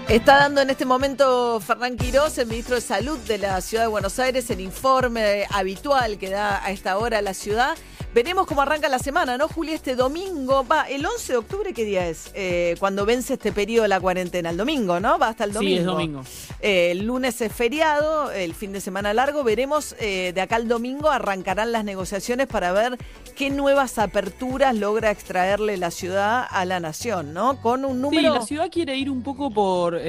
Está 0.08 0.38
dando 0.38 0.62
en 0.62 0.70
este 0.70 0.86
momento 0.86 1.60
Fernán 1.60 1.98
Quirós, 1.98 2.38
el 2.38 2.48
ministro 2.48 2.76
de 2.76 2.82
Salud 2.82 3.18
de 3.20 3.40
la 3.40 3.60
Ciudad 3.62 3.84
de 3.84 3.90
Buenos 3.90 4.20
Aires, 4.20 4.50
el 4.50 4.62
informe 4.62 5.46
habitual 5.50 6.18
que 6.18 6.30
da 6.30 6.64
a 6.64 6.72
esta 6.72 6.98
hora 6.98 7.22
la 7.22 7.34
ciudad. 7.34 7.76
Veremos 8.14 8.48
cómo 8.48 8.62
arranca 8.62 8.88
la 8.90 9.00
semana, 9.00 9.38
¿no, 9.38 9.48
Juli? 9.48 9.74
Este 9.74 9.96
domingo, 9.96 10.66
va, 10.66 10.84
el 10.90 11.06
11 11.06 11.34
de 11.34 11.38
octubre, 11.38 11.74
¿qué 11.74 11.84
día 11.84 12.08
es? 12.08 12.32
Eh, 12.34 12.76
cuando 12.80 13.06
vence 13.06 13.34
este 13.34 13.52
periodo 13.52 13.84
de 13.84 13.90
la 13.90 14.00
cuarentena, 14.00 14.50
el 14.50 14.58
domingo, 14.58 15.00
¿no? 15.00 15.20
Va 15.20 15.28
hasta 15.28 15.44
el 15.44 15.54
domingo. 15.54 15.76
Sí, 15.76 15.80
es 15.80 15.86
domingo. 15.86 16.22
Eh, 16.62 16.92
el 16.92 17.06
lunes 17.06 17.40
es 17.42 17.52
feriado, 17.54 18.32
el 18.32 18.56
fin 18.56 18.72
de 18.72 18.82
semana 18.82 19.14
largo. 19.14 19.44
Veremos 19.44 19.96
eh, 20.00 20.32
de 20.34 20.42
acá 20.42 20.56
al 20.56 20.68
domingo 20.68 21.10
arrancarán 21.10 21.72
las 21.72 21.84
negociaciones 21.84 22.48
para 22.48 22.72
ver 22.72 22.98
qué 23.36 23.52
nuevas 23.52 24.00
aperturas 24.00 24.74
logra 24.74 25.12
extraerle 25.12 25.78
la 25.78 25.92
ciudad 25.92 26.48
a 26.50 26.66
la 26.66 26.80
nación, 26.80 27.34
¿no? 27.34 27.62
Con 27.62 27.86
un 27.86 28.02
número. 28.02 28.34
Sí, 28.34 28.40
la 28.40 28.46
ciudad 28.46 28.72
quiere 28.72 28.96
ir 28.96 29.12
un 29.12 29.22
poco 29.22 29.52
por 29.52 30.00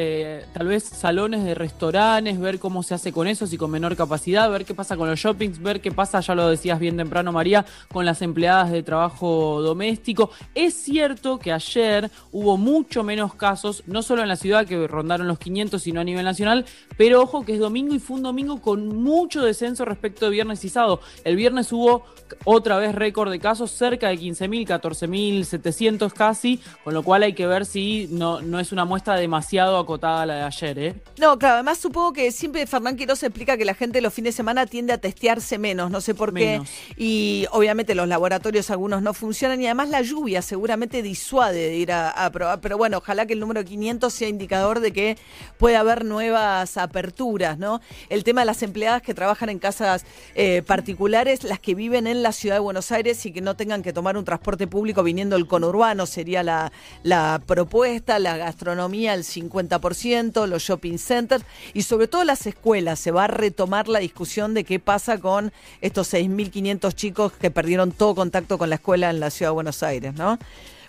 tal 0.54 0.66
vez 0.66 0.84
salones 0.84 1.44
de 1.44 1.54
restaurantes, 1.54 2.38
ver 2.38 2.58
cómo 2.58 2.82
se 2.82 2.94
hace 2.94 3.12
con 3.12 3.26
esos 3.26 3.52
y 3.52 3.58
con 3.58 3.70
menor 3.70 3.96
capacidad, 3.96 4.50
ver 4.50 4.64
qué 4.64 4.72
pasa 4.72 4.96
con 4.96 5.10
los 5.10 5.18
shoppings, 5.18 5.60
ver 5.60 5.80
qué 5.80 5.90
pasa, 5.92 6.20
ya 6.20 6.34
lo 6.34 6.48
decías 6.48 6.78
bien 6.78 6.96
temprano 6.96 7.32
María, 7.32 7.66
con 7.92 8.04
las 8.04 8.22
empleadas 8.22 8.70
de 8.70 8.82
trabajo 8.82 9.60
doméstico. 9.62 10.30
Es 10.54 10.74
cierto 10.74 11.38
que 11.38 11.52
ayer 11.52 12.10
hubo 12.32 12.56
mucho 12.56 13.02
menos 13.02 13.34
casos, 13.34 13.82
no 13.86 14.02
solo 14.02 14.22
en 14.22 14.28
la 14.28 14.36
ciudad 14.36 14.66
que 14.66 14.86
rondaron 14.86 15.26
los 15.26 15.38
500, 15.38 15.82
sino 15.82 16.00
a 16.00 16.04
nivel 16.04 16.24
nacional, 16.24 16.66
pero 16.96 17.22
ojo 17.22 17.44
que 17.44 17.54
es 17.54 17.60
domingo 17.60 17.94
y 17.94 17.98
fue 17.98 18.16
un 18.16 18.22
domingo 18.22 18.60
con 18.60 18.88
mucho 18.88 19.42
descenso 19.42 19.84
respecto 19.84 20.26
de 20.26 20.32
viernes 20.32 20.64
y 20.64 20.68
sábado. 20.68 21.00
El 21.24 21.36
viernes 21.36 21.72
hubo 21.72 22.04
otra 22.44 22.78
vez 22.78 22.94
récord 22.94 23.30
de 23.30 23.38
casos, 23.38 23.70
cerca 23.70 24.08
de 24.08 24.18
15.000, 24.18 24.66
14.700 24.66 26.12
casi, 26.12 26.60
con 26.84 26.92
lo 26.92 27.02
cual 27.02 27.22
hay 27.22 27.32
que 27.32 27.46
ver 27.46 27.64
si 27.64 28.08
no, 28.10 28.42
no 28.42 28.60
es 28.60 28.72
una 28.72 28.84
muestra 28.84 29.16
demasiado 29.16 29.78
acotada 29.78 30.26
la 30.26 30.34
de 30.34 30.42
ayer, 30.42 30.78
¿eh? 30.78 30.94
No, 31.18 31.38
claro, 31.38 31.54
además 31.54 31.78
supongo 31.78 32.12
que 32.12 32.30
siempre 32.32 32.66
Fernán 32.66 32.96
Quiroz 32.96 33.22
explica 33.22 33.56
que 33.56 33.64
la 33.64 33.74
gente 33.74 34.00
los 34.00 34.12
fines 34.12 34.34
de 34.34 34.36
semana 34.36 34.66
tiende 34.66 34.92
a 34.92 34.98
testearse 34.98 35.58
menos, 35.58 35.90
no 35.90 36.00
sé 36.00 36.14
por 36.14 36.34
qué. 36.34 36.60
Y 36.96 37.46
obviamente 37.52 37.77
los 37.94 38.08
laboratorios 38.08 38.70
algunos 38.70 39.02
no 39.02 39.14
funcionan 39.14 39.60
y 39.60 39.66
además 39.66 39.88
la 39.88 40.02
lluvia 40.02 40.42
seguramente 40.42 41.02
disuade 41.02 41.68
de 41.68 41.76
ir 41.76 41.92
a, 41.92 42.10
a 42.10 42.30
probar. 42.30 42.60
Pero 42.60 42.78
bueno, 42.78 42.98
ojalá 42.98 43.26
que 43.26 43.34
el 43.34 43.40
número 43.40 43.64
500 43.64 44.12
sea 44.12 44.28
indicador 44.28 44.80
de 44.80 44.92
que 44.92 45.16
puede 45.58 45.76
haber 45.76 46.04
nuevas 46.04 46.76
aperturas, 46.76 47.58
¿no? 47.58 47.80
El 48.08 48.24
tema 48.24 48.42
de 48.42 48.46
las 48.46 48.62
empleadas 48.62 49.02
que 49.02 49.14
trabajan 49.14 49.48
en 49.48 49.58
casas 49.58 50.04
eh, 50.34 50.62
particulares, 50.66 51.44
las 51.44 51.60
que 51.60 51.74
viven 51.74 52.06
en 52.06 52.22
la 52.22 52.32
ciudad 52.32 52.56
de 52.56 52.60
Buenos 52.60 52.92
Aires 52.92 53.24
y 53.26 53.32
que 53.32 53.40
no 53.40 53.56
tengan 53.56 53.82
que 53.82 53.92
tomar 53.92 54.16
un 54.16 54.24
transporte 54.24 54.66
público 54.66 55.02
viniendo 55.02 55.36
del 55.36 55.46
conurbano, 55.46 56.06
sería 56.06 56.42
la, 56.42 56.72
la 57.02 57.40
propuesta, 57.46 58.18
la 58.18 58.36
gastronomía, 58.36 59.14
el 59.14 59.24
50%, 59.24 60.46
los 60.46 60.62
shopping 60.62 60.98
centers 60.98 61.44
y 61.74 61.82
sobre 61.82 62.08
todo 62.08 62.24
las 62.24 62.46
escuelas. 62.46 62.98
Se 62.98 63.10
va 63.10 63.24
a 63.24 63.28
retomar 63.28 63.88
la 63.88 63.98
discusión 63.98 64.54
de 64.54 64.64
qué 64.64 64.78
pasa 64.78 65.18
con 65.18 65.52
estos 65.80 66.12
6.500 66.12 66.94
chicos 66.94 67.32
que 67.32 67.50
perdieron 67.50 67.67
todo 67.96 68.14
contacto 68.14 68.58
con 68.58 68.68
la 68.68 68.76
escuela 68.76 69.10
en 69.10 69.20
la 69.20 69.30
ciudad 69.30 69.50
de 69.50 69.54
Buenos 69.54 69.82
Aires, 69.82 70.14
¿no? 70.14 70.38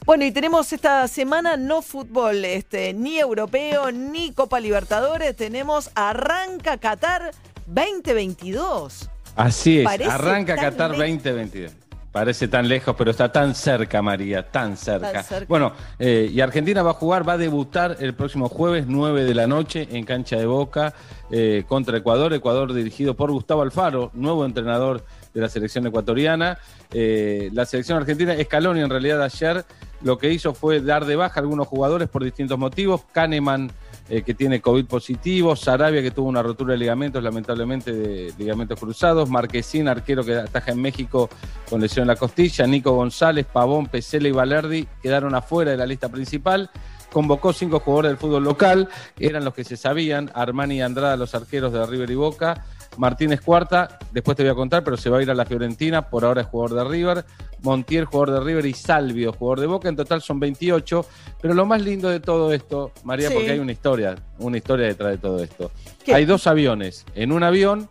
Bueno, 0.05 0.25
y 0.25 0.31
tenemos 0.31 0.71
esta 0.73 1.07
semana 1.07 1.57
no 1.57 1.81
fútbol 1.81 2.45
este, 2.45 2.93
ni 2.93 3.19
europeo 3.19 3.91
ni 3.91 4.31
Copa 4.31 4.59
Libertadores. 4.59 5.35
Tenemos 5.35 5.91
Arranca 5.93 6.77
Qatar 6.77 7.31
2022. 7.67 9.09
Así 9.35 9.79
es, 9.79 9.85
Parece 9.85 10.09
arranca 10.09 10.55
Qatar 10.55 10.91
lejos. 10.91 11.23
2022. 11.23 11.71
Parece 12.11 12.47
tan 12.47 12.67
lejos, 12.67 12.95
pero 12.97 13.11
está 13.11 13.31
tan 13.31 13.53
cerca, 13.53 14.01
María, 14.01 14.49
tan 14.49 14.77
cerca. 14.77 15.11
Tan 15.11 15.23
cerca. 15.23 15.45
Bueno, 15.47 15.73
eh, 15.99 16.27
y 16.33 16.41
Argentina 16.41 16.81
va 16.81 16.91
a 16.91 16.95
jugar, 16.95 17.27
va 17.27 17.33
a 17.33 17.37
debutar 17.37 17.97
el 17.99 18.15
próximo 18.15 18.49
jueves 18.49 18.85
9 18.87 19.25
de 19.25 19.35
la 19.35 19.45
noche 19.45 19.87
en 19.91 20.05
cancha 20.05 20.37
de 20.37 20.47
Boca 20.47 20.95
eh, 21.29 21.65
contra 21.67 21.97
Ecuador. 21.97 22.33
Ecuador 22.33 22.73
dirigido 22.73 23.15
por 23.15 23.31
Gustavo 23.31 23.61
Alfaro, 23.61 24.09
nuevo 24.15 24.43
entrenador 24.43 25.05
de 25.33 25.41
la 25.41 25.49
selección 25.49 25.85
ecuatoriana. 25.87 26.57
Eh, 26.91 27.49
la 27.53 27.65
selección 27.65 27.97
argentina, 27.97 28.35
Scaloni 28.43 28.81
en 28.81 28.89
realidad 28.89 29.21
ayer 29.21 29.65
lo 30.01 30.17
que 30.17 30.31
hizo 30.31 30.53
fue 30.53 30.81
dar 30.81 31.05
de 31.05 31.15
baja 31.15 31.39
a 31.39 31.43
algunos 31.43 31.67
jugadores 31.67 32.07
por 32.09 32.23
distintos 32.23 32.57
motivos. 32.57 33.01
Kahneman, 33.11 33.71
eh, 34.09 34.23
que 34.23 34.33
tiene 34.33 34.61
COVID 34.61 34.85
positivo, 34.85 35.55
Sarabia, 35.55 36.01
que 36.01 36.11
tuvo 36.11 36.29
una 36.29 36.41
rotura 36.41 36.71
de 36.71 36.79
ligamentos, 36.79 37.21
lamentablemente 37.21 37.91
de 37.93 38.33
ligamentos 38.37 38.79
cruzados, 38.79 39.29
Marquesín, 39.29 39.87
arquero 39.87 40.23
que 40.23 40.35
ataja 40.35 40.71
en 40.71 40.81
México 40.81 41.29
con 41.69 41.81
lesión 41.81 42.03
en 42.03 42.07
la 42.07 42.15
costilla, 42.15 42.65
Nico 42.65 42.93
González, 42.93 43.45
Pavón, 43.45 43.87
Pesela 43.87 44.27
y 44.27 44.31
Valerdi 44.31 44.87
quedaron 45.03 45.35
afuera 45.35 45.71
de 45.71 45.77
la 45.77 45.85
lista 45.85 46.09
principal. 46.09 46.69
Convocó 47.11 47.53
cinco 47.53 47.79
jugadores 47.79 48.11
del 48.11 48.17
fútbol 48.17 48.43
local, 48.43 48.87
eran 49.19 49.43
los 49.43 49.53
que 49.53 49.63
se 49.63 49.77
sabían, 49.77 50.31
Armani 50.33 50.77
y 50.77 50.81
Andrada, 50.81 51.17
los 51.17 51.33
arqueros 51.33 51.73
de 51.73 51.85
River 51.85 52.09
y 52.11 52.15
Boca, 52.15 52.65
Martínez 52.99 53.39
Cuarta, 53.39 53.97
después 54.11 54.35
te 54.35 54.43
voy 54.43 54.51
a 54.51 54.55
contar, 54.55 54.83
pero 54.83 54.97
se 54.97 55.09
va 55.09 55.19
a 55.19 55.21
ir 55.23 55.31
a 55.31 55.33
la 55.33 55.45
Fiorentina, 55.45 56.09
por 56.09 56.25
ahora 56.25 56.41
es 56.41 56.47
jugador 56.47 56.83
de 56.83 56.89
River, 56.89 57.25
Montiel, 57.61 58.03
jugador 58.05 58.39
de 58.39 58.45
River, 58.45 58.65
y 58.65 58.73
Salvio, 58.73 59.31
jugador 59.31 59.61
de 59.61 59.67
Boca, 59.67 59.87
en 59.87 59.95
total 59.95 60.21
son 60.21 60.39
28, 60.39 61.05
pero 61.41 61.53
lo 61.53 61.65
más 61.65 61.81
lindo 61.81 62.09
de 62.09 62.19
todo 62.19 62.51
esto, 62.51 62.91
María, 63.05 63.29
Sí. 63.29 63.33
porque 63.33 63.51
hay 63.51 63.59
una 63.59 63.71
historia, 63.71 64.15
una 64.39 64.57
historia 64.57 64.87
detrás 64.87 65.11
de 65.11 65.17
todo 65.17 65.41
esto. 65.41 65.71
¿Qué? 66.03 66.13
Hay 66.13 66.25
dos 66.25 66.45
aviones, 66.45 67.05
en 67.15 67.31
un 67.31 67.43
avión, 67.43 67.89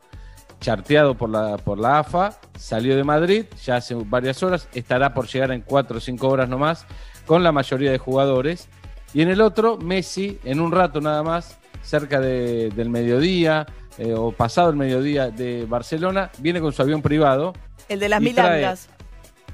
charteado 0.61 1.15
por 1.17 1.31
la, 1.31 1.57
por 1.57 1.79
la 1.79 2.01
AFA, 2.01 2.39
salió 2.59 2.95
de 2.97 3.05
Madrid 3.05 3.45
ya 3.65 3.77
hace 3.77 3.95
varias 3.95 4.43
horas, 4.43 4.69
estará 4.75 5.15
por 5.15 5.27
llegar 5.27 5.53
en 5.53 5.63
cuatro 5.63 5.99
o 5.99 6.01
cinco 6.01 6.29
horas 6.29 6.49
nomás, 6.51 6.85
con 7.27 7.43
la 7.43 7.53
mayoría 7.53 7.91
de 7.93 7.99
jugadores, 7.99 8.69
y 9.15 9.23
en 9.23 9.29
el 9.31 9.41
otro, 9.41 9.79
Messi, 9.79 10.39
en 10.45 10.61
un 10.61 10.71
rato 10.73 11.01
nada 11.01 11.23
más, 11.23 11.57
cerca 11.83 12.21
de- 12.21 12.69
del 12.71 12.91
mediodía, 12.91 13.67
eh, 13.99 14.15
o 14.15 14.33
pasado 14.33 14.71
el 14.71 14.77
mediodía 14.77 15.31
de 15.31 15.67
Barcelona, 15.67 16.31
viene 16.39 16.61
con 16.61 16.73
su 16.73 16.81
avión 16.83 17.03
privado, 17.03 17.53
El 17.89 18.01
de 18.01 18.09
las 18.09 18.21
trae- 18.21 18.29
milangas. 18.31 18.89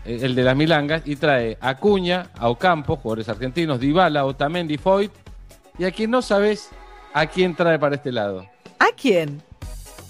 eh, 0.05 0.19
el 0.23 0.35
de 0.35 0.43
las 0.43 0.55
Milangas, 0.57 1.03
y 1.07 1.17
trae 1.17 1.57
a 1.61 1.71
Acuña, 1.71 2.31
a 2.39 2.49
Ocampo, 2.51 2.97
jugadores 2.97 3.29
argentinos, 3.29 3.81
Dybala, 3.81 4.25
Otamendi, 4.27 4.77
Foyt, 4.77 5.11
y 5.79 5.85
a 5.85 5.91
quien 5.91 6.11
no 6.11 6.21
sabes 6.23 6.69
a 7.15 7.27
quién 7.27 7.55
trae 7.55 7.79
para 7.79 7.95
este 7.97 8.13
lado. 8.13 8.47
¿A 8.79 8.87
quién? 8.97 9.43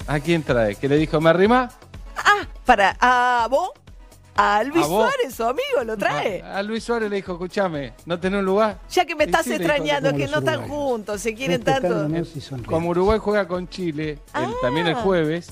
¿A 0.06 0.18
quién 0.20 0.42
trae? 0.42 0.74
¿Qué 0.74 0.88
le 0.88 0.96
dijo? 0.96 1.20
¿Me 1.20 1.30
arrima? 1.30 1.70
Para, 2.66 2.96
¿a 3.00 3.46
vos? 3.50 3.70
A 4.36 4.64
Luis. 4.64 4.84
Suárez, 4.86 5.34
su 5.34 5.44
amigo, 5.44 5.84
lo 5.84 5.96
trae. 5.96 6.42
A, 6.42 6.58
a 6.58 6.62
Luis 6.62 6.82
Suárez 6.82 7.08
le 7.08 7.16
dijo, 7.16 7.32
escúchame, 7.32 7.92
¿no 8.04 8.18
tenés 8.18 8.40
un 8.40 8.44
lugar? 8.46 8.78
Ya 8.90 9.04
que 9.04 9.14
me 9.14 9.24
estás 9.24 9.44
sí, 9.44 9.52
extrañando, 9.52 10.12
que 10.14 10.26
no 10.26 10.38
están 10.38 10.68
juntos, 10.68 11.20
se 11.20 11.34
quieren 11.34 11.62
tanto. 11.62 12.08
Como 12.66 12.90
Uruguay 12.90 13.18
juega 13.20 13.46
con 13.46 13.68
Chile, 13.68 14.18
el- 14.34 14.54
también 14.60 14.88
el 14.88 14.94
jueves, 14.96 15.46